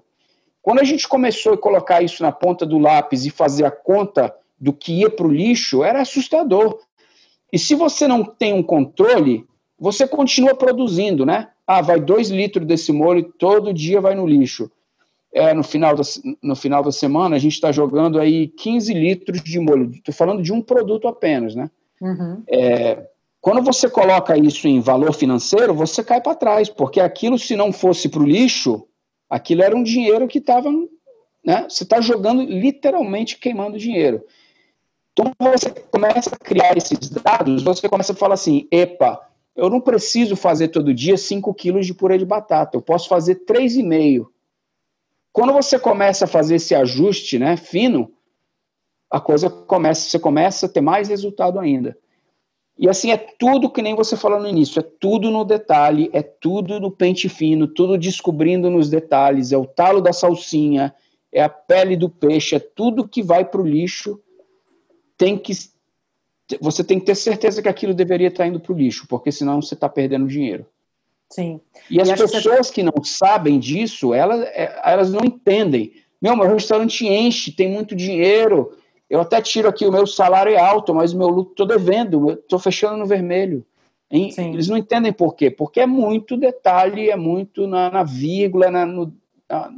Quando 0.61 0.79
a 0.79 0.83
gente 0.83 1.07
começou 1.07 1.53
a 1.53 1.57
colocar 1.57 2.03
isso 2.03 2.21
na 2.21 2.31
ponta 2.31 2.63
do 2.63 2.77
lápis 2.77 3.25
e 3.25 3.31
fazer 3.31 3.65
a 3.65 3.71
conta 3.71 4.31
do 4.59 4.71
que 4.71 4.99
ia 4.99 5.09
para 5.09 5.25
o 5.25 5.31
lixo, 5.31 5.83
era 5.83 6.01
assustador. 6.01 6.77
E 7.51 7.57
se 7.57 7.73
você 7.73 8.07
não 8.07 8.23
tem 8.23 8.53
um 8.53 8.61
controle, 8.61 9.47
você 9.79 10.07
continua 10.07 10.53
produzindo, 10.53 11.25
né? 11.25 11.49
Ah, 11.65 11.81
vai 11.81 11.99
dois 11.99 12.29
litros 12.29 12.67
desse 12.67 12.91
molho, 12.91 13.23
todo 13.39 13.73
dia 13.73 13.99
vai 13.99 14.13
no 14.13 14.27
lixo 14.27 14.69
é, 15.33 15.53
no, 15.53 15.63
final 15.63 15.95
da, 15.95 16.03
no 16.41 16.55
final 16.55 16.83
da 16.83 16.91
semana, 16.91 17.35
a 17.35 17.39
gente 17.39 17.53
está 17.53 17.71
jogando 17.71 18.19
aí 18.19 18.47
15 18.47 18.93
litros 18.93 19.41
de 19.41 19.59
molho. 19.59 19.89
Estou 19.89 20.13
falando 20.13 20.43
de 20.43 20.53
um 20.53 20.61
produto 20.61 21.07
apenas, 21.07 21.55
né? 21.55 21.71
Uhum. 21.99 22.43
É, 22.47 23.07
quando 23.41 23.61
você 23.63 23.89
coloca 23.89 24.37
isso 24.37 24.67
em 24.67 24.79
valor 24.79 25.13
financeiro, 25.13 25.73
você 25.73 26.03
cai 26.03 26.21
para 26.21 26.35
trás, 26.35 26.69
porque 26.69 26.99
aquilo, 26.99 27.39
se 27.39 27.55
não 27.55 27.73
fosse 27.73 28.07
para 28.07 28.21
o 28.21 28.25
lixo, 28.25 28.87
aquilo 29.27 29.63
era 29.63 29.75
um 29.75 29.81
dinheiro 29.81 30.27
que 30.27 30.37
estava. 30.37 30.69
Né? 31.43 31.65
Você 31.67 31.83
está 31.83 31.99
jogando 31.99 32.43
literalmente 32.43 33.39
queimando 33.39 33.77
dinheiro. 33.77 34.23
Então, 35.11 35.31
você 35.39 35.69
começa 35.91 36.29
a 36.33 36.37
criar 36.37 36.77
esses 36.77 37.09
dados, 37.09 37.63
você 37.63 37.89
começa 37.89 38.13
a 38.13 38.15
falar 38.15 38.35
assim: 38.35 38.67
epa, 38.71 39.19
eu 39.55 39.69
não 39.69 39.81
preciso 39.81 40.35
fazer 40.35 40.67
todo 40.67 40.93
dia 40.93 41.17
5 41.17 41.51
quilos 41.55 41.87
de 41.87 41.93
purê 41.93 42.19
de 42.19 42.25
batata, 42.25 42.77
eu 42.77 42.81
posso 42.81 43.09
fazer 43.09 43.45
3,5 43.45 44.27
quando 45.33 45.51
você 45.51 45.79
começa 45.79 46.25
a 46.25 46.27
fazer 46.27 46.55
esse 46.55 46.75
ajuste 46.75 47.39
né, 47.39 47.57
fino, 47.57 48.13
a 49.09 49.19
coisa 49.19 49.49
começa, 49.49 50.07
você 50.07 50.19
começa 50.19 50.67
a 50.67 50.69
ter 50.69 50.81
mais 50.81 51.09
resultado 51.09 51.59
ainda. 51.59 51.97
E 52.77 52.87
assim 52.87 53.11
é 53.11 53.17
tudo 53.17 53.69
que 53.69 53.81
nem 53.81 53.95
você 53.95 54.15
falou 54.15 54.39
no 54.39 54.47
início, 54.47 54.79
é 54.79 54.83
tudo 54.83 55.31
no 55.31 55.43
detalhe, 55.43 56.09
é 56.13 56.21
tudo 56.21 56.79
no 56.79 56.91
pente 56.91 57.27
fino, 57.27 57.67
tudo 57.67 57.97
descobrindo 57.97 58.69
nos 58.69 58.89
detalhes, 58.89 59.51
é 59.51 59.57
o 59.57 59.65
talo 59.65 60.01
da 60.01 60.13
salsinha, 60.13 60.93
é 61.31 61.43
a 61.43 61.49
pele 61.49 61.97
do 61.97 62.09
peixe, 62.09 62.55
é 62.55 62.59
tudo 62.59 63.07
que 63.07 63.23
vai 63.23 63.43
para 63.43 63.61
o 63.61 63.65
lixo. 63.65 64.19
Tem 65.17 65.37
que 65.37 65.53
você 66.59 66.83
tem 66.83 66.99
que 66.99 67.05
ter 67.05 67.15
certeza 67.15 67.61
que 67.61 67.69
aquilo 67.69 67.93
deveria 67.93 68.27
estar 68.27 68.45
indo 68.45 68.59
para 68.59 68.73
o 68.73 68.77
lixo, 68.77 69.07
porque 69.07 69.31
senão 69.31 69.61
você 69.61 69.73
está 69.73 69.89
perdendo 69.89 70.27
dinheiro. 70.27 70.65
Sim. 71.33 71.59
E, 71.89 71.95
e 71.95 72.01
as 72.01 72.11
pessoas 72.11 72.69
que... 72.69 72.75
que... 72.75 72.83
não 72.83 73.03
sabem 73.03 73.59
disso, 73.59 74.13
elas, 74.13 74.41
é, 74.41 74.79
elas 74.85 75.11
não 75.11 75.21
entendem. 75.23 75.93
Meu, 76.21 76.35
meu 76.35 76.53
restaurante 76.53 77.07
enche, 77.07 77.51
tem 77.51 77.69
muito 77.69 77.95
dinheiro. 77.95 78.77
Eu 79.09 79.21
até 79.21 79.41
tiro 79.41 79.67
aqui, 79.67 79.85
o 79.85 79.91
meu 79.91 80.05
salário 80.05 80.53
é 80.53 80.59
alto, 80.59 80.93
mas 80.93 81.13
o 81.13 81.17
meu 81.17 81.27
lucro 81.27 81.51
estou 81.51 81.65
devendo, 81.65 82.31
estou 82.31 82.59
fechando 82.59 82.97
no 82.97 83.05
vermelho. 83.05 83.65
Eles 84.09 84.67
não 84.67 84.77
entendem 84.77 85.11
por 85.11 85.35
quê. 85.35 85.49
Porque 85.49 85.79
é 85.79 85.87
muito 85.87 86.37
detalhe, 86.37 87.09
é 87.09 87.15
muito 87.15 87.65
na, 87.65 87.89
na 87.89 88.03
vírgula, 88.03 88.69
na, 88.69 88.85
no, 88.85 89.11
na, 89.49 89.73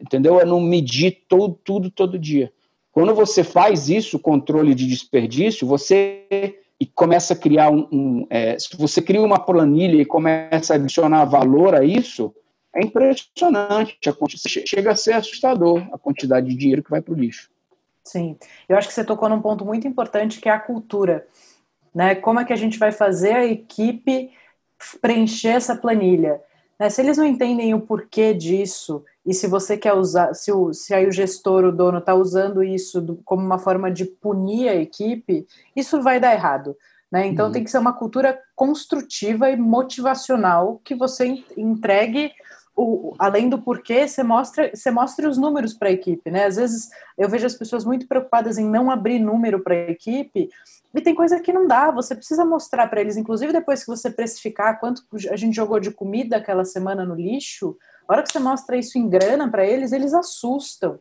entendeu? 0.00 0.40
É 0.40 0.44
não 0.44 0.60
medir 0.60 1.24
todo, 1.28 1.58
tudo 1.64 1.88
todo 1.88 2.18
dia. 2.18 2.52
Quando 2.90 3.14
você 3.14 3.44
faz 3.44 3.88
isso, 3.88 4.18
controle 4.18 4.74
de 4.74 4.86
desperdício, 4.86 5.66
você 5.66 6.58
e 6.84 6.86
começa 6.94 7.32
a 7.32 7.36
criar 7.36 7.70
um. 7.70 7.88
um 7.90 8.26
é, 8.28 8.58
se 8.58 8.76
você 8.76 9.00
cria 9.00 9.22
uma 9.22 9.38
planilha 9.38 10.02
e 10.02 10.04
começa 10.04 10.74
a 10.74 10.76
adicionar 10.76 11.24
valor 11.24 11.74
a 11.74 11.82
isso, 11.82 12.34
é 12.74 12.84
impressionante. 12.84 13.98
chega 14.66 14.92
a 14.92 14.96
ser 14.96 15.14
assustador 15.14 15.82
a 15.90 15.96
quantidade 15.96 16.46
de 16.46 16.54
dinheiro 16.54 16.82
que 16.82 16.90
vai 16.90 17.00
para 17.00 17.14
o 17.14 17.16
lixo. 17.16 17.50
Sim, 18.04 18.36
eu 18.68 18.76
acho 18.76 18.88
que 18.88 18.92
você 18.92 19.02
tocou 19.02 19.30
num 19.30 19.40
ponto 19.40 19.64
muito 19.64 19.88
importante 19.88 20.38
que 20.38 20.48
é 20.48 20.52
a 20.52 20.58
cultura. 20.58 21.26
Né? 21.94 22.14
Como 22.16 22.38
é 22.38 22.44
que 22.44 22.52
a 22.52 22.56
gente 22.56 22.78
vai 22.78 22.92
fazer 22.92 23.32
a 23.32 23.46
equipe 23.46 24.30
preencher 25.00 25.56
essa 25.56 25.74
planilha? 25.74 26.38
Né? 26.78 26.90
Se 26.90 27.00
eles 27.00 27.16
não 27.16 27.24
entendem 27.24 27.74
o 27.74 27.80
porquê 27.80 28.34
disso, 28.34 29.04
e 29.24 29.32
se 29.32 29.46
você 29.46 29.76
quer 29.76 29.94
usar, 29.94 30.34
se, 30.34 30.52
o, 30.52 30.72
se 30.72 30.94
aí 30.94 31.06
o 31.06 31.12
gestor, 31.12 31.64
o 31.64 31.72
dono, 31.72 31.98
está 31.98 32.14
usando 32.14 32.62
isso 32.62 33.00
do, 33.00 33.16
como 33.24 33.42
uma 33.42 33.58
forma 33.58 33.90
de 33.90 34.04
punir 34.04 34.68
a 34.68 34.74
equipe, 34.74 35.46
isso 35.74 36.02
vai 36.02 36.20
dar 36.20 36.34
errado. 36.34 36.76
Né? 37.10 37.26
Então 37.26 37.46
uhum. 37.46 37.52
tem 37.52 37.64
que 37.64 37.70
ser 37.70 37.78
uma 37.78 37.92
cultura 37.92 38.38
construtiva 38.56 39.48
e 39.50 39.56
motivacional 39.56 40.80
que 40.84 40.94
você 40.94 41.44
entregue 41.56 42.32
o, 42.76 43.14
além 43.18 43.48
do 43.48 43.60
porquê, 43.60 44.06
você 44.06 44.22
mostra, 44.22 44.70
você 44.74 44.90
mostra 44.90 45.28
os 45.28 45.38
números 45.38 45.74
para 45.74 45.88
a 45.88 45.92
equipe, 45.92 46.30
né? 46.30 46.46
Às 46.46 46.56
vezes 46.56 46.90
eu 47.16 47.28
vejo 47.28 47.46
as 47.46 47.54
pessoas 47.54 47.84
muito 47.84 48.08
preocupadas 48.08 48.58
em 48.58 48.68
não 48.68 48.90
abrir 48.90 49.18
número 49.18 49.60
para 49.60 49.74
a 49.74 49.90
equipe, 49.90 50.50
e 50.94 51.00
tem 51.00 51.14
coisa 51.14 51.40
que 51.40 51.52
não 51.52 51.66
dá, 51.66 51.90
você 51.90 52.14
precisa 52.14 52.44
mostrar 52.44 52.86
para 52.88 53.00
eles, 53.00 53.16
inclusive 53.16 53.52
depois 53.52 53.80
que 53.80 53.90
você 53.90 54.10
precificar 54.10 54.78
quanto 54.78 55.02
a 55.30 55.36
gente 55.36 55.54
jogou 55.54 55.80
de 55.80 55.90
comida 55.90 56.36
aquela 56.36 56.64
semana 56.64 57.04
no 57.04 57.16
lixo, 57.16 57.76
a 58.06 58.12
hora 58.12 58.22
que 58.22 58.30
você 58.30 58.38
mostra 58.38 58.76
isso 58.76 58.96
em 58.96 59.08
grana 59.08 59.50
para 59.50 59.66
eles, 59.66 59.90
eles 59.90 60.14
assustam. 60.14 61.00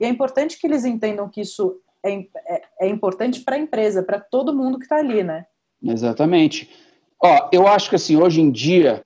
E 0.00 0.04
é 0.04 0.08
importante 0.08 0.58
que 0.58 0.66
eles 0.66 0.84
entendam 0.84 1.28
que 1.28 1.42
isso 1.42 1.80
é, 2.02 2.14
é, 2.46 2.62
é 2.80 2.88
importante 2.88 3.40
para 3.40 3.56
a 3.56 3.58
empresa, 3.58 4.02
para 4.02 4.20
todo 4.20 4.54
mundo 4.54 4.78
que 4.78 4.84
está 4.84 4.96
ali, 4.96 5.22
né? 5.22 5.46
Exatamente. 5.82 6.70
Ó, 7.22 7.48
eu 7.52 7.66
acho 7.66 7.90
que 7.90 7.96
assim, 7.96 8.16
hoje 8.16 8.40
em 8.40 8.50
dia, 8.50 9.04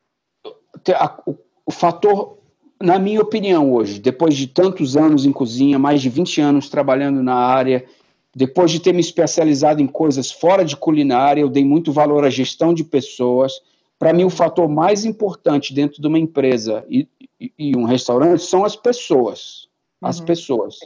o 1.71 1.73
fator, 1.73 2.37
na 2.83 2.99
minha 2.99 3.21
opinião, 3.21 3.73
hoje, 3.73 4.01
depois 4.01 4.37
de 4.37 4.49
tantos 4.49 4.97
anos 4.97 5.25
em 5.25 5.31
cozinha, 5.31 5.79
mais 5.79 6.03
de 6.03 6.09
20 6.09 6.41
anos 6.41 6.69
trabalhando 6.69 7.23
na 7.23 7.37
área, 7.37 7.87
depois 8.35 8.73
de 8.73 8.81
ter 8.81 8.93
me 8.93 9.01
especializado 9.01 9.81
em 9.81 9.87
coisas 9.87 10.33
fora 10.33 10.65
de 10.65 10.77
culinária, 10.77 11.41
eu 11.41 11.49
dei 11.49 11.65
muito 11.65 11.93
valor 11.93 12.25
à 12.25 12.31
gestão 12.31 12.75
de 12.75 12.83
pessoas. 12.83 13.53
Para 13.99 14.13
mim, 14.13 14.25
o 14.25 14.31
fator 14.31 14.69
mais 14.69 15.05
importante 15.05 15.73
dentro 15.73 16.03
de 16.03 16.09
uma 16.09 16.19
empresa 16.19 16.85
e, 16.89 17.09
e, 17.41 17.53
e 17.57 17.77
um 17.77 17.85
restaurante 17.85 18.43
são 18.43 18.65
as 18.65 18.75
pessoas. 18.75 19.69
As 20.03 20.19
uhum. 20.19 20.27
pessoas. 20.27 20.77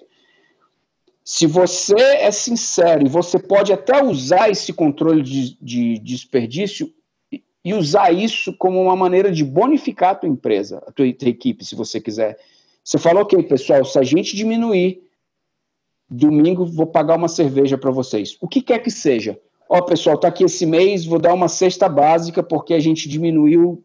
Se 1.25 1.47
você 1.47 1.99
é 1.99 2.31
sincero 2.31 3.07
e 3.07 3.09
você 3.09 3.39
pode 3.39 3.73
até 3.73 4.03
usar 4.05 4.51
esse 4.51 4.71
controle 4.71 5.23
de, 5.23 5.57
de 5.63 5.99
desperdício 5.99 6.93
e 7.65 7.73
usar 7.73 8.13
isso 8.13 8.55
como 8.57 8.83
uma 8.83 8.95
maneira 8.95 9.33
de 9.33 9.43
bonificar 9.43 10.11
a 10.11 10.15
tua 10.15 10.29
empresa, 10.29 10.83
a 10.87 10.93
tua, 10.93 11.11
tua 11.13 11.29
equipe, 11.29 11.65
se 11.65 11.75
você 11.75 12.01
quiser. 12.01 12.39
Você 12.83 12.99
fala, 12.99 13.23
ok, 13.23 13.43
pessoal, 13.45 13.85
se 13.85 13.99
a 13.99 14.03
gente 14.03 14.37
diminuir, 14.37 15.03
domingo 16.09 16.67
vou 16.67 16.87
pagar 16.87 17.17
uma 17.17 17.29
cerveja 17.29 17.79
para 17.79 17.91
vocês. 17.91 18.37
O 18.41 18.47
que 18.47 18.61
quer 18.61 18.81
que 18.81 18.91
seja. 18.91 19.41
Ó, 19.69 19.81
pessoal, 19.81 20.19
tá 20.19 20.29
aqui 20.29 20.45
esse 20.45 20.67
mês, 20.67 21.07
vou 21.07 21.19
dar 21.19 21.33
uma 21.33 21.49
cesta 21.49 21.89
básica 21.89 22.43
porque 22.43 22.75
a 22.75 22.81
gente 22.81 23.09
diminuiu 23.09 23.83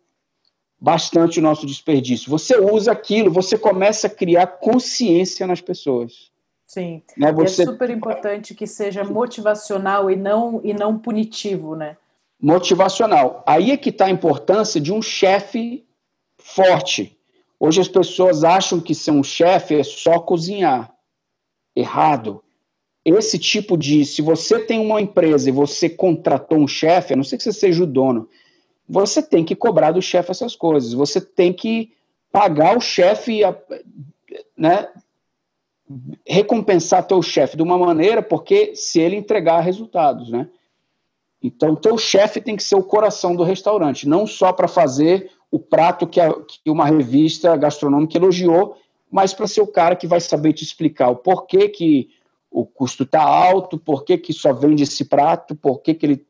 bastante 0.79 1.39
o 1.39 1.41
nosso 1.41 1.65
desperdício. 1.65 2.29
Você 2.29 2.57
usa 2.57 2.91
aquilo, 2.91 3.31
você 3.31 3.57
começa 3.57 4.07
a 4.07 4.09
criar 4.09 4.47
consciência 4.47 5.47
nas 5.47 5.61
pessoas. 5.61 6.29
Sim. 6.65 7.01
Né? 7.17 7.31
Você... 7.31 7.63
É 7.63 7.65
super 7.65 7.89
importante 7.89 8.53
que 8.53 8.67
seja 8.67 9.05
motivacional 9.05 10.11
e 10.11 10.17
não, 10.17 10.59
e 10.63 10.73
não 10.73 10.97
punitivo, 10.97 11.75
né? 11.75 11.95
Motivacional. 12.41 13.43
Aí 13.45 13.71
é 13.71 13.77
que 13.77 13.89
está 13.89 14.05
a 14.05 14.11
importância 14.11 14.79
de 14.79 14.93
um 14.93 15.01
chefe 15.01 15.85
forte. 16.37 17.17
Hoje 17.59 17.81
as 17.81 17.87
pessoas 17.87 18.43
acham 18.43 18.79
que 18.79 18.95
ser 18.95 19.11
um 19.11 19.23
chefe 19.23 19.75
é 19.75 19.83
só 19.83 20.19
cozinhar. 20.19 20.93
Errado. 21.75 22.41
Esse 23.03 23.37
tipo 23.37 23.77
de. 23.77 24.05
Se 24.05 24.21
você 24.21 24.59
tem 24.59 24.79
uma 24.79 25.01
empresa 25.01 25.49
e 25.49 25.53
você 25.53 25.89
contratou 25.89 26.57
um 26.57 26.67
chefe, 26.67 27.13
a 27.13 27.15
não 27.17 27.23
ser 27.23 27.37
que 27.37 27.43
você 27.43 27.53
seja 27.53 27.83
o 27.83 27.87
dono, 27.87 28.29
você 28.87 29.21
tem 29.21 29.43
que 29.43 29.55
cobrar 29.55 29.91
do 29.91 30.01
chefe 30.01 30.31
essas 30.31 30.55
coisas. 30.55 30.93
Você 30.93 31.19
tem 31.19 31.51
que 31.51 31.91
pagar 32.31 32.77
o 32.77 32.81
chefe, 32.81 33.41
né, 34.55 34.87
recompensar 36.25 37.07
teu 37.07 37.21
chefe 37.21 37.57
de 37.57 37.63
uma 37.63 37.77
maneira, 37.77 38.21
porque 38.21 38.75
se 38.75 38.99
ele 38.99 39.15
entregar 39.15 39.61
resultados, 39.61 40.29
né? 40.29 40.47
Então, 41.41 41.75
teu 41.75 41.97
chefe 41.97 42.41
tem 42.41 42.55
que 42.55 42.63
ser 42.63 42.75
o 42.75 42.83
coração 42.83 43.35
do 43.35 43.43
restaurante, 43.43 44.07
não 44.07 44.27
só 44.27 44.51
para 44.51 44.67
fazer 44.67 45.31
o 45.49 45.57
prato 45.57 46.05
que, 46.05 46.19
a, 46.19 46.33
que, 46.33 46.69
uma 46.69 46.85
revista 46.85 47.55
gastronômica 47.55 48.17
elogiou, 48.17 48.77
mas 49.09 49.33
para 49.33 49.47
ser 49.47 49.61
o 49.61 49.67
cara 49.67 49.95
que 49.95 50.05
vai 50.05 50.19
saber 50.19 50.53
te 50.53 50.63
explicar 50.63 51.09
o 51.09 51.15
porquê 51.15 51.69
que 51.69 52.09
o 52.51 52.65
custo 52.65 53.03
está 53.03 53.21
alto, 53.21 53.77
por 53.77 54.03
que, 54.03 54.21
só 54.33 54.53
vende 54.53 54.83
esse 54.83 55.05
prato, 55.05 55.55
por 55.55 55.81
que, 55.81 55.97
ele, 56.01 56.25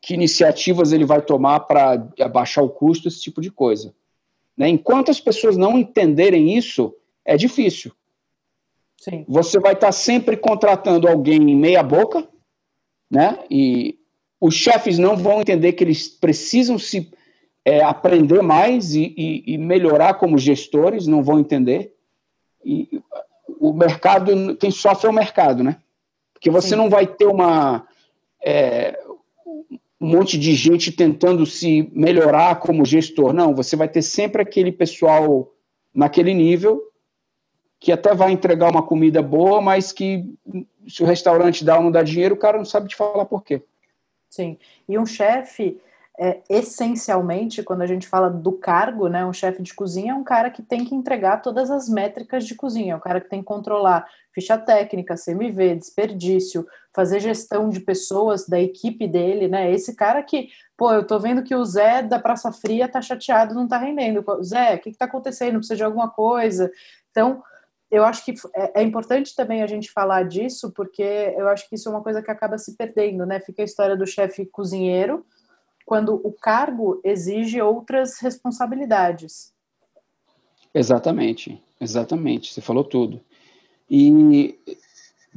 que 0.00 0.14
iniciativas 0.14 0.92
ele 0.92 1.04
vai 1.04 1.20
tomar 1.20 1.60
para 1.60 2.08
abaixar 2.20 2.62
o 2.62 2.70
custo, 2.70 3.08
esse 3.08 3.20
tipo 3.20 3.40
de 3.40 3.50
coisa. 3.50 3.94
Né? 4.56 4.68
Enquanto 4.68 5.10
as 5.10 5.20
pessoas 5.20 5.56
não 5.56 5.78
entenderem 5.78 6.56
isso, 6.56 6.94
é 7.24 7.36
difícil. 7.36 7.92
Sim. 8.96 9.24
Você 9.28 9.58
vai 9.58 9.74
estar 9.74 9.92
sempre 9.92 10.36
contratando 10.36 11.06
alguém 11.06 11.50
em 11.50 11.56
meia 11.56 11.82
boca, 11.82 12.26
né? 13.10 13.38
E 13.50 13.98
os 14.40 14.54
chefes 14.54 14.98
não 14.98 15.16
vão 15.16 15.40
entender 15.40 15.72
que 15.72 15.82
eles 15.82 16.08
precisam 16.08 16.78
se 16.78 17.10
é, 17.64 17.82
aprender 17.82 18.42
mais 18.42 18.94
e, 18.94 19.14
e, 19.16 19.54
e, 19.54 19.58
melhorar 19.58 20.14
como 20.14 20.38
gestores, 20.38 21.06
não 21.06 21.22
vão 21.22 21.40
entender. 21.40 21.94
E 22.64 23.02
o 23.58 23.72
mercado, 23.72 24.56
quem 24.56 24.70
sofre 24.70 25.06
é 25.06 25.10
o 25.10 25.14
mercado, 25.14 25.64
né? 25.64 25.76
Porque 26.32 26.50
você 26.50 26.70
Sim. 26.70 26.76
não 26.76 26.90
vai 26.90 27.06
ter 27.06 27.26
uma 27.26 27.86
é, 28.44 28.98
um 30.00 30.08
monte 30.08 30.38
de 30.38 30.54
gente 30.54 30.92
tentando 30.92 31.44
se 31.46 31.90
melhorar 31.92 32.60
como 32.60 32.84
gestor. 32.84 33.32
Não, 33.32 33.54
você 33.54 33.74
vai 33.74 33.88
ter 33.88 34.02
sempre 34.02 34.42
aquele 34.42 34.70
pessoal 34.70 35.52
naquele 35.94 36.34
nível 36.34 36.82
que 37.80 37.92
até 37.92 38.14
vai 38.14 38.32
entregar 38.32 38.70
uma 38.70 38.82
comida 38.82 39.20
boa, 39.22 39.60
mas 39.60 39.92
que 39.92 40.24
se 40.88 41.02
o 41.02 41.06
restaurante 41.06 41.64
dá 41.64 41.76
ou 41.76 41.82
não 41.82 41.90
dá 41.90 42.02
dinheiro, 42.02 42.34
o 42.34 42.38
cara 42.38 42.58
não 42.58 42.64
sabe 42.64 42.88
te 42.88 42.96
falar 42.96 43.24
por 43.24 43.42
quê. 43.42 43.62
Sim. 44.36 44.58
E 44.86 44.98
um 44.98 45.06
chefe, 45.06 45.80
é, 46.18 46.40
essencialmente, 46.48 47.62
quando 47.62 47.80
a 47.80 47.86
gente 47.86 48.06
fala 48.06 48.28
do 48.28 48.52
cargo, 48.52 49.08
né, 49.08 49.24
um 49.24 49.32
chefe 49.32 49.62
de 49.62 49.72
cozinha 49.72 50.12
é 50.12 50.14
um 50.14 50.22
cara 50.22 50.50
que 50.50 50.62
tem 50.62 50.84
que 50.84 50.94
entregar 50.94 51.40
todas 51.40 51.70
as 51.70 51.88
métricas 51.88 52.46
de 52.46 52.54
cozinha, 52.54 52.92
é 52.92 52.96
um 52.96 53.00
cara 53.00 53.18
que 53.18 53.30
tem 53.30 53.40
que 53.40 53.46
controlar 53.46 54.06
ficha 54.34 54.58
técnica, 54.58 55.14
CMV, 55.14 55.76
desperdício, 55.76 56.66
fazer 56.94 57.20
gestão 57.20 57.70
de 57.70 57.80
pessoas 57.80 58.46
da 58.46 58.60
equipe 58.60 59.08
dele, 59.08 59.48
né? 59.48 59.72
Esse 59.72 59.96
cara 59.96 60.22
que, 60.22 60.50
pô, 60.76 60.92
eu 60.92 61.06
tô 61.06 61.18
vendo 61.18 61.42
que 61.42 61.54
o 61.54 61.64
Zé 61.64 62.02
da 62.02 62.18
Praça 62.18 62.52
Fria 62.52 62.86
tá 62.86 63.00
chateado, 63.00 63.54
não 63.54 63.66
tá 63.66 63.78
rendendo. 63.78 64.22
Zé, 64.42 64.74
o 64.74 64.78
que, 64.78 64.92
que 64.92 64.98
tá 64.98 65.06
acontecendo? 65.06 65.56
Precisa 65.56 65.76
de 65.76 65.84
alguma 65.84 66.10
coisa? 66.10 66.70
Então, 67.10 67.42
eu 67.90 68.04
acho 68.04 68.24
que 68.24 68.34
é, 68.54 68.80
é, 68.80 68.82
importante 68.82 69.34
também 69.34 69.62
a 69.62 69.66
gente 69.66 69.90
falar 69.90 70.24
disso, 70.24 70.72
porque 70.72 71.02
eu 71.02 71.48
acho 71.48 71.68
que 71.68 71.76
isso 71.76 71.88
é 71.88 71.92
uma 71.92 72.02
coisa 72.02 72.22
que 72.22 72.30
acaba 72.30 72.58
se 72.58 72.76
perdendo, 72.76 73.24
né? 73.24 73.38
Fica 73.40 73.62
a 73.62 73.64
história 73.64 73.96
do 73.96 74.06
chefe 74.06 74.44
cozinheiro, 74.46 75.24
quando 75.84 76.14
o 76.14 76.32
cargo 76.32 77.00
exige 77.04 77.60
outras 77.62 78.18
responsabilidades. 78.18 79.52
Exatamente, 80.74 81.62
exatamente, 81.80 82.52
você 82.52 82.60
falou 82.60 82.82
tudo. 82.82 83.20
E 83.88 84.58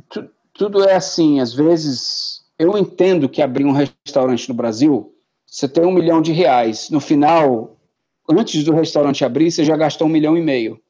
tu, 0.09 0.27
tudo 0.53 0.83
é 0.83 0.95
assim, 0.95 1.39
às 1.39 1.53
vezes, 1.53 2.43
eu 2.57 2.75
entendo 2.77 3.29
que 3.29 3.43
abrir 3.43 3.65
um 3.65 3.71
restaurante 3.71 4.49
no 4.49 4.55
Brasil, 4.55 5.13
você 5.45 5.67
tem 5.67 5.85
um 5.85 5.93
milhão 5.93 6.19
de 6.19 6.31
reais, 6.31 6.89
no 6.89 6.99
final, 6.99 7.77
antes 8.27 8.63
do 8.63 8.73
restaurante 8.73 9.23
abrir, 9.23 9.51
você 9.51 9.63
já 9.63 9.77
gastou 9.77 10.07
um 10.07 10.11
milhão 10.11 10.35
e 10.35 10.41
meio 10.41 10.81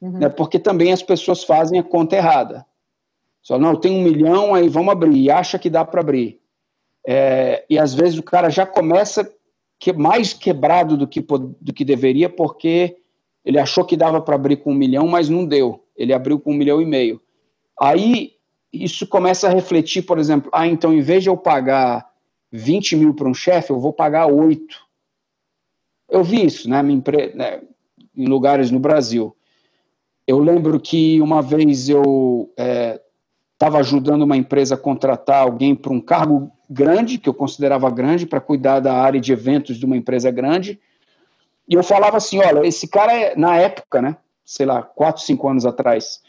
Uhum. 0.00 0.18
Né, 0.18 0.28
porque 0.28 0.58
também 0.58 0.92
as 0.92 1.02
pessoas 1.02 1.44
fazem 1.44 1.78
a 1.78 1.82
conta 1.82 2.16
errada. 2.16 2.66
Só, 3.42 3.58
não, 3.58 3.76
tem 3.76 3.92
um 3.92 4.02
milhão, 4.02 4.54
aí 4.54 4.68
vamos 4.68 4.92
abrir, 4.92 5.20
e 5.20 5.30
acha 5.30 5.58
que 5.58 5.70
dá 5.70 5.84
para 5.84 6.00
abrir. 6.00 6.40
É, 7.06 7.64
e 7.70 7.78
às 7.78 7.94
vezes 7.94 8.18
o 8.18 8.22
cara 8.22 8.50
já 8.50 8.66
começa 8.66 9.32
que, 9.78 9.92
mais 9.92 10.32
quebrado 10.32 10.96
do 10.96 11.06
que, 11.06 11.20
do 11.20 11.72
que 11.72 11.84
deveria, 11.84 12.28
porque 12.28 12.96
ele 13.44 13.58
achou 13.58 13.84
que 13.84 13.96
dava 13.96 14.20
para 14.20 14.34
abrir 14.34 14.56
com 14.56 14.72
um 14.72 14.74
milhão, 14.74 15.06
mas 15.06 15.28
não 15.28 15.46
deu. 15.46 15.84
Ele 15.96 16.12
abriu 16.12 16.40
com 16.40 16.50
um 16.50 16.56
milhão 16.56 16.82
e 16.82 16.84
meio. 16.84 17.22
Aí 17.80 18.32
isso 18.72 19.06
começa 19.06 19.46
a 19.46 19.50
refletir, 19.50 20.02
por 20.02 20.18
exemplo, 20.18 20.50
ah, 20.52 20.66
então 20.66 20.92
em 20.92 21.00
vez 21.00 21.22
de 21.22 21.28
eu 21.28 21.36
pagar 21.36 22.10
20 22.50 22.96
mil 22.96 23.14
para 23.14 23.28
um 23.28 23.34
chefe, 23.34 23.70
eu 23.70 23.78
vou 23.78 23.92
pagar 23.92 24.26
8. 24.26 24.76
Eu 26.08 26.24
vi 26.24 26.44
isso 26.44 26.68
né, 26.68 26.82
né, 26.82 27.62
em 28.16 28.26
lugares 28.26 28.70
no 28.70 28.80
Brasil. 28.80 29.35
Eu 30.26 30.38
lembro 30.38 30.80
que 30.80 31.20
uma 31.20 31.40
vez 31.40 31.88
eu 31.88 32.52
estava 33.52 33.76
é, 33.76 33.80
ajudando 33.80 34.22
uma 34.22 34.36
empresa 34.36 34.74
a 34.74 34.78
contratar 34.78 35.42
alguém 35.42 35.74
para 35.74 35.92
um 35.92 36.00
cargo 36.00 36.50
grande, 36.68 37.18
que 37.18 37.28
eu 37.28 37.34
considerava 37.34 37.88
grande, 37.90 38.26
para 38.26 38.40
cuidar 38.40 38.80
da 38.80 38.94
área 38.94 39.20
de 39.20 39.32
eventos 39.32 39.76
de 39.76 39.86
uma 39.86 39.96
empresa 39.96 40.30
grande. 40.30 40.80
E 41.68 41.74
eu 41.74 41.82
falava 41.84 42.16
assim: 42.16 42.38
olha, 42.38 42.66
esse 42.66 42.88
cara 42.88 43.12
é, 43.12 43.36
na 43.36 43.56
época, 43.56 44.02
né? 44.02 44.16
Sei 44.44 44.66
lá, 44.66 44.82
4, 44.82 45.22
5 45.22 45.48
anos 45.48 45.66
atrás, 45.66 46.20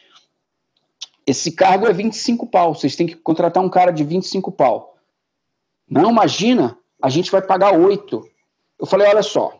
esse 1.25 1.51
cargo 1.51 1.87
é 1.87 1.93
25 1.93 2.47
pau, 2.47 2.73
vocês 2.73 2.95
têm 2.95 3.05
que 3.07 3.15
contratar 3.15 3.63
um 3.63 3.69
cara 3.69 3.91
de 3.91 4.03
25 4.03 4.51
pau. 4.51 4.97
Não, 5.89 6.11
imagina, 6.11 6.77
a 7.01 7.09
gente 7.09 7.31
vai 7.31 7.41
pagar 7.41 7.73
8. 7.73 8.23
Eu 8.79 8.85
falei: 8.85 9.07
olha 9.07 9.23
só, 9.23 9.57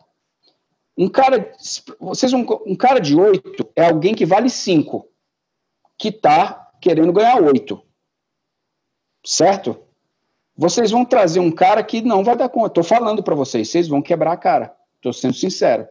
um 0.98 1.08
cara, 1.08 1.52
vocês 2.00 2.32
um, 2.32 2.44
um 2.66 2.74
cara 2.74 2.98
de 2.98 3.14
8 3.14 3.70
é 3.76 3.86
alguém 3.86 4.14
que 4.14 4.26
vale 4.26 4.50
5, 4.50 5.08
que 5.96 6.08
está 6.08 6.70
querendo 6.80 7.12
ganhar 7.12 7.40
8. 7.40 7.80
Certo? 9.24 9.78
Vocês 10.56 10.90
vão 10.90 11.04
trazer 11.04 11.38
um 11.38 11.52
cara 11.52 11.82
que 11.84 12.02
não 12.02 12.24
vai 12.24 12.36
dar 12.36 12.48
conta. 12.48 12.66
Estou 12.66 12.84
falando 12.84 13.22
para 13.22 13.34
vocês, 13.34 13.68
vocês 13.68 13.86
vão 13.86 14.02
quebrar 14.02 14.32
a 14.32 14.36
cara. 14.36 14.74
Estou 14.96 15.12
sendo 15.12 15.34
sincero. 15.34 15.86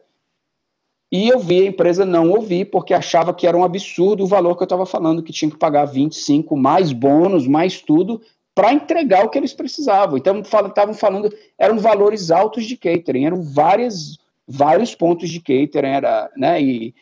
E 1.10 1.30
eu 1.30 1.39
vi 1.39 1.62
a 1.62 1.66
empresa 1.66 2.05
não 2.05 2.32
ouvir, 2.32 2.66
porque 2.66 2.93
achava 2.93 3.34
que 3.34 3.47
era 3.47 3.55
um 3.55 3.64
absurdo 3.64 4.26
o 4.26 4.28
valor 4.28 4.58
que 4.58 4.64
eu 4.64 4.66
estava 4.66 4.86
falando, 4.86 5.24
que 5.24 5.32
tinha 5.32 5.49
que 5.49 5.58
pagar 5.58 5.86
25, 5.86 6.58
mais 6.58 6.91
bônus, 6.91 7.47
mais 7.47 7.82
tudo, 7.82 8.22
para 8.53 8.74
entregar 8.74 9.24
o 9.24 9.30
que 9.30 9.38
eles 9.38 9.53
precisavam. 9.53 10.18
Então, 10.18 10.41
estavam 10.41 10.93
falando, 10.93 11.34
eram 11.58 11.80
valores 11.80 12.30
altos 12.30 12.66
de 12.66 12.76
catering, 12.76 13.26
eram 13.26 13.41
várias, 13.41 14.18
vários 14.48 14.95
pontos 14.95 15.30
de 15.30 15.39
catering, 15.39 15.93
era, 15.93 16.32
né, 16.38 16.62
e, 16.62 16.95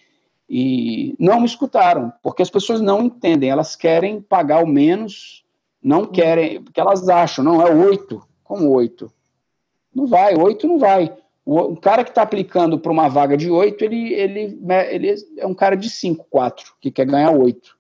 e 0.50 1.16
não 1.20 1.40
me 1.40 1.46
escutaram, 1.46 2.12
porque 2.24 2.42
as 2.42 2.50
pessoas 2.50 2.82
não 2.82 3.04
entendem, 3.04 3.50
elas 3.50 3.76
querem 3.76 4.22
pagar 4.22 4.64
o 4.64 4.68
menos, 4.68 5.46
não 5.82 6.06
querem, 6.06 6.64
porque 6.64 6.80
elas 6.80 7.08
acham, 7.08 7.44
não, 7.44 7.62
é 7.62 7.72
oito, 7.72 8.24
como 8.44 8.70
oito? 8.72 9.12
Não 9.94 10.08
vai, 10.08 10.36
oito 10.36 10.68
não 10.68 10.80
vai. 10.80 11.16
O, 11.46 11.76
cara 11.78 12.04
que 12.04 12.10
está 12.10 12.24
aplicando 12.24 12.80
para 12.80 12.92
uma 12.92 13.08
vaga 13.08 13.38
de 13.38 13.52
oito, 13.52 13.84
ele, 13.86 14.14
ele, 14.14 14.60
ele 14.90 15.16
é 15.38 15.46
um 15.46 15.54
cara 15.54 15.76
de 15.76 15.90
cinco, 15.92 16.26
quatro, 16.28 16.74
que 16.82 16.90
quer 16.90 17.06
ganhar 17.06 17.32
oito. 17.32 17.78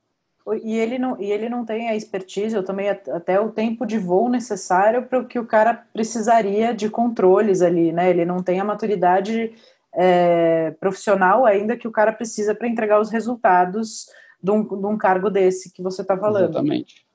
E 0.63 0.77
ele, 0.77 0.99
não, 0.99 1.19
e 1.19 1.31
ele 1.31 1.49
não 1.49 1.65
tem 1.65 1.89
a 1.89 1.95
expertise, 1.95 2.55
ou 2.55 2.63
também 2.63 2.89
até 2.89 3.39
o 3.39 3.51
tempo 3.51 3.85
de 3.85 3.97
voo 3.97 4.29
necessário 4.29 5.03
para 5.07 5.19
o 5.19 5.25
que 5.25 5.39
o 5.39 5.45
cara 5.45 5.73
precisaria 5.91 6.73
de 6.73 6.89
controles 6.89 7.61
ali, 7.61 7.91
né? 7.91 8.09
Ele 8.09 8.25
não 8.25 8.43
tem 8.43 8.59
a 8.59 8.63
maturidade 8.63 9.55
é, 9.91 10.71
profissional 10.79 11.45
ainda 11.45 11.75
que 11.75 11.87
o 11.87 11.91
cara 11.91 12.13
precisa 12.13 12.53
para 12.53 12.67
entregar 12.67 12.99
os 12.99 13.09
resultados 13.09 14.07
de 14.41 14.51
um, 14.51 14.63
de 14.63 14.85
um 14.85 14.97
cargo 14.97 15.31
desse 15.31 15.71
que 15.71 15.81
você 15.81 16.03
está 16.03 16.15
falando. 16.15 16.49
Exatamente. 16.49 17.05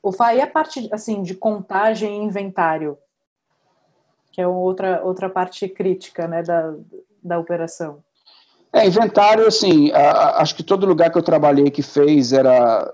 O 0.00 0.12
FA, 0.12 0.34
e 0.34 0.40
a 0.40 0.46
parte 0.46 0.88
assim, 0.92 1.22
de 1.22 1.34
contagem 1.34 2.22
e 2.22 2.24
inventário? 2.24 2.96
que 4.34 4.40
é 4.40 4.48
outra, 4.48 5.00
outra 5.04 5.30
parte 5.30 5.68
crítica 5.68 6.26
né, 6.26 6.42
da, 6.42 6.74
da 7.22 7.38
operação. 7.38 8.02
É, 8.74 8.86
inventário, 8.86 9.46
assim, 9.46 9.90
a, 9.92 10.42
acho 10.42 10.54
que 10.54 10.62
todo 10.62 10.86
lugar 10.86 11.10
que 11.10 11.16
eu 11.16 11.22
trabalhei 11.22 11.70
que 11.70 11.82
fez 11.82 12.32
era 12.32 12.92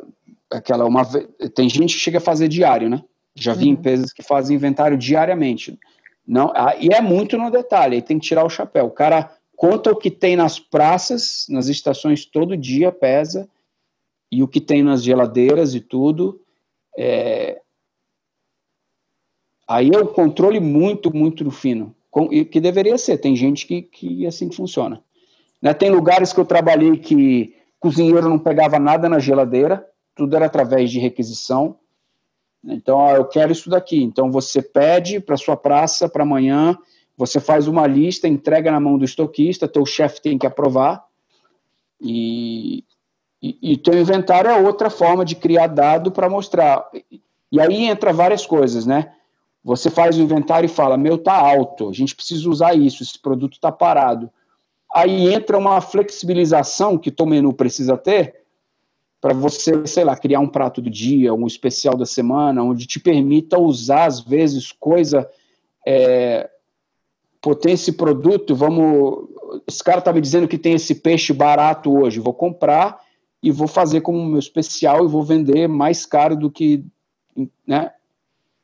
aquela 0.51 0.85
uma 0.85 1.03
tem 1.55 1.69
gente 1.69 1.95
que 1.95 2.01
chega 2.01 2.19
a 2.19 2.21
fazer 2.21 2.49
diário, 2.49 2.89
né? 2.89 3.03
Já 3.35 3.55
vi 3.55 3.67
uhum. 3.67 3.73
empresas 3.73 4.13
que 4.13 4.23
fazem 4.23 4.57
inventário 4.57 4.99
diariamente. 4.99 5.79
Não, 6.27 6.53
e 6.79 6.89
é 6.93 7.01
muito 7.01 7.39
no 7.39 7.51
detalhe, 7.51 7.97
aí 7.97 8.03
tem 8.03 8.19
que 8.19 8.27
tirar 8.27 8.45
o 8.45 8.51
chapéu. 8.51 8.87
O 8.87 8.91
cara 8.91 9.35
conta 9.57 9.91
o 9.91 9.97
que 9.97 10.11
tem 10.11 10.37
nas 10.37 10.59
praças, 10.59 11.47
nas 11.49 11.69
estações 11.69 12.25
todo 12.25 12.57
dia, 12.57 12.93
pesa, 12.93 13.49
e 14.31 14.43
o 14.43 14.49
que 14.49 14.61
tem 14.61 14.83
nas 14.83 15.03
geladeiras 15.03 15.75
e 15.75 15.81
tudo. 15.81 16.41
É, 16.97 17.61
Aí 19.71 19.89
é 19.95 19.99
o 19.99 20.09
controle 20.09 20.59
muito, 20.59 21.15
muito 21.17 21.49
fino, 21.49 21.95
que 22.51 22.61
deveria 22.61 22.99
ser. 22.99 23.19
Tem 23.19 23.37
gente 23.37 23.69
que, 23.69 23.83
que 23.83 24.27
assim 24.27 24.51
funciona. 24.51 25.01
Né? 25.61 25.75
Tem 25.75 25.91
lugares 25.91 26.33
que 26.33 26.41
eu 26.41 26.45
trabalhei 26.45 26.97
que 26.97 27.55
cozinheiro 27.79 28.29
não 28.29 28.39
pegava 28.39 28.79
nada 28.79 29.09
na 29.09 29.19
geladeira, 29.19 29.87
tudo 30.15 30.37
era 30.37 30.47
através 30.47 30.91
de 30.91 30.99
requisição. 30.99 31.77
Então, 32.65 32.99
ó, 32.99 33.17
eu 33.17 33.25
quero 33.25 33.53
isso 33.53 33.71
daqui. 33.71 34.03
Então, 34.03 34.31
você 34.31 34.61
pede 34.61 35.19
para 35.19 35.37
sua 35.37 35.57
praça 35.57 36.09
para 36.09 36.23
amanhã, 36.23 36.77
você 37.17 37.41
faz 37.41 37.67
uma 37.67 37.87
lista, 37.87 38.29
entrega 38.29 38.71
na 38.71 38.81
mão 38.81 38.99
do 38.99 39.05
estoquista, 39.05 39.69
teu 39.69 39.85
chefe 39.87 40.21
tem 40.21 40.39
que 40.39 40.47
aprovar. 40.47 41.05
E, 42.01 42.85
e, 43.43 43.73
e 43.73 43.77
teu 43.77 43.99
inventário 43.99 44.51
é 44.51 44.57
outra 44.57 44.91
forma 44.91 45.25
de 45.25 45.37
criar 45.37 45.67
dado 45.67 46.11
para 46.11 46.29
mostrar. 46.29 46.87
E 47.53 47.61
aí 47.61 47.85
entra 47.85 48.13
várias 48.13 48.47
coisas, 48.47 48.87
né? 48.87 49.13
Você 49.63 49.91
faz 49.91 50.17
o 50.17 50.23
inventário 50.23 50.67
e 50.67 50.69
fala: 50.69 50.97
meu, 50.97 51.19
tá 51.19 51.35
alto, 51.35 51.91
a 51.91 51.93
gente 51.93 52.15
precisa 52.15 52.49
usar 52.49 52.75
isso, 52.75 53.03
esse 53.03 53.19
produto 53.19 53.55
está 53.55 53.71
parado. 53.71 54.31
Aí 54.95 55.33
entra 55.33 55.57
uma 55.57 55.81
flexibilização 55.81 56.99
que 56.99 57.15
o 57.21 57.27
menu 57.27 57.53
precisa 57.53 57.97
ter 57.97 58.41
para 59.21 59.35
você, 59.35 59.87
sei 59.87 60.03
lá, 60.03 60.17
criar 60.17 60.41
um 60.41 60.49
prato 60.49 60.81
do 60.81 60.89
dia, 60.89 61.35
um 61.35 61.47
especial 61.47 61.97
da 61.97 62.07
semana, 62.07 62.63
onde 62.63 62.87
te 62.87 62.99
permita 62.99 63.59
usar, 63.59 64.07
às 64.07 64.21
vezes, 64.21 64.73
coisa. 64.73 65.29
É, 65.87 66.49
pô, 67.41 67.55
tem 67.55 67.75
esse 67.75 67.93
produto, 67.93 68.55
vamos. 68.55 69.29
Esse 69.67 69.85
cara 69.85 70.01
tá 70.01 70.13
me 70.13 70.21
dizendo 70.21 70.49
que 70.49 70.57
tem 70.57 70.75
esse 70.75 70.95
peixe 70.95 71.33
barato 71.33 71.95
hoje, 71.95 72.19
vou 72.19 72.33
comprar 72.33 73.01
e 73.43 73.51
vou 73.51 73.69
fazer 73.69 74.01
como 74.01 74.25
meu 74.25 74.39
especial 74.39 75.05
e 75.05 75.09
vou 75.09 75.23
vender 75.23 75.69
mais 75.69 76.07
caro 76.07 76.35
do 76.35 76.51
que. 76.51 76.85
Né? 77.67 77.93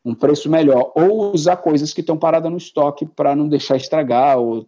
um 0.06 0.14
preço 0.14 0.48
melhor, 0.48 0.92
ou 0.94 1.34
usar 1.34 1.56
coisas 1.56 1.92
que 1.92 2.00
estão 2.00 2.16
paradas 2.16 2.48
no 2.48 2.56
estoque 2.56 3.04
para 3.04 3.34
não 3.34 3.48
deixar 3.48 3.76
estragar, 3.76 4.38
ou 4.38 4.64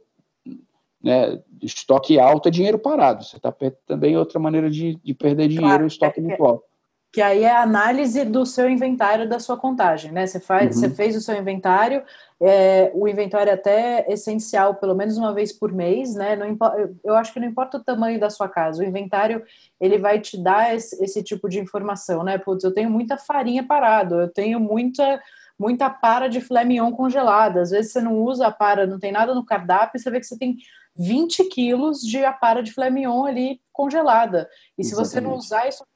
né, 1.01 1.41
estoque 1.63 2.19
alto 2.19 2.49
é 2.49 2.51
dinheiro 2.51 2.79
parado. 2.79 3.25
Você 3.25 3.37
está 3.37 3.55
também 3.87 4.17
outra 4.17 4.39
maneira 4.39 4.71
de, 4.71 4.97
de 4.97 5.15
perder 5.15 5.49
dinheiro 5.49 5.69
claro, 5.69 5.87
estoque 5.87 6.21
é, 6.21 6.23
muito 6.23 6.45
alto. 6.45 6.65
Que 7.11 7.23
aí 7.23 7.45
é 7.45 7.51
a 7.51 7.63
análise 7.63 8.25
do 8.25 8.45
seu 8.45 8.69
inventário 8.69 9.29
da 9.29 9.39
sua 9.39 9.57
contagem, 9.57 10.13
né? 10.13 10.27
Você, 10.27 10.39
faz, 10.39 10.77
uhum. 10.77 10.83
você 10.83 10.91
fez 10.91 11.17
o 11.17 11.21
seu 11.23 11.35
inventário, 11.37 12.03
é, 12.41 12.91
o 12.95 13.09
inventário 13.09 13.51
é 13.51 13.55
até 13.55 14.07
essencial, 14.13 14.75
pelo 14.75 14.95
menos 14.95 15.17
uma 15.17 15.33
vez 15.33 15.53
por 15.53 15.73
mês, 15.73 16.15
né? 16.15 16.37
Não 16.37 16.57
eu 17.03 17.17
acho 17.17 17.33
que 17.33 17.41
não 17.41 17.49
importa 17.49 17.79
o 17.79 17.83
tamanho 17.85 18.21
da 18.21 18.29
sua 18.29 18.49
casa, 18.49 18.83
o 18.83 18.87
inventário 18.87 19.43
ele 19.81 19.99
vai 19.99 20.21
te 20.21 20.37
dar 20.37 20.75
esse, 20.75 21.03
esse 21.03 21.23
tipo 21.23 21.49
de 21.49 21.59
informação, 21.59 22.23
né? 22.23 22.37
Putz, 22.37 22.63
eu 22.63 22.75
tenho 22.75 22.91
muita 22.91 23.17
farinha 23.17 23.67
parado, 23.67 24.21
eu 24.21 24.29
tenho 24.29 24.61
muita 24.61 25.21
muita 25.59 25.91
para 25.91 26.29
de 26.29 26.41
filé 26.41 26.65
mignon 26.65 26.93
congelada. 26.93 27.63
Às 27.63 27.71
vezes 27.71 27.93
você 27.93 28.01
não 28.01 28.23
usa 28.23 28.47
a 28.47 28.53
para, 28.53 28.87
não 28.87 28.99
tem 28.99 29.11
nada 29.11 29.35
no 29.35 29.45
cardápio, 29.45 29.99
você 29.99 30.11
vê 30.11 30.21
que 30.21 30.27
você 30.27 30.39
tem 30.39 30.57
20 30.95 31.45
quilos 31.45 32.01
de 32.01 32.25
a 32.25 32.33
para 32.33 32.63
de 32.63 32.73
filé 32.73 32.91
mignon 32.91 33.25
ali 33.25 33.61
congelada. 33.73 34.49
E 34.77 34.85
se 34.85 34.93
Exatamente. 34.93 35.11
você 35.11 35.21
não 35.21 35.37
usar 35.37 35.69
isso, 35.69 35.83
é 35.83 35.87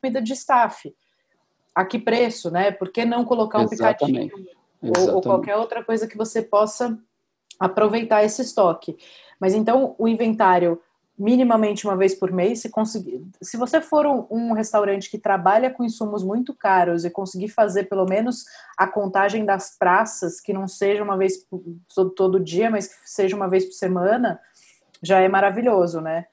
comida 0.00 0.20
de 0.20 0.32
staff. 0.32 0.94
A 1.74 1.84
que 1.84 1.98
preço, 1.98 2.50
né? 2.50 2.70
Por 2.72 2.90
que 2.90 3.04
não 3.04 3.24
colocar 3.24 3.58
um 3.58 3.68
Exatamente. 3.70 4.30
picadinho? 4.30 4.48
Ou, 4.82 5.16
ou 5.16 5.20
qualquer 5.22 5.56
outra 5.56 5.84
coisa 5.84 6.06
que 6.06 6.16
você 6.16 6.42
possa 6.42 6.98
aproveitar 7.58 8.24
esse 8.24 8.42
estoque. 8.42 8.96
Mas 9.38 9.54
então 9.54 9.94
o 9.98 10.08
inventário 10.08 10.80
minimamente 11.20 11.86
uma 11.86 11.94
vez 11.94 12.14
por 12.14 12.32
mês, 12.32 12.60
se 12.60 12.70
conseguir, 12.70 13.22
se 13.42 13.58
você 13.58 13.78
for 13.78 14.06
um, 14.06 14.26
um, 14.30 14.52
restaurante 14.52 15.10
que 15.10 15.18
trabalha 15.18 15.70
com 15.70 15.84
insumos 15.84 16.24
muito 16.24 16.54
caros 16.54 17.04
e 17.04 17.10
conseguir 17.10 17.48
fazer 17.48 17.84
pelo 17.84 18.06
menos 18.06 18.46
a 18.74 18.86
contagem 18.86 19.44
das 19.44 19.76
praças, 19.76 20.40
que 20.40 20.54
não 20.54 20.66
seja 20.66 21.04
uma 21.04 21.18
vez 21.18 21.46
todo, 21.94 22.10
todo 22.10 22.40
dia, 22.40 22.70
mas 22.70 22.88
que 22.88 22.94
seja 23.04 23.36
uma 23.36 23.50
vez 23.50 23.66
por 23.66 23.74
semana, 23.74 24.40
já 25.02 25.20
é 25.20 25.28
maravilhoso, 25.28 26.00
né? 26.00 26.24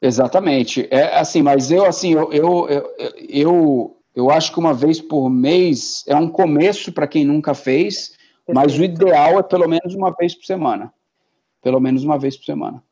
Exatamente. 0.00 0.88
É 0.90 1.18
assim, 1.18 1.42
mas 1.42 1.70
eu 1.70 1.84
assim, 1.84 2.14
eu, 2.14 2.32
eu, 2.32 2.68
eu, 2.68 3.14
eu, 3.28 3.96
eu 4.14 4.30
acho 4.30 4.52
que 4.52 4.58
uma 4.58 4.72
vez 4.72 5.02
por 5.02 5.28
mês 5.28 6.02
é 6.06 6.16
um 6.16 6.30
começo 6.30 6.92
para 6.92 7.06
quem 7.06 7.26
nunca 7.26 7.52
fez, 7.52 8.16
Perfeito. 8.46 8.54
mas 8.54 8.78
o 8.78 8.82
ideal 8.82 9.38
é 9.38 9.42
pelo 9.42 9.68
menos 9.68 9.94
uma 9.94 10.14
vez 10.14 10.34
por 10.34 10.46
semana 10.46 10.90
pelo 11.62 11.80
menos 11.80 12.04
uma 12.04 12.18
vez 12.18 12.36
por 12.36 12.44
semana. 12.44 12.82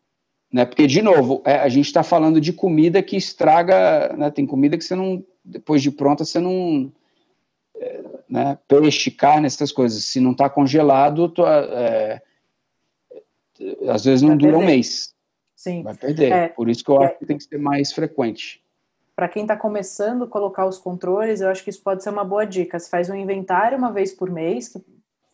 Né? 0.53 0.65
Porque, 0.65 0.87
de 0.87 1.03
novo, 1.03 1.43
é, 1.45 1.57
a 1.57 1.69
gente 1.69 1.87
está 1.87 2.03
falando 2.03 2.41
de 2.41 2.53
comida 2.53 3.03
que 3.03 3.17
estraga, 3.17 4.15
né? 4.17 4.31
tem 4.31 4.47
comida 4.47 4.79
que 4.79 4.85
você 4.85 4.95
não, 4.95 5.25
depois 5.45 5.83
de 5.83 5.91
pronta, 5.91 6.25
você 6.25 6.41
não. 6.41 6.93
É, 7.79 8.05
né? 8.29 8.59
Peixe, 8.67 9.11
carne, 9.11 9.47
essas 9.47 9.73
coisas. 9.73 10.05
Se 10.05 10.21
não 10.21 10.33
está 10.33 10.49
congelado, 10.49 11.29
tu, 11.29 11.45
é, 11.47 12.23
às 13.89 14.05
vezes 14.05 14.23
não 14.23 14.31
Vai 14.31 14.39
dura 14.39 14.53
perder. 14.53 14.65
um 14.65 14.67
mês. 14.67 15.15
Sim. 15.55 15.83
Vai 15.83 15.95
perder. 15.95 16.33
É, 16.33 16.49
Por 16.49 16.69
isso 16.69 16.85
que 16.85 16.91
eu 16.91 17.03
é. 17.03 17.07
acho 17.07 17.19
que 17.19 17.27
tem 17.27 17.39
que 17.39 17.45
ser 17.45 17.59
mais 17.59 17.93
frequente. 17.93 18.63
Para 19.15 19.29
quem 19.29 19.43
está 19.43 19.57
começando 19.57 20.25
a 20.25 20.27
colocar 20.27 20.67
os 20.67 20.79
controles, 20.79 21.41
eu 21.41 21.49
acho 21.49 21.65
que 21.65 21.71
isso 21.71 21.83
pode 21.83 22.03
ser 22.03 22.11
uma 22.11 22.25
boa 22.25 22.45
dica. 22.45 22.79
Você 22.79 22.89
faz 22.91 23.09
um 23.09 23.15
inventário 23.15 23.79
uma 23.79 23.91
vez 23.91 24.13
por 24.13 24.31
mês, 24.31 24.69
que 24.69 24.79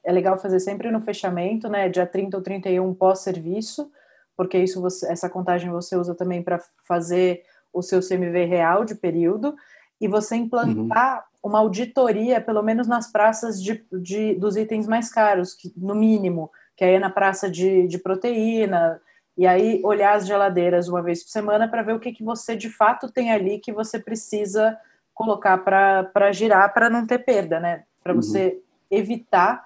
é 0.05 0.13
legal 0.13 0.37
fazer 0.37 0.61
sempre 0.61 0.91
no 0.91 1.01
fechamento, 1.01 1.69
né? 1.69 1.89
Dia 1.89 2.07
30 2.07 2.37
ou 2.37 2.43
31 2.43 2.95
pós-serviço, 2.95 3.91
porque 4.37 4.59
isso 4.59 4.81
você, 4.81 5.11
essa 5.11 5.29
contagem 5.29 5.71
você 5.71 5.97
usa 5.97 6.15
também 6.15 6.43
para 6.43 6.61
fazer 6.87 7.43
o 7.73 7.83
seu 7.83 8.01
CMV 8.01 8.45
real 8.45 8.85
de 8.85 8.95
período 8.95 9.55
e 10.01 10.09
você 10.09 10.35
implantar 10.35 11.25
uhum. 11.43 11.51
uma 11.51 11.59
auditoria, 11.61 12.41
pelo 12.41 12.63
menos 12.63 12.89
nas 12.89 13.11
praças 13.11 13.63
de, 13.63 13.85
de, 13.93 14.35
dos 14.35 14.57
itens 14.57 14.87
mais 14.89 15.09
caros, 15.09 15.55
que, 15.55 15.73
no 15.77 15.95
mínimo, 15.95 16.51
que 16.77 16.85
aí 16.85 16.95
é 16.95 16.99
na 16.99 17.11
praça 17.11 17.49
de, 17.49 17.87
de 17.87 17.99
proteína, 17.99 19.01
e 19.37 19.47
aí 19.47 19.81
olhar 19.85 20.15
as 20.15 20.27
geladeiras 20.27 20.89
uma 20.89 21.03
vez 21.03 21.23
por 21.23 21.31
semana 21.31 21.69
para 21.69 21.83
ver 21.83 21.95
o 21.95 22.01
que, 22.01 22.13
que 22.13 22.25
você 22.25 22.57
de 22.57 22.69
fato 22.69 23.11
tem 23.11 23.31
ali 23.31 23.59
que 23.59 23.73
você 23.73 23.99
precisa 23.99 24.77
colocar 25.15 25.59
para 25.59 26.33
girar 26.33 26.73
para 26.75 26.91
não 26.91 27.07
ter 27.07 27.19
perda, 27.19 27.61
né? 27.61 27.85
Para 28.03 28.13
uhum. 28.13 28.21
você 28.21 28.61
evitar 28.91 29.65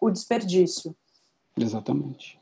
o 0.00 0.10
desperdício. 0.10 0.96
Exatamente. 1.56 2.40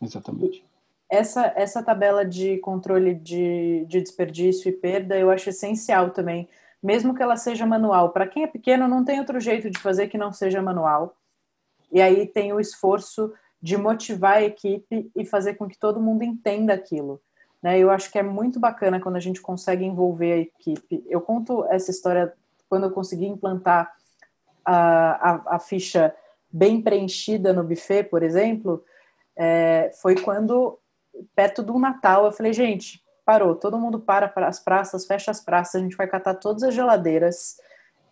Exatamente. 0.00 0.64
Essa, 1.10 1.52
essa 1.56 1.82
tabela 1.82 2.24
de 2.24 2.58
controle 2.58 3.14
de, 3.14 3.86
de 3.86 4.00
desperdício 4.00 4.68
e 4.68 4.72
perda 4.72 5.16
eu 5.16 5.30
acho 5.30 5.48
essencial 5.48 6.10
também, 6.10 6.48
mesmo 6.82 7.14
que 7.14 7.22
ela 7.22 7.36
seja 7.36 7.64
manual. 7.64 8.10
Para 8.10 8.26
quem 8.26 8.42
é 8.42 8.46
pequeno, 8.46 8.86
não 8.86 9.04
tem 9.04 9.18
outro 9.18 9.40
jeito 9.40 9.70
de 9.70 9.78
fazer 9.78 10.08
que 10.08 10.18
não 10.18 10.32
seja 10.32 10.60
manual. 10.60 11.16
E 11.90 12.00
aí 12.02 12.26
tem 12.26 12.52
o 12.52 12.60
esforço 12.60 13.32
de 13.60 13.76
motivar 13.76 14.36
a 14.36 14.42
equipe 14.42 15.10
e 15.16 15.24
fazer 15.24 15.54
com 15.54 15.66
que 15.66 15.78
todo 15.78 16.00
mundo 16.00 16.22
entenda 16.22 16.74
aquilo. 16.74 17.20
Né? 17.62 17.78
Eu 17.78 17.90
acho 17.90 18.10
que 18.10 18.18
é 18.18 18.22
muito 18.22 18.60
bacana 18.60 19.00
quando 19.00 19.16
a 19.16 19.20
gente 19.20 19.40
consegue 19.40 19.84
envolver 19.84 20.32
a 20.32 20.38
equipe. 20.38 21.04
Eu 21.08 21.20
conto 21.20 21.64
essa 21.70 21.90
história 21.90 22.32
quando 22.68 22.84
eu 22.84 22.90
consegui 22.90 23.26
implantar 23.26 23.92
a, 24.64 25.30
a, 25.30 25.56
a 25.56 25.58
ficha 25.58 26.14
bem 26.50 26.80
preenchida 26.80 27.52
no 27.52 27.62
buffet, 27.62 28.04
por 28.04 28.22
exemplo, 28.22 28.84
é, 29.36 29.90
foi 30.00 30.16
quando, 30.16 30.78
perto 31.34 31.62
do 31.62 31.78
Natal, 31.78 32.24
eu 32.24 32.32
falei, 32.32 32.52
gente, 32.52 33.02
parou, 33.24 33.54
todo 33.54 33.78
mundo 33.78 34.00
para 34.00 34.26
para 34.26 34.48
as 34.48 34.58
praças, 34.58 35.06
fecha 35.06 35.30
as 35.30 35.40
praças, 35.40 35.76
a 35.76 35.84
gente 35.84 35.96
vai 35.96 36.08
catar 36.08 36.34
todas 36.34 36.62
as 36.62 36.74
geladeiras 36.74 37.58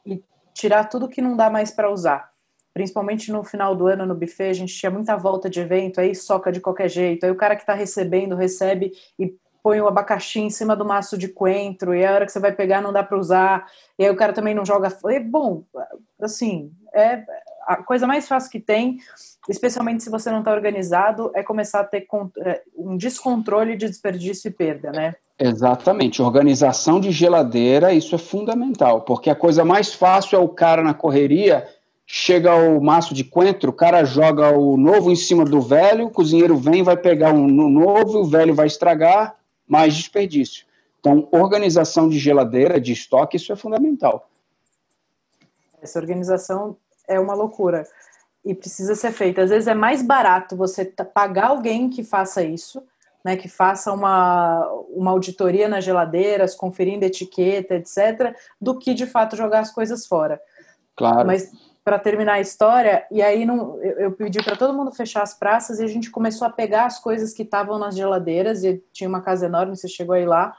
e 0.04 0.22
tirar 0.52 0.84
tudo 0.84 1.08
que 1.08 1.22
não 1.22 1.36
dá 1.36 1.50
mais 1.50 1.70
para 1.70 1.90
usar. 1.90 2.30
Principalmente 2.72 3.32
no 3.32 3.42
final 3.42 3.74
do 3.74 3.86
ano 3.86 4.04
no 4.04 4.14
buffet, 4.14 4.50
a 4.50 4.52
gente 4.52 4.74
tinha 4.74 4.90
muita 4.90 5.16
volta 5.16 5.48
de 5.48 5.60
evento, 5.60 6.00
aí 6.00 6.14
soca 6.14 6.52
de 6.52 6.60
qualquer 6.60 6.90
jeito, 6.90 7.24
aí 7.24 7.30
o 7.30 7.36
cara 7.36 7.56
que 7.56 7.62
está 7.62 7.72
recebendo 7.72 8.36
recebe 8.36 8.92
e 9.18 9.34
põe 9.66 9.80
o 9.80 9.88
abacaxi 9.88 10.38
em 10.38 10.48
cima 10.48 10.76
do 10.76 10.84
maço 10.84 11.18
de 11.18 11.26
coentro, 11.26 11.92
e 11.92 12.06
a 12.06 12.14
hora 12.14 12.24
que 12.24 12.30
você 12.30 12.38
vai 12.38 12.52
pegar 12.52 12.80
não 12.80 12.92
dá 12.92 13.02
para 13.02 13.18
usar, 13.18 13.66
e 13.98 14.04
aí 14.04 14.10
o 14.12 14.14
cara 14.14 14.32
também 14.32 14.54
não 14.54 14.64
joga. 14.64 14.96
E, 15.10 15.18
bom, 15.18 15.64
assim, 16.22 16.70
é 16.94 17.24
a 17.66 17.74
coisa 17.78 18.06
mais 18.06 18.28
fácil 18.28 18.48
que 18.48 18.60
tem, 18.60 18.98
especialmente 19.48 20.04
se 20.04 20.08
você 20.08 20.30
não 20.30 20.38
está 20.38 20.52
organizado, 20.52 21.32
é 21.34 21.42
começar 21.42 21.80
a 21.80 21.84
ter 21.84 22.06
é, 22.44 22.62
um 22.76 22.96
descontrole 22.96 23.76
de 23.76 23.88
desperdício 23.88 24.46
e 24.46 24.52
perda, 24.52 24.92
né? 24.92 25.16
Exatamente. 25.36 26.22
Organização 26.22 27.00
de 27.00 27.10
geladeira, 27.10 27.92
isso 27.92 28.14
é 28.14 28.18
fundamental, 28.18 29.00
porque 29.00 29.30
a 29.30 29.34
coisa 29.34 29.64
mais 29.64 29.92
fácil 29.92 30.36
é 30.36 30.38
o 30.38 30.48
cara 30.48 30.80
na 30.80 30.94
correria, 30.94 31.66
chega 32.06 32.54
o 32.54 32.80
maço 32.80 33.12
de 33.12 33.24
coentro, 33.24 33.70
o 33.70 33.74
cara 33.74 34.04
joga 34.04 34.56
o 34.56 34.76
novo 34.76 35.10
em 35.10 35.16
cima 35.16 35.44
do 35.44 35.60
velho, 35.60 36.06
o 36.06 36.10
cozinheiro 36.10 36.56
vem, 36.56 36.84
vai 36.84 36.96
pegar 36.96 37.32
um 37.32 37.48
novo, 37.48 38.20
o 38.20 38.26
velho 38.26 38.54
vai 38.54 38.68
estragar, 38.68 39.34
mais 39.66 39.94
desperdício. 39.94 40.66
Então, 41.00 41.28
organização 41.30 42.08
de 42.08 42.18
geladeira, 42.18 42.80
de 42.80 42.92
estoque, 42.92 43.36
isso 43.36 43.52
é 43.52 43.56
fundamental. 43.56 44.28
Essa 45.80 45.98
organização 45.98 46.76
é 47.06 47.20
uma 47.20 47.34
loucura 47.34 47.86
e 48.44 48.54
precisa 48.54 48.94
ser 48.94 49.12
feita. 49.12 49.42
Às 49.42 49.50
vezes 49.50 49.68
é 49.68 49.74
mais 49.74 50.02
barato 50.02 50.56
você 50.56 50.84
pagar 50.84 51.48
alguém 51.48 51.88
que 51.88 52.02
faça 52.02 52.42
isso, 52.42 52.82
né, 53.24 53.36
que 53.36 53.48
faça 53.48 53.92
uma, 53.92 54.68
uma 54.90 55.10
auditoria 55.10 55.68
nas 55.68 55.84
geladeiras, 55.84 56.54
conferindo 56.54 57.04
etiqueta, 57.04 57.74
etc., 57.74 58.36
do 58.60 58.78
que 58.78 58.94
de 58.94 59.04
fato 59.04 59.36
jogar 59.36 59.60
as 59.60 59.72
coisas 59.72 60.06
fora. 60.06 60.40
Claro. 60.94 61.26
Mas 61.26 61.50
para 61.86 62.00
terminar 62.00 62.32
a 62.32 62.40
história, 62.40 63.06
e 63.12 63.22
aí 63.22 63.46
não, 63.46 63.80
eu, 63.80 64.00
eu 64.00 64.10
pedi 64.10 64.42
para 64.42 64.56
todo 64.56 64.74
mundo 64.74 64.90
fechar 64.90 65.22
as 65.22 65.38
praças 65.38 65.78
e 65.78 65.84
a 65.84 65.86
gente 65.86 66.10
começou 66.10 66.44
a 66.44 66.50
pegar 66.50 66.84
as 66.84 66.98
coisas 66.98 67.32
que 67.32 67.44
estavam 67.44 67.78
nas 67.78 67.94
geladeiras, 67.94 68.64
e 68.64 68.82
tinha 68.92 69.08
uma 69.08 69.20
casa 69.20 69.46
enorme, 69.46 69.76
você 69.76 69.86
chegou 69.86 70.16
aí 70.16 70.26
lá. 70.26 70.56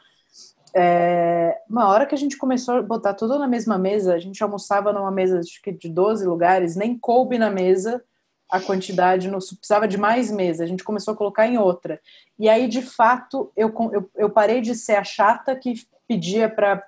É, 0.73 1.59
uma 1.69 1.89
hora 1.89 2.05
que 2.05 2.15
a 2.15 2.17
gente 2.17 2.37
começou 2.37 2.75
a 2.75 2.81
botar 2.81 3.13
tudo 3.13 3.37
na 3.37 3.45
mesma 3.45 3.77
mesa, 3.77 4.13
a 4.13 4.19
gente 4.19 4.41
almoçava 4.41 4.93
numa 4.93 5.11
mesa 5.11 5.41
de 5.41 5.89
12 5.89 6.25
lugares, 6.25 6.77
nem 6.77 6.97
coube 6.97 7.37
na 7.37 7.49
mesa 7.49 8.01
a 8.49 8.61
quantidade, 8.61 9.27
não 9.27 9.39
precisava 9.39 9.85
de 9.85 9.97
mais 9.97 10.31
mesa, 10.31 10.63
a 10.63 10.67
gente 10.67 10.85
começou 10.85 11.13
a 11.13 11.17
colocar 11.17 11.45
em 11.45 11.57
outra. 11.57 11.99
E 12.39 12.47
aí, 12.47 12.69
de 12.69 12.81
fato, 12.81 13.51
eu, 13.53 13.67
eu, 13.91 14.09
eu 14.15 14.29
parei 14.29 14.61
de 14.61 14.73
ser 14.73 14.95
a 14.95 15.03
chata 15.03 15.53
que 15.57 15.73
pedia 16.07 16.47
para 16.47 16.81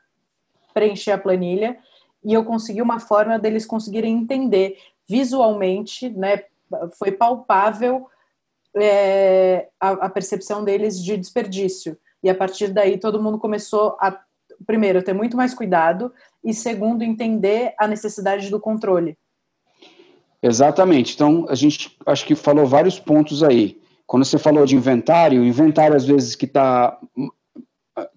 preencher 0.74 1.12
a 1.12 1.18
planilha 1.18 1.78
e 2.24 2.34
eu 2.34 2.44
consegui 2.44 2.82
uma 2.82 3.00
forma 3.00 3.40
deles 3.40 3.66
conseguirem 3.66 4.14
entender 4.14 4.78
visualmente, 5.08 6.10
né? 6.10 6.44
Foi 6.98 7.12
palpável 7.12 8.08
é, 8.76 9.70
a, 9.80 9.90
a, 9.92 10.10
percepção 10.10 10.64
deles 10.64 11.02
de 11.04 11.18
desperdício. 11.18 11.98
E 12.22 12.30
a 12.30 12.36
partir 12.36 12.68
daí 12.68 12.98
todo 12.98 13.22
mundo 13.22 13.40
começou 13.40 13.98
a, 14.00 14.20
primeiro, 14.66 15.02
ter 15.02 15.14
muito 15.14 15.36
mais 15.36 15.54
cuidado 15.54 16.14
e, 16.44 16.54
segundo, 16.54 17.04
entender 17.04 17.74
a 17.78 17.88
necessidade 17.88 18.50
do 18.50 18.60
controle. 18.60 19.18
Exatamente. 20.42 21.16
Então, 21.16 21.46
a 21.50 21.56
gente 21.56 21.98
acho 22.06 22.26
que 22.26 22.36
falou 22.36 22.66
vários 22.66 23.00
pontos 23.00 23.44
aí. 23.44 23.82
Quando 24.06 24.26
você 24.26 24.38
falou 24.38 24.66
de 24.66 24.76
inventário, 24.76 25.44
inventário 25.44 25.96
às 25.96 26.06
vezes 26.06 26.36
que 26.36 26.46
está. 26.46 26.98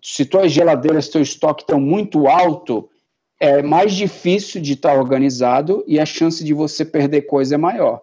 Se 0.02 0.24
tuas 0.24 0.52
geladeiras, 0.52 1.08
teu 1.08 1.20
estoque 1.20 1.62
estão 1.62 1.80
muito 1.80 2.28
alto, 2.28 2.88
é 3.42 3.60
mais 3.60 3.92
difícil 3.92 4.62
de 4.62 4.74
estar 4.74 4.96
organizado 4.96 5.82
e 5.88 5.98
a 5.98 6.06
chance 6.06 6.44
de 6.44 6.54
você 6.54 6.84
perder 6.84 7.22
coisa 7.22 7.56
é 7.56 7.58
maior. 7.58 8.00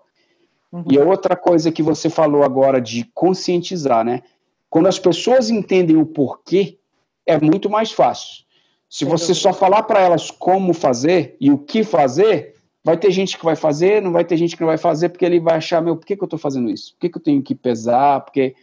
Uhum. 0.70 0.84
E 0.92 1.00
a 1.00 1.06
outra 1.06 1.34
coisa 1.34 1.72
que 1.72 1.82
você 1.82 2.10
falou 2.10 2.44
agora 2.44 2.82
de 2.82 3.10
conscientizar, 3.14 4.04
né? 4.04 4.22
Quando 4.70 4.88
as 4.88 5.00
pessoas 5.00 5.50
entendem 5.50 5.96
o 5.96 6.06
porquê, 6.06 6.78
é 7.26 7.40
muito 7.40 7.70
mais 7.70 7.90
fácil. 7.90 8.44
Se 8.90 9.06
você 9.06 9.34
só 9.34 9.54
falar 9.54 9.84
para 9.84 10.02
elas 10.02 10.30
como 10.30 10.74
fazer 10.74 11.38
e 11.40 11.50
o 11.50 11.58
que 11.58 11.86
fazer, 11.86 12.56
vai 12.84 12.98
ter 12.98 13.10
gente 13.10 13.38
que 13.38 13.46
vai 13.46 13.56
fazer, 13.56 14.02
não 14.02 14.12
vai 14.12 14.26
ter 14.26 14.36
gente 14.36 14.58
que 14.58 14.62
não 14.62 14.68
vai 14.68 14.78
fazer, 14.78 15.08
porque 15.08 15.24
ele 15.24 15.40
vai 15.40 15.56
achar, 15.56 15.82
meu, 15.82 15.96
por 15.96 16.06
que, 16.06 16.18
que 16.18 16.22
eu 16.22 16.26
estou 16.26 16.40
fazendo 16.40 16.70
isso? 16.70 16.92
Por 16.96 17.00
que, 17.00 17.10
que 17.10 17.18
eu 17.18 17.24
tenho 17.24 17.42
que 17.42 17.56
pesar? 17.56 18.20
Porque 18.26 18.56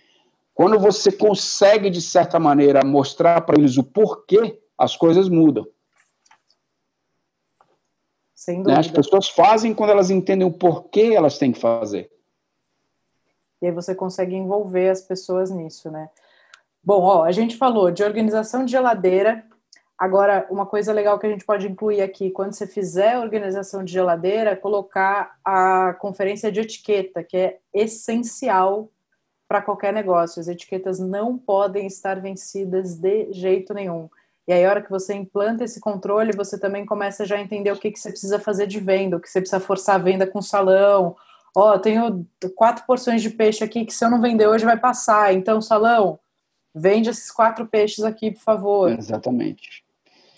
quando 0.53 0.79
você 0.79 1.11
consegue, 1.11 1.89
de 1.89 2.03
certa 2.03 2.39
maneira, 2.39 2.85
mostrar 2.85 3.41
para 3.41 3.59
eles 3.59 3.79
o 3.79 3.83
porquê, 3.83 4.59
as 4.77 4.95
coisas 4.95 5.31
mudam. 5.31 5.67
Sem 8.47 8.63
dúvida. 8.63 8.75
Né? 8.75 8.79
As 8.79 8.89
pessoas 8.89 9.29
fazem 9.29 9.75
quando 9.75 9.91
elas 9.91 10.09
entendem 10.09 10.47
o 10.47 10.53
porquê 10.53 11.13
elas 11.17 11.37
têm 11.37 11.51
que 11.51 11.59
fazer. 11.59 12.09
E 13.61 13.67
aí 13.67 13.73
você 13.73 13.93
consegue 13.93 14.37
envolver 14.37 14.89
as 14.89 15.01
pessoas 15.01 15.51
nisso, 15.51 15.91
né? 15.91 16.09
Bom, 16.81 17.03
ó, 17.03 17.25
a 17.25 17.33
gente 17.33 17.57
falou 17.57 17.91
de 17.91 18.05
organização 18.05 18.65
de 18.65 18.71
geladeira. 18.71 19.45
Agora, 19.99 20.47
uma 20.49 20.65
coisa 20.65 20.93
legal 20.93 21.19
que 21.19 21.27
a 21.27 21.31
gente 21.31 21.45
pode 21.45 21.67
incluir 21.67 22.01
aqui, 22.01 22.31
quando 22.31 22.53
você 22.53 22.69
fizer 22.69 23.15
a 23.15 23.21
organização 23.21 23.83
de 23.83 23.93
geladeira, 23.93 24.55
colocar 24.55 25.37
a 25.45 25.95
conferência 25.95 26.53
de 26.53 26.61
etiqueta, 26.61 27.25
que 27.25 27.37
é 27.37 27.59
essencial 27.75 28.89
para 29.49 29.61
qualquer 29.61 29.93
negócio. 29.93 30.39
As 30.39 30.47
etiquetas 30.47 31.01
não 31.01 31.37
podem 31.37 31.89
estar 31.89 32.21
vencidas 32.21 32.95
de 32.95 33.33
jeito 33.33 33.75
nenhum. 33.75 34.09
E 34.47 34.53
aí, 34.53 34.65
a 34.65 34.71
hora 34.71 34.83
que 34.83 34.91
você 34.91 35.13
implanta 35.15 35.65
esse 35.65 35.81
controle, 35.81 36.37
você 36.37 36.59
também 36.59 36.87
começa 36.87 37.27
já 37.27 37.37
a 37.37 37.41
entender 37.41 37.73
o 37.73 37.77
que, 37.77 37.91
que 37.91 37.99
você 37.99 38.11
precisa 38.11 38.39
fazer 38.39 38.67
de 38.67 38.79
venda, 38.79 39.17
o 39.17 39.21
que 39.21 39.29
você 39.29 39.41
precisa 39.41 39.59
forçar 39.59 39.97
a 39.97 39.99
venda 39.99 40.27
com 40.27 40.39
o 40.39 40.43
salão. 40.43 41.17
Ó, 41.55 41.75
oh, 41.75 41.79
tenho 41.79 42.25
quatro 42.55 42.85
porções 42.87 43.23
de 43.23 43.31
peixe 43.31 43.65
aqui 43.65 43.85
que 43.85 43.93
se 43.93 44.05
eu 44.05 44.11
não 44.11 44.21
vender 44.21 44.47
hoje 44.47 44.65
vai 44.65 44.79
passar. 44.79 45.35
Então, 45.35 45.61
salão, 45.61 46.19
vende 46.73 47.11
esses 47.11 47.31
quatro 47.31 47.67
peixes 47.67 48.05
aqui, 48.05 48.31
por 48.31 48.43
favor. 48.43 48.93
Exatamente. 48.93 49.83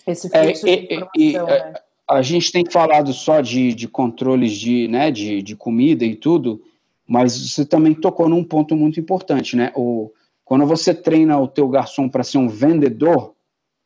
Esse 0.07 0.29
fluxo 0.29 0.67
é, 0.67 0.75
de 0.77 1.07
e, 1.15 1.33
e, 1.33 1.37
né? 1.37 1.73
A 2.07 2.23
gente 2.23 2.51
tem 2.51 2.65
falado 2.65 3.13
só 3.13 3.39
de, 3.39 3.75
de 3.75 3.87
controles 3.87 4.53
de, 4.53 4.87
né, 4.87 5.11
de, 5.11 5.43
de 5.43 5.55
comida 5.55 6.03
e 6.03 6.15
tudo, 6.15 6.63
mas 7.05 7.51
você 7.51 7.63
também 7.63 7.93
tocou 7.93 8.27
num 8.27 8.43
ponto 8.43 8.75
muito 8.75 8.99
importante, 8.99 9.55
né? 9.55 9.71
O, 9.75 10.11
quando 10.43 10.65
você 10.65 10.95
treina 10.95 11.37
o 11.37 11.47
teu 11.47 11.69
garçom 11.69 12.09
para 12.09 12.23
ser 12.23 12.39
um 12.39 12.49
vendedor, 12.49 13.35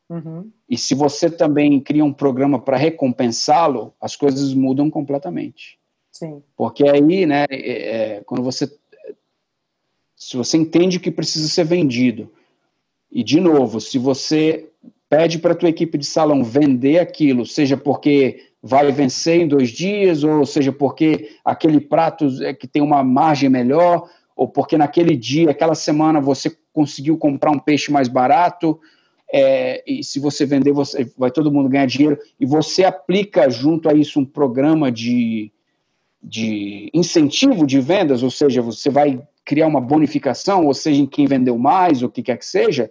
Uhum. 0.08 0.50
E 0.68 0.76
se 0.76 0.94
você 0.94 1.30
também 1.30 1.80
cria 1.80 2.04
um 2.04 2.12
programa 2.12 2.58
para 2.58 2.76
recompensá-lo, 2.76 3.94
as 4.00 4.16
coisas 4.16 4.52
mudam 4.52 4.90
completamente. 4.90 5.78
Sim. 6.12 6.42
Porque 6.56 6.86
aí, 6.88 7.26
né, 7.26 7.44
é, 7.50 8.16
é, 8.16 8.20
quando 8.24 8.42
você. 8.42 8.70
Se 10.16 10.36
você 10.36 10.56
entende 10.56 11.00
que 11.00 11.10
precisa 11.10 11.48
ser 11.48 11.64
vendido, 11.64 12.30
e 13.10 13.22
de 13.22 13.40
novo, 13.40 13.80
se 13.80 13.98
você 13.98 14.68
pede 15.08 15.38
para 15.38 15.52
a 15.52 15.56
tua 15.56 15.68
equipe 15.68 15.98
de 15.98 16.06
salão 16.06 16.42
vender 16.42 16.98
aquilo, 16.98 17.44
seja 17.44 17.76
porque 17.76 18.48
vai 18.62 18.90
vencer 18.90 19.40
em 19.40 19.48
dois 19.48 19.68
dias, 19.70 20.24
ou 20.24 20.46
seja 20.46 20.72
porque 20.72 21.36
aquele 21.44 21.80
prato 21.80 22.26
é 22.42 22.54
que 22.54 22.66
tem 22.66 22.80
uma 22.80 23.04
margem 23.04 23.48
melhor, 23.48 24.08
ou 24.34 24.48
porque 24.48 24.78
naquele 24.78 25.16
dia, 25.16 25.50
aquela 25.50 25.74
semana, 25.74 26.20
você 26.20 26.56
conseguiu 26.72 27.16
comprar 27.18 27.50
um 27.50 27.58
peixe 27.58 27.92
mais 27.92 28.08
barato, 28.08 28.80
é, 29.36 29.82
e 29.84 30.04
se 30.04 30.20
você 30.20 30.46
vender, 30.46 30.70
você, 30.70 31.10
vai 31.18 31.28
todo 31.28 31.50
mundo 31.50 31.68
ganhar 31.68 31.86
dinheiro, 31.86 32.16
e 32.38 32.46
você 32.46 32.84
aplica 32.84 33.50
junto 33.50 33.88
a 33.88 33.92
isso 33.92 34.20
um 34.20 34.24
programa 34.24 34.92
de, 34.92 35.50
de 36.22 36.88
incentivo 36.94 37.66
de 37.66 37.80
vendas, 37.80 38.22
ou 38.22 38.30
seja, 38.30 38.62
você 38.62 38.88
vai 38.88 39.20
criar 39.44 39.66
uma 39.66 39.80
bonificação, 39.80 40.64
ou 40.64 40.72
seja, 40.72 41.02
em 41.02 41.06
quem 41.06 41.26
vendeu 41.26 41.58
mais, 41.58 42.00
o 42.00 42.08
que 42.08 42.22
quer 42.22 42.38
que 42.38 42.46
seja, 42.46 42.88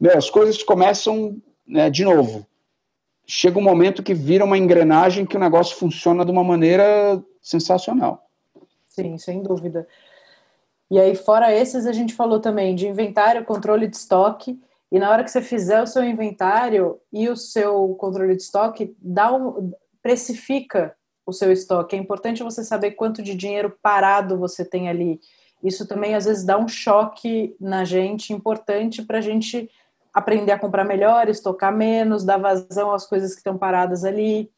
meu, 0.00 0.16
as 0.16 0.30
coisas 0.30 0.62
começam 0.62 1.36
né, 1.68 1.90
de 1.90 2.02
novo. 2.02 2.46
Chega 3.26 3.58
um 3.58 3.62
momento 3.62 4.02
que 4.02 4.14
vira 4.14 4.42
uma 4.42 4.56
engrenagem 4.56 5.26
que 5.26 5.36
o 5.36 5.40
negócio 5.40 5.76
funciona 5.76 6.24
de 6.24 6.30
uma 6.30 6.42
maneira 6.42 7.22
sensacional. 7.42 8.26
Sim, 8.86 9.18
sem 9.18 9.42
dúvida. 9.42 9.86
E 10.90 10.98
aí, 10.98 11.14
fora 11.14 11.54
esses, 11.54 11.86
a 11.86 11.92
gente 11.92 12.14
falou 12.14 12.40
também 12.40 12.74
de 12.74 12.88
inventário, 12.88 13.44
controle 13.44 13.86
de 13.86 13.96
estoque, 13.96 14.58
e 14.90 14.98
na 14.98 15.10
hora 15.10 15.24
que 15.24 15.30
você 15.30 15.42
fizer 15.42 15.82
o 15.82 15.86
seu 15.86 16.04
inventário 16.04 17.00
e 17.12 17.28
o 17.28 17.36
seu 17.36 17.94
controle 17.96 18.36
de 18.36 18.42
estoque, 18.42 18.96
dá 19.00 19.34
um, 19.34 19.72
precifica 20.02 20.94
o 21.26 21.32
seu 21.32 21.50
estoque, 21.50 21.96
é 21.96 21.98
importante 21.98 22.42
você 22.42 22.62
saber 22.62 22.92
quanto 22.92 23.22
de 23.22 23.34
dinheiro 23.34 23.76
parado 23.82 24.38
você 24.38 24.64
tem 24.64 24.88
ali. 24.88 25.20
Isso 25.62 25.88
também 25.88 26.14
às 26.14 26.26
vezes 26.26 26.44
dá 26.44 26.58
um 26.58 26.68
choque 26.68 27.56
na 27.58 27.84
gente 27.84 28.32
importante 28.32 29.02
para 29.02 29.18
a 29.18 29.22
gente 29.22 29.70
aprender 30.12 30.52
a 30.52 30.58
comprar 30.58 30.84
melhor, 30.84 31.28
estocar 31.28 31.74
menos, 31.74 32.22
dar 32.22 32.36
vazão 32.36 32.92
às 32.92 33.06
coisas 33.06 33.32
que 33.32 33.38
estão 33.38 33.56
paradas 33.56 34.04
ali. 34.04 34.52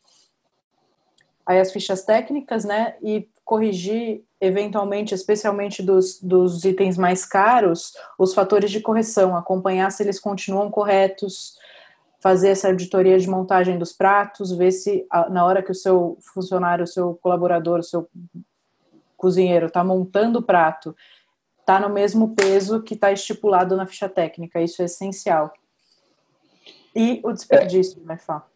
Aí 1.46 1.60
as 1.60 1.72
fichas 1.72 2.04
técnicas, 2.04 2.64
né? 2.64 2.96
E 3.00 3.28
corrigir 3.44 4.25
eventualmente, 4.40 5.14
especialmente 5.14 5.82
dos, 5.82 6.20
dos 6.20 6.64
itens 6.64 6.96
mais 6.96 7.24
caros, 7.24 7.92
os 8.18 8.34
fatores 8.34 8.70
de 8.70 8.80
correção, 8.80 9.36
acompanhar 9.36 9.90
se 9.90 10.02
eles 10.02 10.20
continuam 10.20 10.70
corretos, 10.70 11.56
fazer 12.20 12.50
essa 12.50 12.68
auditoria 12.68 13.18
de 13.18 13.28
montagem 13.28 13.78
dos 13.78 13.92
pratos, 13.92 14.52
ver 14.52 14.72
se 14.72 15.06
na 15.30 15.44
hora 15.44 15.62
que 15.62 15.70
o 15.70 15.74
seu 15.74 16.18
funcionário, 16.34 16.84
o 16.84 16.88
seu 16.88 17.14
colaborador, 17.22 17.80
o 17.80 17.84
seu 17.84 18.08
cozinheiro 19.16 19.66
está 19.66 19.82
montando 19.82 20.40
o 20.40 20.42
prato, 20.42 20.94
está 21.60 21.80
no 21.80 21.88
mesmo 21.88 22.34
peso 22.34 22.82
que 22.82 22.94
está 22.94 23.10
estipulado 23.10 23.76
na 23.76 23.86
ficha 23.86 24.08
técnica. 24.08 24.60
Isso 24.60 24.82
é 24.82 24.84
essencial. 24.84 25.52
E 26.94 27.20
o 27.22 27.32
desperdício, 27.32 28.00
é, 28.04 28.08
né, 28.08 28.16
Fá? 28.16 28.46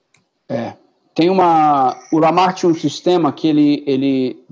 É. 0.49 0.74
Tem 1.14 1.28
uma. 1.28 1.99
O 2.12 2.18
Lamar 2.18 2.55
tinha 2.55 2.70
um 2.70 2.74
sistema 2.74 3.33
que 3.33 3.49
ele, 3.49 3.85
ele, 3.87 4.45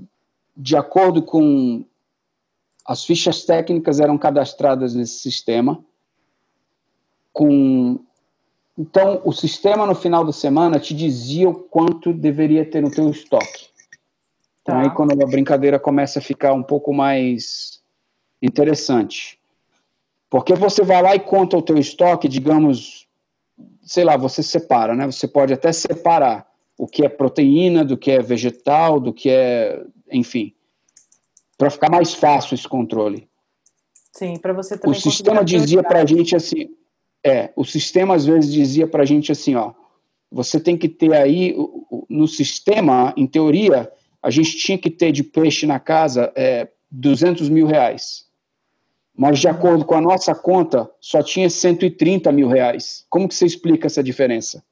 de 0.59 0.75
acordo 0.75 1.23
com 1.23 1.85
as 2.85 3.05
fichas 3.05 3.45
técnicas 3.45 4.01
eram 4.01 4.17
cadastradas 4.17 4.93
nesse 4.93 5.19
sistema, 5.19 5.81
com 7.31 7.99
então, 8.77 9.21
o 9.25 9.33
sistema 9.33 9.85
no 9.85 9.93
final 9.93 10.23
da 10.23 10.31
semana 10.31 10.79
te 10.79 10.93
dizia 10.93 11.49
o 11.49 11.53
quanto 11.53 12.13
deveria 12.13 12.63
ter 12.63 12.81
no 12.81 12.89
teu 12.89 13.09
estoque. 13.09 13.67
Então, 14.61 14.75
tá. 14.75 14.81
aí 14.81 14.89
quando 14.91 15.21
a 15.21 15.27
brincadeira 15.27 15.77
começa 15.77 16.19
a 16.19 16.21
ficar 16.21 16.53
um 16.53 16.63
pouco 16.63 16.93
mais 16.93 17.81
interessante. 18.41 19.37
Porque 20.29 20.55
você 20.55 20.81
vai 20.81 21.01
lá 21.01 21.13
e 21.13 21.19
conta 21.19 21.57
o 21.57 21.61
teu 21.61 21.77
estoque, 21.77 22.29
digamos, 22.29 23.05
sei 23.81 24.05
lá, 24.05 24.15
você 24.15 24.41
separa, 24.41 24.95
né? 24.95 25.05
Você 25.05 25.27
pode 25.27 25.53
até 25.53 25.73
separar 25.73 26.47
o 26.77 26.87
que 26.87 27.03
é 27.03 27.09
proteína, 27.09 27.83
do 27.83 27.97
que 27.97 28.11
é 28.11 28.21
vegetal, 28.21 28.97
do 28.97 29.11
que 29.11 29.29
é, 29.29 29.83
enfim, 30.11 30.53
para 31.57 31.69
ficar 31.69 31.89
mais 31.89 32.13
fácil 32.13 32.55
esse 32.55 32.67
controle. 32.67 33.29
Sim, 34.11 34.37
para 34.37 34.53
você 34.53 34.77
também. 34.77 34.97
O 34.97 35.01
sistema 35.01 35.43
dizia 35.43 35.83
para 35.83 36.01
a 36.01 36.05
gente 36.05 36.35
assim, 36.35 36.69
é, 37.23 37.51
o 37.55 37.65
sistema 37.65 38.15
às 38.15 38.25
vezes 38.25 38.51
dizia 38.51 38.87
para 38.87 39.03
a 39.03 39.05
gente 39.05 39.31
assim, 39.31 39.55
ó, 39.55 39.73
você 40.31 40.59
tem 40.59 40.77
que 40.77 40.87
ter 40.87 41.13
aí, 41.13 41.55
no 42.09 42.27
sistema, 42.27 43.13
em 43.17 43.25
teoria, 43.25 43.91
a 44.21 44.29
gente 44.29 44.57
tinha 44.57 44.77
que 44.77 44.89
ter 44.89 45.11
de 45.11 45.23
peixe 45.23 45.65
na 45.65 45.79
casa 45.79 46.31
é, 46.35 46.67
200 46.91 47.49
mil 47.49 47.65
reais. 47.65 48.27
Mas 49.15 49.39
de 49.39 49.47
acordo 49.47 49.83
com 49.83 49.95
a 49.95 50.01
nossa 50.01 50.33
conta, 50.33 50.89
só 50.99 51.21
tinha 51.21 51.49
130 51.49 52.31
mil 52.31 52.47
reais. 52.47 53.05
Como 53.09 53.27
que 53.27 53.35
você 53.35 53.45
explica 53.45 53.87
essa 53.87 54.03
diferença? 54.03 54.63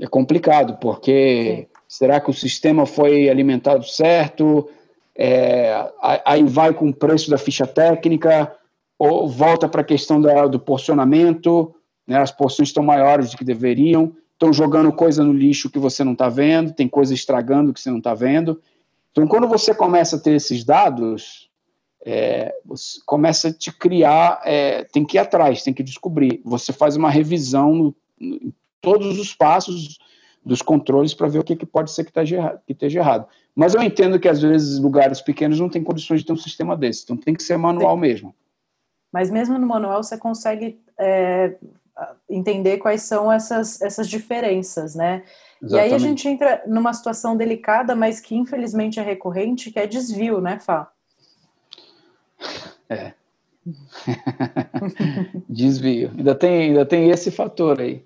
É 0.00 0.06
complicado, 0.06 0.78
porque. 0.78 1.68
Será 1.96 2.20
que 2.20 2.28
o 2.28 2.34
sistema 2.34 2.86
foi 2.86 3.28
alimentado 3.28 3.84
certo? 3.86 4.68
É, 5.16 5.92
aí 6.24 6.42
vai 6.42 6.74
com 6.74 6.88
o 6.88 6.94
preço 6.94 7.30
da 7.30 7.38
ficha 7.38 7.68
técnica, 7.68 8.52
ou 8.98 9.28
volta 9.28 9.68
para 9.68 9.82
a 9.82 9.84
questão 9.84 10.20
da, 10.20 10.46
do 10.48 10.58
porcionamento, 10.58 11.72
né, 12.04 12.18
as 12.18 12.32
porções 12.32 12.70
estão 12.70 12.82
maiores 12.82 13.30
do 13.30 13.36
que 13.36 13.44
deveriam, 13.44 14.12
estão 14.32 14.52
jogando 14.52 14.92
coisa 14.92 15.22
no 15.22 15.32
lixo 15.32 15.70
que 15.70 15.78
você 15.78 16.02
não 16.02 16.14
está 16.14 16.28
vendo, 16.28 16.72
tem 16.72 16.88
coisa 16.88 17.14
estragando 17.14 17.72
que 17.72 17.80
você 17.80 17.90
não 17.90 17.98
está 17.98 18.12
vendo. 18.12 18.60
Então, 19.12 19.28
quando 19.28 19.46
você 19.46 19.72
começa 19.72 20.16
a 20.16 20.18
ter 20.18 20.32
esses 20.32 20.64
dados, 20.64 21.48
é, 22.04 22.52
começa 23.06 23.48
a 23.48 23.52
te 23.52 23.70
criar, 23.70 24.40
é, 24.44 24.82
tem 24.82 25.04
que 25.04 25.16
ir 25.16 25.20
atrás, 25.20 25.62
tem 25.62 25.72
que 25.72 25.84
descobrir. 25.84 26.40
Você 26.44 26.72
faz 26.72 26.96
uma 26.96 27.08
revisão 27.08 27.94
em 28.20 28.52
todos 28.80 29.20
os 29.20 29.32
passos 29.32 29.98
dos 30.44 30.60
controles 30.60 31.14
para 31.14 31.28
ver 31.28 31.38
o 31.38 31.44
que, 31.44 31.56
que 31.56 31.66
pode 31.66 31.90
ser 31.90 32.04
que, 32.04 32.12
tá 32.12 32.22
que 32.24 32.72
esteja 32.72 33.00
errado. 33.00 33.26
Mas 33.54 33.74
eu 33.74 33.82
entendo 33.82 34.18
que 34.18 34.28
às 34.28 34.42
vezes 34.42 34.78
lugares 34.78 35.20
pequenos 35.20 35.58
não 35.58 35.68
têm 35.68 35.82
condições 35.82 36.20
de 36.20 36.26
ter 36.26 36.32
um 36.32 36.36
sistema 36.36 36.76
desse, 36.76 37.04
então 37.04 37.16
tem 37.16 37.34
que 37.34 37.42
ser 37.42 37.56
manual 37.56 37.94
Sim. 37.94 38.00
mesmo. 38.00 38.34
Mas 39.12 39.30
mesmo 39.30 39.58
no 39.58 39.66
manual 39.66 40.02
você 40.02 40.18
consegue 40.18 40.80
é, 40.98 41.54
entender 42.28 42.78
quais 42.78 43.02
são 43.02 43.30
essas, 43.32 43.80
essas 43.80 44.08
diferenças, 44.08 44.94
né? 44.94 45.22
Exatamente. 45.62 45.72
E 45.72 45.78
aí 45.78 45.94
a 45.94 45.98
gente 45.98 46.28
entra 46.28 46.62
numa 46.66 46.92
situação 46.92 47.36
delicada, 47.36 47.94
mas 47.94 48.20
que 48.20 48.34
infelizmente 48.34 49.00
é 49.00 49.02
recorrente, 49.02 49.70
que 49.70 49.78
é 49.78 49.86
desvio, 49.86 50.40
né, 50.40 50.58
Fá? 50.58 50.90
É. 52.88 53.12
desvio. 55.48 56.10
Ainda 56.16 56.34
tem, 56.34 56.68
ainda 56.68 56.84
tem 56.84 57.10
esse 57.10 57.30
fator 57.30 57.80
aí. 57.80 58.04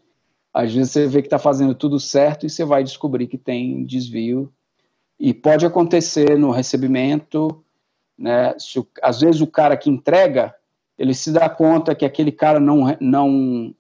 Às 0.58 0.74
vezes 0.74 0.90
você 0.90 1.06
vê 1.06 1.22
que 1.22 1.28
está 1.28 1.38
fazendo 1.38 1.72
tudo 1.72 2.00
certo 2.00 2.44
e 2.44 2.50
você 2.50 2.64
vai 2.64 2.82
descobrir 2.82 3.28
que 3.28 3.38
tem 3.38 3.84
desvio. 3.84 4.52
E 5.16 5.32
pode 5.32 5.64
acontecer 5.64 6.36
no 6.36 6.50
recebimento, 6.50 7.62
né? 8.18 8.58
Se, 8.58 8.84
às 9.00 9.20
vezes 9.20 9.40
o 9.40 9.46
cara 9.46 9.76
que 9.76 9.88
entrega 9.88 10.52
ele 10.98 11.14
se 11.14 11.30
dá 11.30 11.48
conta 11.48 11.94
que 11.94 12.04
aquele 12.04 12.32
cara 12.32 12.58
não 12.58 12.96
não 13.00 13.72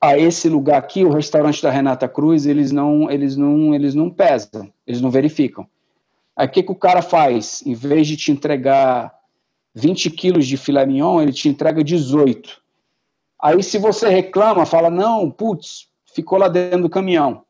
a 0.00 0.16
esse 0.16 0.48
lugar 0.48 0.78
aqui, 0.78 1.04
o 1.04 1.12
restaurante 1.12 1.60
da 1.60 1.68
Renata 1.68 2.06
Cruz, 2.06 2.46
eles 2.46 2.70
não 2.70 3.10
eles 3.10 3.36
não 3.36 3.74
eles 3.74 3.92
não 3.92 4.08
pesam, 4.08 4.72
eles 4.86 5.00
não 5.00 5.10
verificam. 5.10 5.66
Aí 6.36 6.46
o 6.46 6.50
que, 6.50 6.62
que 6.62 6.70
o 6.70 6.76
cara 6.76 7.02
faz? 7.02 7.60
Em 7.66 7.74
vez 7.74 8.06
de 8.06 8.16
te 8.16 8.30
entregar 8.30 9.12
20 9.74 10.12
quilos 10.12 10.46
de 10.46 10.56
filé 10.56 10.86
mignon, 10.86 11.20
ele 11.20 11.32
te 11.32 11.48
entrega 11.48 11.82
18. 11.82 12.64
Aí 13.46 13.62
se 13.62 13.78
você 13.78 14.08
reclama, 14.08 14.66
fala, 14.66 14.90
não, 14.90 15.30
putz, 15.30 15.86
ficou 16.12 16.36
lá 16.36 16.48
dentro 16.48 16.82
do 16.82 16.90
caminhão. 16.90 17.44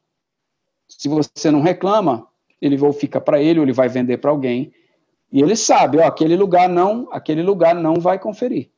Se 0.87 1.09
você 1.09 1.51
não 1.51 1.63
reclama, 1.63 2.29
ele 2.61 2.77
vai 2.77 2.93
ficar 2.93 3.23
para 3.23 3.41
ele, 3.41 3.61
ou 3.61 3.65
ele 3.65 3.73
vai 3.73 3.89
vender 3.89 4.19
para 4.19 4.31
alguém, 4.31 4.75
e 5.33 5.41
ele 5.41 5.57
sabe, 5.57 5.97
ó, 5.97 6.07
aquele 6.07 6.37
lugar 6.37 6.69
não, 6.69 7.09
aquele 7.11 7.43
lugar 7.43 7.75
não 7.75 7.95
vai 7.95 8.19
conferir. 8.19 8.69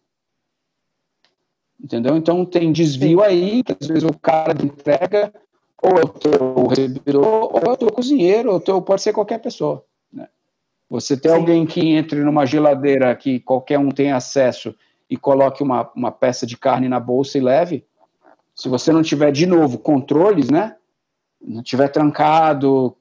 Entendeu? 1.82 2.16
Então 2.16 2.44
tem 2.44 2.70
desvio 2.70 3.20
aí, 3.20 3.64
que 3.64 3.76
às 3.80 3.88
vezes 3.88 4.04
o 4.04 4.16
cara 4.16 4.52
entrega, 4.64 5.34
ou 5.82 5.98
é 5.98 6.02
o 6.02 6.08
teu 6.08 6.66
recebedor, 6.68 7.52
ou 7.52 7.60
é 7.66 7.68
o 7.68 7.76
teu 7.76 7.90
cozinheiro, 7.90 8.52
ou 8.52 8.60
teu, 8.60 8.80
pode 8.80 9.02
ser 9.02 9.12
qualquer 9.12 9.40
pessoa. 9.40 9.84
Né? 10.12 10.28
Você 10.88 11.16
tem 11.16 11.32
alguém 11.32 11.66
que 11.66 11.80
entre 11.80 12.20
numa 12.22 12.46
geladeira 12.46 13.12
que 13.16 13.40
qualquer 13.40 13.80
um 13.80 13.90
tem 13.90 14.12
acesso 14.12 14.72
e 15.10 15.16
coloque 15.16 15.62
uma, 15.62 15.90
uma 15.94 16.10
peça 16.10 16.46
de 16.46 16.56
carne 16.56 16.88
na 16.88 17.00
bolsa 17.00 17.38
e 17.38 17.40
leve, 17.40 17.84
se 18.54 18.68
você 18.68 18.92
não 18.92 19.02
tiver 19.02 19.30
de 19.30 19.46
novo 19.46 19.78
controles, 19.78 20.50
né? 20.50 20.76
Não 21.40 21.62
tiver 21.62 21.88
trancado, 21.88 22.96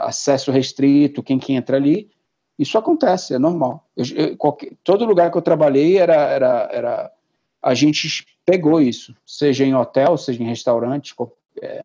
acesso 0.00 0.52
restrito, 0.52 1.22
quem 1.22 1.38
que 1.38 1.52
entra 1.52 1.76
ali, 1.76 2.10
isso 2.58 2.78
acontece, 2.78 3.34
é 3.34 3.38
normal. 3.38 3.86
Eu, 3.96 4.04
eu, 4.14 4.36
qualquer, 4.36 4.72
todo 4.84 5.04
lugar 5.04 5.30
que 5.30 5.36
eu 5.36 5.42
trabalhei 5.42 5.98
era, 5.98 6.14
era, 6.14 6.68
era 6.72 7.12
a 7.60 7.74
gente 7.74 8.26
pegou 8.46 8.80
isso, 8.80 9.14
seja 9.26 9.64
em 9.64 9.74
hotel, 9.74 10.16
seja 10.16 10.42
em 10.42 10.46
restaurante. 10.46 11.14
É, 11.60 11.82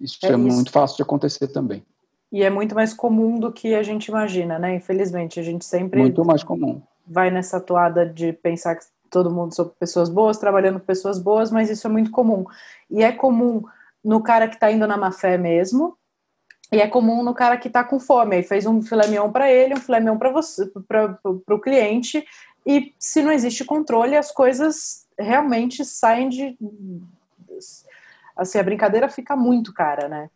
isso 0.00 0.18
é, 0.22 0.28
é 0.28 0.30
isso. 0.30 0.38
muito 0.38 0.70
fácil 0.70 0.96
de 0.96 1.02
acontecer 1.02 1.48
também. 1.48 1.84
E 2.30 2.42
é 2.42 2.50
muito 2.50 2.74
mais 2.74 2.92
comum 2.92 3.38
do 3.38 3.52
que 3.52 3.74
a 3.74 3.82
gente 3.82 4.06
imagina, 4.06 4.58
né? 4.58 4.74
Infelizmente, 4.76 5.40
a 5.40 5.42
gente 5.42 5.64
sempre 5.64 5.98
muito 5.98 6.24
mais 6.24 6.42
comum 6.42 6.80
vai 7.06 7.30
nessa 7.30 7.60
toada 7.60 8.04
de 8.04 8.32
pensar 8.32 8.76
que 8.76 8.86
todo 9.10 9.30
mundo 9.30 9.54
são 9.54 9.68
pessoas 9.68 10.08
boas, 10.08 10.38
trabalhando 10.38 10.80
com 10.80 10.86
pessoas 10.86 11.18
boas, 11.18 11.50
mas 11.50 11.70
isso 11.70 11.86
é 11.86 11.90
muito 11.90 12.10
comum. 12.10 12.44
E 12.90 13.02
é 13.02 13.12
comum 13.12 13.62
no 14.04 14.22
cara 14.22 14.48
que 14.48 14.54
está 14.54 14.70
indo 14.70 14.86
na 14.86 14.96
má 14.96 15.12
fé 15.12 15.38
mesmo, 15.38 15.96
e 16.72 16.80
é 16.80 16.88
comum 16.88 17.22
no 17.22 17.34
cara 17.34 17.56
que 17.56 17.68
está 17.68 17.84
com 17.84 18.00
fome, 18.00 18.36
aí 18.36 18.42
fez 18.42 18.66
um 18.66 18.82
filé 18.82 19.06
mignon 19.06 19.30
para 19.30 19.50
ele, 19.50 19.74
um 19.74 19.80
filé 19.80 20.00
mignon 20.00 20.18
para 20.18 20.30
você, 20.30 20.70
para 20.88 21.18
o 21.24 21.60
cliente, 21.60 22.24
e 22.66 22.92
se 22.98 23.22
não 23.22 23.30
existe 23.30 23.64
controle, 23.64 24.16
as 24.16 24.32
coisas 24.32 25.06
realmente 25.16 25.84
saem 25.84 26.28
de. 26.28 26.58
Assim, 28.36 28.58
a 28.58 28.62
brincadeira 28.62 29.08
fica 29.08 29.36
muito 29.36 29.72
cara, 29.72 30.08
né? 30.08 30.28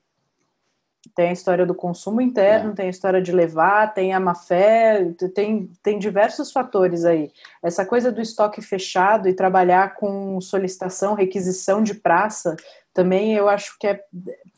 Tem 1.15 1.31
a 1.31 1.33
história 1.33 1.65
do 1.65 1.75
consumo 1.75 2.21
interno, 2.21 2.73
é. 2.73 2.75
tem 2.75 2.87
a 2.87 2.91
história 2.91 3.23
de 3.23 3.33
levar, 3.33 3.95
tem 3.95 4.13
a 4.13 4.21
má 4.21 4.35
fé, 4.35 5.13
tem, 5.35 5.71
tem 5.83 5.99
diversos 5.99 6.53
fatores 6.53 7.05
aí. 7.05 7.33
Essa 7.63 7.87
coisa 7.87 8.13
do 8.13 8.21
estoque 8.21 8.61
fechado 8.61 9.29
e 9.29 9.33
trabalhar 9.33 9.95
com 9.95 10.41
solicitação, 10.41 11.15
requisição 11.15 11.83
de 11.83 11.95
praça, 11.95 12.55
também 12.93 13.35
eu 13.35 13.49
acho 13.49 13.79
que 13.79 13.87
é, 13.87 14.05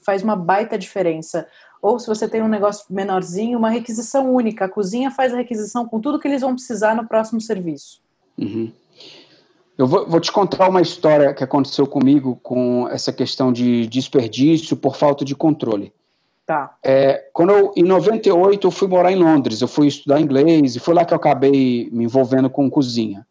faz 0.05 0.23
uma 0.23 0.35
baita 0.35 0.77
diferença. 0.77 1.47
Ou 1.81 1.99
se 1.99 2.07
você 2.07 2.29
tem 2.29 2.43
um 2.43 2.49
negócio 2.49 2.87
menorzinho, 2.91 3.59
uma 3.59 3.71
requisição 3.71 4.33
única. 4.33 4.65
A 4.65 4.69
cozinha 4.69 5.11
faz 5.11 5.33
a 5.33 5.37
requisição 5.37 5.87
com 5.87 6.01
tudo 6.01 6.19
que 6.19 6.27
eles 6.27 6.41
vão 6.41 6.55
precisar 6.55 6.95
no 6.95 7.07
próximo 7.07 7.41
serviço. 7.41 8.01
Uhum. 8.39 8.73
Eu 9.77 9.87
vou, 9.87 10.09
vou, 10.09 10.21
te 10.21 10.31
contar 10.31 10.69
uma 10.69 10.81
história 10.81 11.33
que 11.35 11.43
aconteceu 11.43 11.87
comigo 11.87 12.39
com 12.43 12.89
essa 12.89 13.13
questão 13.13 13.53
de 13.53 13.87
desperdício 13.87 14.77
por 14.77 14.97
falta 14.97 15.25
de 15.25 15.35
controle. 15.35 15.93
Tá. 16.45 16.77
É, 16.85 17.29
quando 17.33 17.53
eu, 17.53 17.73
em 17.77 17.85
98 17.85 18.67
eu 18.67 18.71
fui 18.71 18.89
morar 18.89 19.13
em 19.13 19.17
Londres, 19.17 19.61
eu 19.61 19.69
fui 19.69 19.87
estudar 19.87 20.21
inglês 20.21 20.75
e 20.75 20.81
foi 20.81 20.93
lá 20.95 21.05
que 21.05 21.15
eu 21.15 21.17
acabei 21.17 21.89
me 21.93 22.05
envolvendo 22.05 22.51
com 22.51 22.69
cozinha. 22.69 23.27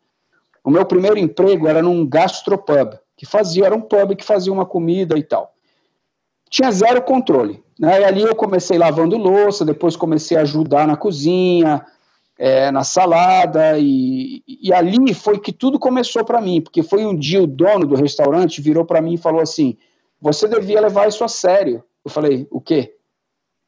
O 0.64 0.70
meu 0.70 0.86
primeiro 0.86 1.18
emprego 1.18 1.68
era 1.68 1.82
num 1.82 2.05
gastropub, 2.05 2.97
que 3.18 3.26
fazia, 3.26 3.66
era 3.66 3.76
um 3.76 3.82
pub 3.82 4.16
que 4.16 4.24
fazia 4.24 4.53
uma 4.53 4.66
comida 4.66 5.18
e 5.18 5.24
tal. 5.24 5.53
Tinha 6.49 6.72
zero 6.72 7.01
controle. 7.01 7.64
Né? 7.80 8.01
E 8.01 8.03
ali 8.03 8.22
eu 8.22 8.36
comecei 8.36 8.78
lavando 8.78 9.18
louça, 9.18 9.66
depois 9.66 9.95
comecei 9.95 10.38
a 10.38 10.41
ajudar 10.41 10.88
na 10.88 10.95
cozinha, 10.95 11.86
é, 12.38 12.72
na 12.72 12.84
salada, 12.84 13.78
e, 13.78 14.43
e, 14.47 14.74
ali 14.74 15.14
foi 15.14 15.39
que 15.39 15.51
tudo 15.51 15.78
começou 15.78 16.24
para 16.26 16.41
mim, 16.41 16.62
porque 16.62 16.82
foi 16.82 17.05
um 17.05 17.16
dia 17.16 17.41
o 17.41 17.47
dono 17.47 17.86
do 17.86 17.95
restaurante 17.95 18.62
virou 18.62 18.86
para 18.86 19.01
mim 19.01 19.14
e 19.14 19.18
falou 19.18 19.41
assim: 19.41 19.78
Você 20.20 20.47
devia 20.47 20.82
levar 20.82 21.07
isso 21.07 21.24
a 21.24 21.28
sério. 21.28 21.84
Eu 22.03 22.09
falei: 22.09 22.47
O 22.49 22.59
quê? 22.59 22.95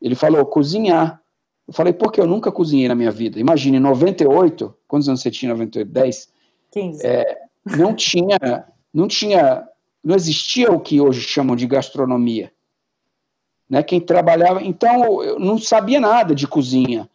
Ele 0.04 0.16
falou: 0.16 0.46
Cozinhar. 0.46 1.22
Eu 1.66 1.74
falei: 1.74 1.94
Por 1.94 2.12
que 2.12 2.20
eu 2.20 2.28
nunca 2.28 2.52
cozinhei 2.52 2.90
na 2.90 2.94
minha 2.94 3.10
vida? 3.10 3.40
Imagine, 3.40 3.78
em 3.78 3.80
98, 3.80 4.76
quantos 4.86 5.08
anos 5.08 5.22
você 5.22 5.32
tinha 5.32 5.50
em 5.50 5.54
98? 5.54 5.90
10? 5.90 6.34
15. 6.72 7.08
É, 7.08 7.38
não 7.78 7.96
tinha, 7.96 8.38
não 8.94 9.08
tinha, 9.08 9.66
não 10.04 10.14
existia 10.14 10.70
o 10.70 10.80
que 10.80 11.00
hoje 11.00 11.22
chamam 11.22 11.56
de 11.56 11.66
gastronomia. 11.66 12.52
Né? 13.70 13.82
Quem 13.82 14.02
trabalhava, 14.02 14.62
então 14.62 15.24
eu 15.24 15.40
não 15.40 15.58
sabia 15.58 16.02
nada 16.02 16.36
de 16.36 16.48
cozinha. 16.48 17.10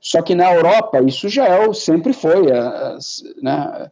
Só 0.00 0.22
que 0.22 0.34
na 0.34 0.52
Europa 0.52 1.00
isso 1.02 1.28
já 1.28 1.46
é, 1.46 1.72
sempre 1.72 2.12
foi, 2.12 2.50
é, 2.50 2.98
né? 3.40 3.90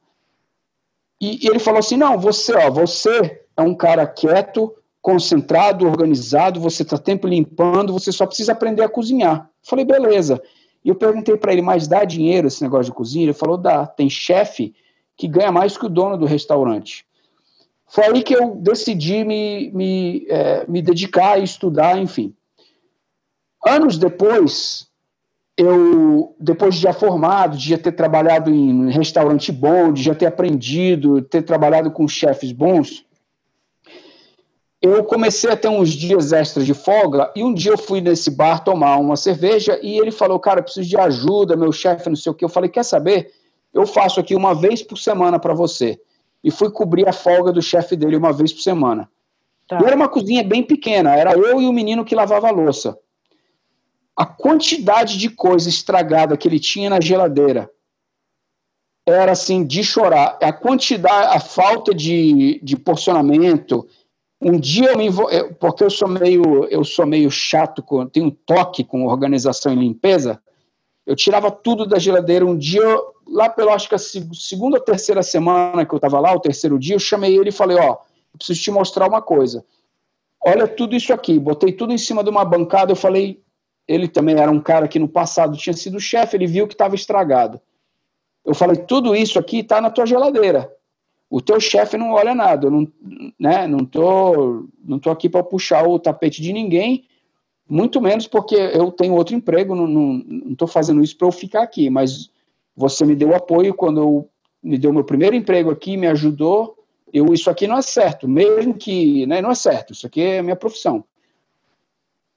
E, 1.20 1.44
e 1.44 1.48
ele 1.48 1.60
falou 1.60 1.78
assim: 1.78 1.96
não, 1.96 2.18
você, 2.18 2.54
ó, 2.54 2.70
você 2.70 3.44
é 3.56 3.62
um 3.62 3.74
cara 3.74 4.06
quieto, 4.06 4.74
concentrado, 5.06 5.86
organizado, 5.86 6.58
você 6.58 6.82
está 6.82 6.98
tempo 6.98 7.28
limpando, 7.28 7.92
você 7.92 8.10
só 8.10 8.26
precisa 8.26 8.50
aprender 8.50 8.82
a 8.82 8.88
cozinhar. 8.88 9.48
falei, 9.62 9.84
beleza. 9.84 10.42
E 10.84 10.88
eu 10.88 10.96
perguntei 10.96 11.36
para 11.36 11.52
ele, 11.52 11.62
mas 11.62 11.86
dá 11.86 12.02
dinheiro 12.02 12.48
esse 12.48 12.60
negócio 12.60 12.86
de 12.86 12.96
cozinha? 12.96 13.26
Ele 13.26 13.32
falou, 13.32 13.56
dá. 13.56 13.86
Tem 13.86 14.10
chefe 14.10 14.74
que 15.16 15.28
ganha 15.28 15.52
mais 15.52 15.78
que 15.78 15.86
o 15.86 15.88
dono 15.88 16.18
do 16.18 16.26
restaurante. 16.26 17.06
Foi 17.86 18.04
aí 18.04 18.20
que 18.20 18.34
eu 18.34 18.56
decidi 18.56 19.22
me, 19.22 19.70
me, 19.70 20.26
é, 20.28 20.66
me 20.66 20.82
dedicar 20.82 21.34
a 21.34 21.38
estudar, 21.38 21.96
enfim. 21.96 22.34
Anos 23.64 23.98
depois, 23.98 24.88
eu, 25.56 26.34
depois 26.40 26.74
de 26.74 26.80
já 26.80 26.92
formado, 26.92 27.56
de 27.56 27.70
já 27.70 27.78
ter 27.78 27.92
trabalhado 27.92 28.50
em 28.52 28.90
restaurante 28.90 29.52
bom, 29.52 29.92
de 29.92 30.02
já 30.02 30.16
ter 30.16 30.26
aprendido, 30.26 31.22
ter 31.22 31.42
trabalhado 31.42 31.92
com 31.92 32.08
chefes 32.08 32.50
bons, 32.50 33.05
eu 34.94 35.04
comecei 35.04 35.50
a 35.50 35.56
ter 35.56 35.68
uns 35.68 35.90
dias 35.90 36.32
extras 36.32 36.66
de 36.66 36.74
folga 36.74 37.32
e 37.34 37.42
um 37.42 37.52
dia 37.52 37.72
eu 37.72 37.78
fui 37.78 38.00
nesse 38.00 38.30
bar 38.30 38.62
tomar 38.62 38.96
uma 38.96 39.16
cerveja 39.16 39.78
e 39.82 39.98
ele 39.98 40.10
falou, 40.10 40.38
cara, 40.38 40.62
preciso 40.62 40.88
de 40.88 40.98
ajuda, 40.98 41.56
meu 41.56 41.72
chefe, 41.72 42.08
não 42.08 42.16
sei 42.16 42.32
o 42.32 42.34
que. 42.34 42.44
Eu 42.44 42.48
falei, 42.48 42.68
quer 42.68 42.84
saber? 42.84 43.32
Eu 43.72 43.86
faço 43.86 44.20
aqui 44.20 44.34
uma 44.34 44.54
vez 44.54 44.82
por 44.82 44.98
semana 44.98 45.38
para 45.38 45.54
você. 45.54 46.00
E 46.42 46.50
fui 46.50 46.70
cobrir 46.70 47.08
a 47.08 47.12
folga 47.12 47.52
do 47.52 47.62
chefe 47.62 47.96
dele 47.96 48.16
uma 48.16 48.32
vez 48.32 48.52
por 48.52 48.60
semana. 48.60 49.08
Tá. 49.68 49.78
E 49.80 49.84
era 49.84 49.96
uma 49.96 50.08
cozinha 50.08 50.44
bem 50.44 50.62
pequena, 50.62 51.14
era 51.14 51.32
eu 51.32 51.60
e 51.60 51.66
o 51.66 51.72
menino 51.72 52.04
que 52.04 52.14
lavava 52.14 52.48
a 52.48 52.52
louça 52.52 52.96
a 54.16 54.24
quantidade 54.24 55.18
de 55.18 55.28
coisa 55.28 55.68
estragada 55.68 56.36
que 56.36 56.48
ele 56.48 56.58
tinha 56.58 56.88
na 56.88 57.00
geladeira 57.00 57.70
era 59.04 59.32
assim 59.32 59.64
de 59.64 59.84
chorar. 59.84 60.38
A 60.42 60.52
quantidade, 60.52 61.36
a 61.36 61.38
falta 61.38 61.94
de, 61.94 62.58
de 62.60 62.76
porcionamento. 62.76 63.86
Um 64.40 64.58
dia 64.58 64.90
eu 64.90 64.98
me 64.98 65.06
envol... 65.06 65.28
porque 65.58 65.82
eu 65.82 65.90
sou 65.90 66.08
meio 66.08 66.64
eu 66.64 66.84
sou 66.84 67.06
meio 67.06 67.30
chato 67.30 67.82
com 67.82 68.06
tenho 68.06 68.26
um 68.26 68.30
toque 68.30 68.84
com 68.84 69.06
organização 69.06 69.72
e 69.72 69.76
limpeza. 69.76 70.40
Eu 71.06 71.16
tirava 71.16 71.50
tudo 71.50 71.86
da 71.86 71.98
geladeira. 71.98 72.44
Um 72.44 72.56
dia 72.56 72.84
lá 73.26 73.48
pela 73.48 73.74
acho 73.74 73.88
que 73.88 73.94
a 73.94 73.98
segunda 73.98 74.76
ou 74.76 74.82
terceira 74.82 75.22
semana 75.22 75.84
que 75.86 75.92
eu 75.92 75.96
estava 75.96 76.20
lá, 76.20 76.34
o 76.34 76.40
terceiro 76.40 76.78
dia, 76.78 76.96
eu 76.96 77.00
chamei 77.00 77.36
ele 77.36 77.48
e 77.48 77.52
falei, 77.52 77.76
ó, 77.76 77.96
preciso 78.36 78.60
te 78.60 78.70
mostrar 78.70 79.08
uma 79.08 79.22
coisa. 79.22 79.64
Olha 80.44 80.68
tudo 80.68 80.94
isso 80.94 81.12
aqui. 81.12 81.38
Botei 81.38 81.72
tudo 81.72 81.92
em 81.92 81.98
cima 81.98 82.22
de 82.22 82.30
uma 82.30 82.44
bancada. 82.44 82.92
Eu 82.92 82.96
falei, 82.96 83.42
ele 83.88 84.08
também 84.08 84.36
era 84.36 84.50
um 84.50 84.60
cara 84.60 84.88
que 84.88 84.98
no 84.98 85.08
passado 85.08 85.56
tinha 85.56 85.74
sido 85.74 85.98
chefe, 85.98 86.36
ele 86.36 86.46
viu 86.46 86.66
que 86.66 86.74
estava 86.74 86.94
estragado. 86.94 87.60
Eu 88.44 88.54
falei, 88.54 88.76
tudo 88.76 89.14
isso 89.14 89.38
aqui 89.38 89.60
está 89.60 89.80
na 89.80 89.90
tua 89.90 90.06
geladeira. 90.06 90.72
O 91.28 91.40
teu 91.40 91.58
chefe 91.60 91.96
não 91.96 92.12
olha 92.12 92.34
nada. 92.34 92.66
Eu 92.66 92.70
não, 92.70 92.92
né, 93.38 93.66
não 93.66 93.84
tô, 93.84 94.68
não 94.84 94.98
tô 94.98 95.10
aqui 95.10 95.28
para 95.28 95.42
puxar 95.42 95.86
o 95.86 95.98
tapete 95.98 96.40
de 96.40 96.52
ninguém, 96.52 97.06
muito 97.68 98.00
menos 98.00 98.26
porque 98.26 98.54
eu 98.54 98.92
tenho 98.92 99.14
outro 99.14 99.34
emprego. 99.34 99.74
Não, 99.74 99.86
não, 99.86 100.52
estou 100.52 100.68
fazendo 100.68 101.02
isso 101.02 101.16
para 101.16 101.26
eu 101.26 101.32
ficar 101.32 101.62
aqui. 101.62 101.90
Mas 101.90 102.30
você 102.76 103.04
me 103.04 103.16
deu 103.16 103.34
apoio 103.34 103.74
quando 103.74 104.00
eu 104.00 104.30
me 104.62 104.78
deu 104.78 104.92
meu 104.92 105.04
primeiro 105.04 105.36
emprego 105.36 105.70
aqui, 105.70 105.96
me 105.96 106.06
ajudou. 106.06 106.76
Eu, 107.12 107.32
isso 107.32 107.48
aqui 107.48 107.66
não 107.66 107.78
é 107.78 107.82
certo, 107.82 108.28
mesmo 108.28 108.74
que, 108.74 109.26
né, 109.26 109.40
não 109.40 109.50
é 109.50 109.54
certo. 109.54 109.92
Isso 109.92 110.06
aqui 110.06 110.20
é 110.20 110.42
minha 110.42 110.56
profissão. 110.56 111.04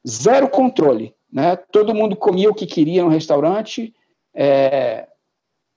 Zero 0.07 0.47
controle. 0.47 1.13
Né? 1.31 1.55
Todo 1.55 1.93
mundo 1.93 2.15
comia 2.15 2.49
o 2.49 2.53
que 2.53 2.65
queria 2.65 3.03
no 3.03 3.09
restaurante. 3.09 3.93
É, 4.33 5.07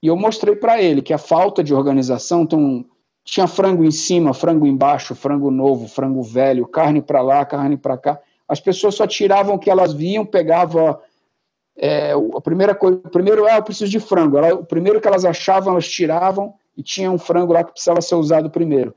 e 0.03 0.07
eu 0.07 0.17
mostrei 0.17 0.57
para 0.57 0.81
ele 0.81 1.03
que 1.03 1.13
a 1.13 1.19
falta 1.19 1.63
de 1.63 1.75
organização, 1.75 2.43
então, 2.43 2.85
tinha 3.25 3.47
frango 3.47 3.85
em 3.85 3.91
cima, 3.91 4.35
frango 4.35 4.67
embaixo, 4.67 5.15
frango 5.15 5.51
novo, 5.51 5.87
frango 5.89 6.23
velho, 6.23 6.67
carne 6.67 7.01
para 7.01 7.23
lá, 7.23 7.45
carne 7.45 7.77
para 7.77 7.97
cá. 7.97 8.21
As 8.49 8.61
pessoas 8.61 8.95
só 8.95 9.07
tiravam 9.07 9.55
o 9.55 9.59
que 9.59 9.71
elas 9.71 9.93
viam, 9.93 10.27
pegavam 10.27 10.99
é, 11.77 12.13
a 12.13 12.41
primeira 12.41 12.75
coisa, 12.75 12.99
primeiro, 13.11 13.47
ah, 13.47 13.57
eu 13.57 13.63
preciso 13.63 13.91
de 13.91 14.01
frango. 14.01 14.37
Ela, 14.37 14.55
o 14.55 14.65
primeiro 14.65 15.01
que 15.01 15.09
elas 15.09 15.25
achavam, 15.25 15.73
elas 15.73 15.89
tiravam 15.89 16.55
e 16.77 16.83
tinha 16.83 17.11
um 17.11 17.19
frango 17.19 17.53
lá 17.53 17.63
que 17.65 17.73
precisava 17.73 18.01
ser 18.01 18.17
usado 18.17 18.51
primeiro. 18.51 18.95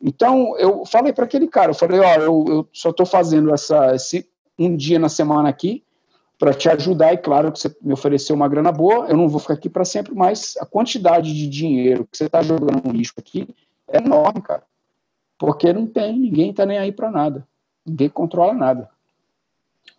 Então, 0.00 0.56
eu 0.58 0.84
falei 0.84 1.12
para 1.12 1.24
aquele 1.24 1.46
cara, 1.46 1.70
eu 1.70 1.74
falei, 1.74 2.00
ó, 2.00 2.14
eu, 2.16 2.44
eu 2.48 2.68
só 2.72 2.90
estou 2.90 3.06
fazendo 3.06 3.54
essa, 3.54 3.94
esse, 3.94 4.28
um 4.58 4.76
dia 4.76 4.98
na 4.98 5.08
semana 5.08 5.48
aqui 5.48 5.84
para 6.42 6.52
te 6.52 6.68
ajudar. 6.68 7.12
E 7.12 7.18
claro 7.18 7.52
que 7.52 7.60
você 7.60 7.72
me 7.80 7.92
ofereceu 7.92 8.34
uma 8.34 8.48
grana 8.48 8.72
boa, 8.72 9.06
eu 9.06 9.16
não 9.16 9.28
vou 9.28 9.38
ficar 9.38 9.54
aqui 9.54 9.68
para 9.68 9.84
sempre, 9.84 10.12
mas 10.12 10.56
a 10.60 10.66
quantidade 10.66 11.32
de 11.32 11.48
dinheiro 11.48 12.04
que 12.04 12.18
você 12.18 12.24
está 12.24 12.42
jogando 12.42 12.84
no 12.84 12.92
lixo 12.92 13.14
aqui 13.16 13.54
é 13.86 13.98
enorme, 13.98 14.42
cara. 14.42 14.64
Porque 15.38 15.72
não 15.72 15.86
tem, 15.86 16.18
ninguém 16.18 16.50
está 16.50 16.66
nem 16.66 16.78
aí 16.78 16.90
para 16.90 17.12
nada. 17.12 17.46
Ninguém 17.86 18.08
controla 18.08 18.52
nada. 18.52 18.90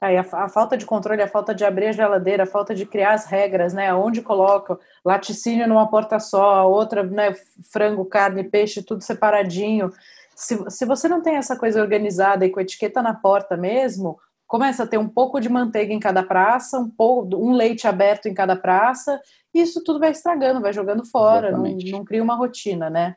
Aí 0.01 0.17
a, 0.17 0.25
a, 0.33 0.49
falta 0.49 0.75
de 0.75 0.85
controle, 0.85 1.21
a 1.21 1.29
falta 1.29 1.55
de 1.55 1.63
abrir 1.63 1.87
a 1.87 1.91
geladeira, 1.93 2.43
a 2.43 2.47
falta 2.47 2.75
de 2.75 2.85
criar 2.85 3.13
as 3.13 3.25
regras, 3.25 3.73
né? 3.73 3.93
Onde 3.93 4.21
coloca 4.21 4.77
laticínio 5.05 5.65
numa 5.65 5.87
porta 5.87 6.19
só, 6.19 6.69
outra, 6.69 7.03
né? 7.03 7.33
Frango, 7.71 8.03
carne, 8.03 8.43
peixe, 8.43 8.83
tudo 8.83 9.01
separadinho. 9.01 9.93
Se, 10.35 10.61
se 10.69 10.85
você 10.85 11.07
não 11.07 11.21
tem 11.21 11.37
essa 11.37 11.57
coisa 11.57 11.81
organizada 11.81 12.45
e 12.45 12.49
com 12.49 12.59
etiqueta 12.59 13.01
na 13.01 13.13
porta 13.13 13.55
mesmo, 13.55 14.19
começa 14.53 14.83
a 14.83 14.87
ter 14.87 14.99
um 14.99 15.09
pouco 15.09 15.39
de 15.39 15.49
manteiga 15.49 15.91
em 15.91 15.99
cada 15.99 16.21
praça, 16.21 16.77
um, 16.77 16.87
pouco, 16.87 17.35
um 17.37 17.53
leite 17.53 17.87
aberto 17.87 18.27
em 18.27 18.35
cada 18.35 18.55
praça, 18.55 19.19
e 19.51 19.59
isso 19.59 19.83
tudo 19.83 19.97
vai 19.97 20.11
estragando, 20.11 20.61
vai 20.61 20.71
jogando 20.71 21.03
fora, 21.03 21.51
não, 21.51 21.63
não, 21.63 22.05
cria 22.05 22.21
uma 22.21 22.35
rotina, 22.35 22.87
né? 22.87 23.15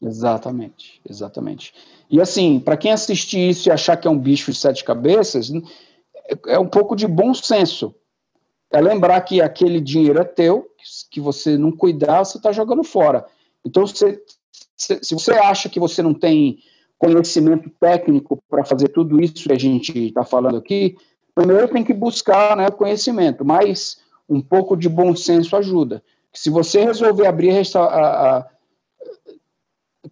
Exatamente, 0.00 0.98
exatamente. 1.06 1.74
E 2.08 2.22
assim, 2.22 2.58
para 2.58 2.78
quem 2.78 2.90
assistir 2.90 3.50
isso 3.50 3.68
e 3.68 3.70
achar 3.70 3.98
que 3.98 4.08
é 4.08 4.10
um 4.10 4.18
bicho 4.18 4.50
de 4.50 4.56
sete 4.56 4.82
cabeças, 4.82 5.52
é, 6.26 6.54
é 6.54 6.58
um 6.58 6.68
pouco 6.68 6.96
de 6.96 7.06
bom 7.06 7.34
senso. 7.34 7.94
É 8.70 8.80
lembrar 8.80 9.20
que 9.20 9.42
aquele 9.42 9.78
dinheiro 9.78 10.18
é 10.18 10.24
teu, 10.24 10.66
que 11.10 11.20
você 11.20 11.58
não 11.58 11.70
cuidar, 11.70 12.24
você 12.24 12.38
está 12.38 12.50
jogando 12.50 12.82
fora. 12.82 13.26
Então, 13.62 13.86
você, 13.86 14.22
se 14.74 15.14
você 15.14 15.32
acha 15.32 15.68
que 15.68 15.78
você 15.78 16.00
não 16.00 16.14
tem 16.14 16.60
conhecimento 16.98 17.70
técnico 17.80 18.42
para 18.48 18.64
fazer 18.64 18.88
tudo 18.88 19.20
isso 19.20 19.34
que 19.34 19.52
a 19.52 19.58
gente 19.58 20.06
está 20.06 20.24
falando 20.24 20.56
aqui, 20.56 20.96
primeiro 21.34 21.68
tem 21.68 21.84
que 21.84 21.92
buscar 21.92 22.56
né, 22.56 22.70
conhecimento, 22.70 23.44
mas 23.44 23.98
um 24.28 24.40
pouco 24.40 24.76
de 24.76 24.88
bom 24.88 25.14
senso 25.14 25.56
ajuda. 25.56 26.02
Se 26.32 26.50
você 26.50 26.84
resolver 26.84 27.26
abrir 27.26 27.50
a, 27.50 27.78
a, 27.78 28.38
a 28.38 28.46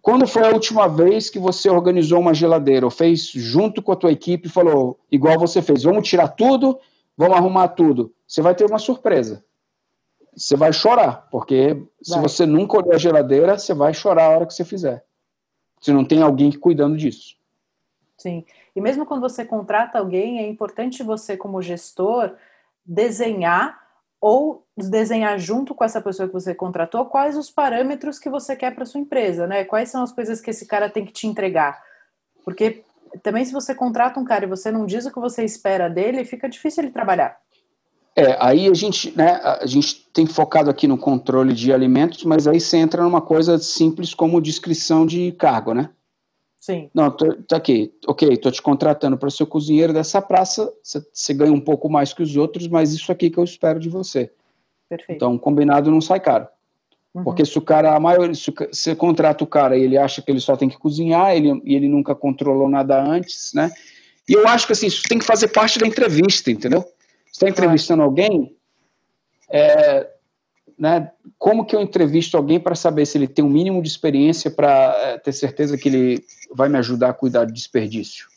quando 0.01 0.27
foi 0.27 0.43
a 0.43 0.51
última 0.51 0.87
vez 0.87 1.29
que 1.29 1.39
você 1.39 1.69
organizou 1.69 2.19
uma 2.19 2.33
geladeira 2.33 2.85
ou 2.85 2.91
fez 2.91 3.27
junto 3.27 3.81
com 3.81 3.91
a 3.91 3.95
tua 3.95 4.11
equipe 4.11 4.47
e 4.47 4.51
falou, 4.51 4.99
igual 5.11 5.39
você 5.39 5.61
fez, 5.61 5.83
vamos 5.83 6.07
tirar 6.07 6.27
tudo, 6.29 6.77
vamos 7.17 7.37
arrumar 7.37 7.69
tudo? 7.69 8.13
Você 8.27 8.41
vai 8.41 8.53
ter 8.53 8.65
uma 8.65 8.77
surpresa. 8.77 9.43
Você 10.35 10.55
vai 10.55 10.73
chorar, 10.73 11.27
porque 11.31 11.73
vai. 11.73 11.85
se 12.03 12.19
você 12.19 12.45
nunca 12.45 12.77
olhou 12.77 12.93
a 12.93 12.97
geladeira, 12.97 13.57
você 13.57 13.73
vai 13.73 13.93
chorar 13.93 14.25
a 14.25 14.29
hora 14.29 14.45
que 14.45 14.53
você 14.53 14.65
fizer 14.65 15.03
se 15.85 15.93
não 15.93 16.03
tem 16.03 16.23
alguém 16.23 16.51
cuidando 16.51 16.97
disso. 16.97 17.35
Sim. 18.17 18.43
E 18.75 18.81
mesmo 18.81 19.05
quando 19.05 19.21
você 19.21 19.45
contrata 19.45 19.99
alguém, 19.99 20.39
é 20.39 20.47
importante 20.47 21.03
você, 21.03 21.37
como 21.37 21.61
gestor, 21.61 22.33
desenhar 22.83 23.79
ou 24.19 24.65
desenhar 24.75 25.37
junto 25.37 25.75
com 25.75 25.83
essa 25.83 26.01
pessoa 26.01 26.27
que 26.27 26.33
você 26.33 26.55
contratou 26.55 27.05
quais 27.05 27.37
os 27.37 27.51
parâmetros 27.51 28.17
que 28.17 28.31
você 28.31 28.55
quer 28.55 28.73
para 28.73 28.83
sua 28.83 28.99
empresa, 28.99 29.45
né? 29.45 29.63
Quais 29.63 29.89
são 29.89 30.01
as 30.01 30.11
coisas 30.11 30.41
que 30.41 30.49
esse 30.49 30.65
cara 30.65 30.89
tem 30.89 31.05
que 31.05 31.13
te 31.13 31.27
entregar? 31.27 31.79
Porque 32.43 32.83
também 33.21 33.45
se 33.45 33.53
você 33.53 33.75
contrata 33.75 34.19
um 34.19 34.25
cara 34.25 34.45
e 34.45 34.49
você 34.49 34.71
não 34.71 34.87
diz 34.87 35.05
o 35.05 35.11
que 35.11 35.19
você 35.19 35.43
espera 35.43 35.87
dele, 35.87 36.25
fica 36.25 36.49
difícil 36.49 36.83
ele 36.83 36.91
trabalhar. 36.91 37.39
É, 38.15 38.37
aí 38.39 38.67
a 38.67 38.73
gente, 38.73 39.15
né, 39.15 39.41
a 39.43 39.65
gente 39.65 40.05
tem 40.13 40.25
focado 40.25 40.69
aqui 40.69 40.87
no 40.87 40.97
controle 40.97 41.53
de 41.53 41.73
alimentos, 41.73 42.23
mas 42.23 42.47
aí 42.47 42.61
você 42.61 42.77
entra 42.77 43.03
numa 43.03 43.21
coisa 43.21 43.57
simples 43.57 44.13
como 44.13 44.41
descrição 44.41 45.05
de 45.05 45.33
cargo, 45.33 45.73
né? 45.73 45.89
Sim. 46.57 46.89
Não, 46.93 47.11
tô, 47.11 47.33
tá 47.43 47.57
aqui, 47.57 47.93
ok, 48.07 48.29
estou 48.29 48.51
te 48.51 48.61
contratando 48.61 49.17
para 49.17 49.29
ser 49.29 49.45
cozinheiro 49.45 49.93
dessa 49.93 50.21
praça, 50.21 50.71
você, 50.81 51.05
você 51.13 51.33
ganha 51.33 51.51
um 51.51 51.59
pouco 51.59 51.89
mais 51.89 52.13
que 52.13 52.23
os 52.23 52.37
outros, 52.37 52.67
mas 52.67 52.93
isso 52.93 53.11
aqui 53.11 53.29
que 53.29 53.37
eu 53.37 53.43
espero 53.43 53.79
de 53.79 53.89
você. 53.89 54.31
Perfeito. 54.89 55.17
Então, 55.17 55.37
combinado 55.37 55.91
não 55.91 55.99
sai 55.99 56.21
caro. 56.21 56.47
Uhum. 57.13 57.23
Porque 57.23 57.45
se 57.45 57.57
o 57.57 57.61
cara, 57.61 57.95
a 57.95 57.99
maioria, 57.99 58.33
se 58.33 58.51
você 58.71 58.95
contrata 58.95 59.43
o 59.43 59.47
cara 59.47 59.77
e 59.77 59.83
ele 59.83 59.97
acha 59.97 60.21
que 60.21 60.31
ele 60.31 60.39
só 60.39 60.55
tem 60.55 60.69
que 60.69 60.77
cozinhar, 60.77 61.35
ele, 61.35 61.61
e 61.65 61.75
ele 61.75 61.89
nunca 61.89 62.15
controlou 62.15 62.69
nada 62.69 63.01
antes, 63.03 63.51
né? 63.53 63.71
E 64.27 64.33
eu 64.33 64.47
acho 64.47 64.65
que 64.65 64.73
assim, 64.73 64.87
isso 64.87 65.03
tem 65.07 65.19
que 65.19 65.25
fazer 65.25 65.49
parte 65.49 65.77
da 65.77 65.85
entrevista, 65.85 66.49
entendeu? 66.49 66.83
Você 67.35 67.47
está 67.47 67.49
entrevistando 67.49 68.01
alguém, 68.01 68.55
é, 69.49 70.09
né, 70.79 71.11
como 71.37 71.65
que 71.65 71.75
eu 71.75 71.81
entrevisto 71.81 72.37
alguém 72.37 72.61
para 72.61 72.75
saber 72.75 73.05
se 73.05 73.17
ele 73.17 73.27
tem 73.27 73.43
o 73.43 73.47
um 73.49 73.51
mínimo 73.51 73.83
de 73.83 73.89
experiência 73.89 74.49
para 74.49 74.95
é, 74.99 75.17
ter 75.17 75.33
certeza 75.33 75.77
que 75.77 75.89
ele 75.89 76.25
vai 76.49 76.69
me 76.69 76.77
ajudar 76.77 77.09
a 77.09 77.13
cuidar 77.13 77.43
de 77.43 77.51
desperdício? 77.51 78.29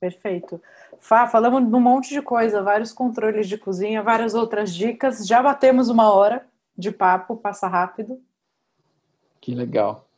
Perfeito. 0.00 0.60
Fá, 0.98 1.28
falamos 1.28 1.64
de 1.64 1.72
um 1.72 1.80
monte 1.80 2.08
de 2.08 2.20
coisa, 2.20 2.60
vários 2.60 2.92
controles 2.92 3.48
de 3.48 3.56
cozinha, 3.56 4.02
várias 4.02 4.34
outras 4.34 4.74
dicas. 4.74 5.24
Já 5.24 5.40
batemos 5.40 5.88
uma 5.88 6.12
hora 6.12 6.44
de 6.76 6.90
papo, 6.90 7.36
passa 7.36 7.68
rápido. 7.68 8.20
Que 9.40 9.54
legal. 9.54 10.09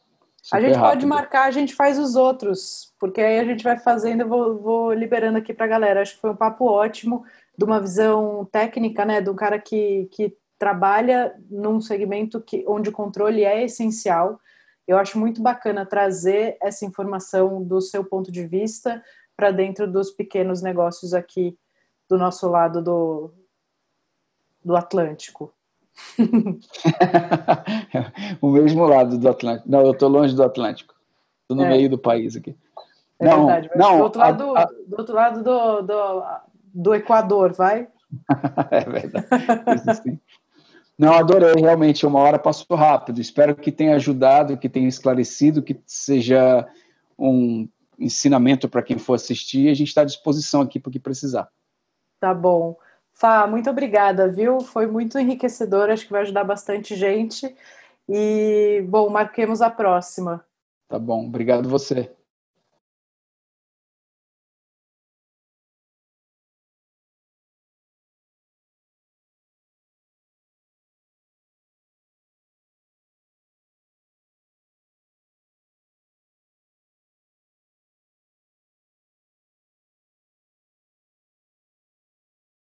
Super 0.42 0.56
a 0.56 0.60
gente 0.60 0.74
rápido. 0.74 0.90
pode 0.90 1.06
marcar, 1.06 1.44
a 1.44 1.50
gente 1.52 1.74
faz 1.74 1.98
os 1.98 2.16
outros, 2.16 2.92
porque 2.98 3.20
aí 3.20 3.38
a 3.38 3.44
gente 3.44 3.62
vai 3.62 3.78
fazendo, 3.78 4.22
eu 4.22 4.28
vou, 4.28 4.58
vou 4.58 4.92
liberando 4.92 5.38
aqui 5.38 5.54
para 5.54 5.66
a 5.66 5.68
galera. 5.68 6.02
Acho 6.02 6.16
que 6.16 6.20
foi 6.20 6.30
um 6.30 6.36
papo 6.36 6.64
ótimo, 6.64 7.24
de 7.56 7.64
uma 7.64 7.80
visão 7.80 8.44
técnica, 8.50 9.04
né, 9.04 9.20
de 9.20 9.30
um 9.30 9.36
cara 9.36 9.58
que, 9.58 10.08
que 10.10 10.36
trabalha 10.58 11.32
num 11.48 11.80
segmento 11.80 12.40
que, 12.40 12.64
onde 12.66 12.88
o 12.88 12.92
controle 12.92 13.44
é 13.44 13.62
essencial. 13.64 14.40
Eu 14.86 14.98
acho 14.98 15.16
muito 15.16 15.40
bacana 15.40 15.86
trazer 15.86 16.56
essa 16.60 16.84
informação 16.84 17.62
do 17.62 17.80
seu 17.80 18.04
ponto 18.04 18.32
de 18.32 18.44
vista, 18.44 19.00
para 19.36 19.50
dentro 19.50 19.90
dos 19.90 20.10
pequenos 20.10 20.60
negócios 20.60 21.14
aqui 21.14 21.56
do 22.08 22.18
nosso 22.18 22.48
lado 22.48 22.82
do, 22.82 23.32
do 24.64 24.76
Atlântico. 24.76 25.52
o 28.40 28.50
mesmo 28.50 28.84
lado 28.84 29.18
do 29.18 29.28
Atlântico. 29.28 29.70
Não, 29.70 29.82
eu 29.82 29.92
estou 29.92 30.08
longe 30.08 30.34
do 30.34 30.42
Atlântico. 30.42 30.94
Estou 31.42 31.56
no 31.56 31.64
é. 31.64 31.68
meio 31.68 31.90
do 31.90 31.98
país 31.98 32.36
aqui. 32.36 32.56
É 33.18 33.28
não, 33.28 33.46
verdade. 33.46 33.70
Não, 33.76 33.98
do 33.98 34.02
outro 34.02 34.20
lado, 34.20 34.56
a, 34.56 34.62
a... 34.62 34.64
Do, 34.64 34.98
outro 34.98 35.14
lado 35.14 35.42
do, 35.42 35.82
do, 35.82 36.24
do 36.74 36.94
Equador, 36.94 37.52
vai? 37.52 37.88
é 38.70 38.80
verdade. 38.80 40.20
Não, 40.98 41.14
adorei, 41.14 41.54
realmente, 41.54 42.06
uma 42.06 42.20
hora 42.20 42.38
passou 42.38 42.76
rápido. 42.76 43.20
Espero 43.20 43.56
que 43.56 43.72
tenha 43.72 43.96
ajudado, 43.96 44.56
que 44.56 44.68
tenha 44.68 44.88
esclarecido, 44.88 45.62
que 45.62 45.80
seja 45.86 46.66
um 47.18 47.68
ensinamento 47.98 48.68
para 48.68 48.82
quem 48.82 48.98
for 48.98 49.14
assistir. 49.14 49.68
A 49.68 49.74
gente 49.74 49.88
está 49.88 50.02
à 50.02 50.04
disposição 50.04 50.60
aqui 50.60 50.78
para 50.78 50.90
o 50.90 50.92
que 50.92 51.00
precisar. 51.00 51.48
Tá 52.20 52.34
bom. 52.34 52.76
Fá, 53.12 53.46
muito 53.46 53.70
obrigada, 53.70 54.30
viu? 54.30 54.60
Foi 54.60 54.86
muito 54.86 55.18
enriquecedor, 55.18 55.90
acho 55.90 56.06
que 56.06 56.12
vai 56.12 56.22
ajudar 56.22 56.44
bastante 56.44 56.96
gente. 56.96 57.54
E, 58.08 58.84
bom, 58.88 59.08
marquemos 59.08 59.62
a 59.62 59.70
próxima. 59.70 60.44
Tá 60.88 60.98
bom, 60.98 61.26
obrigado 61.26 61.68
você. 61.68 62.10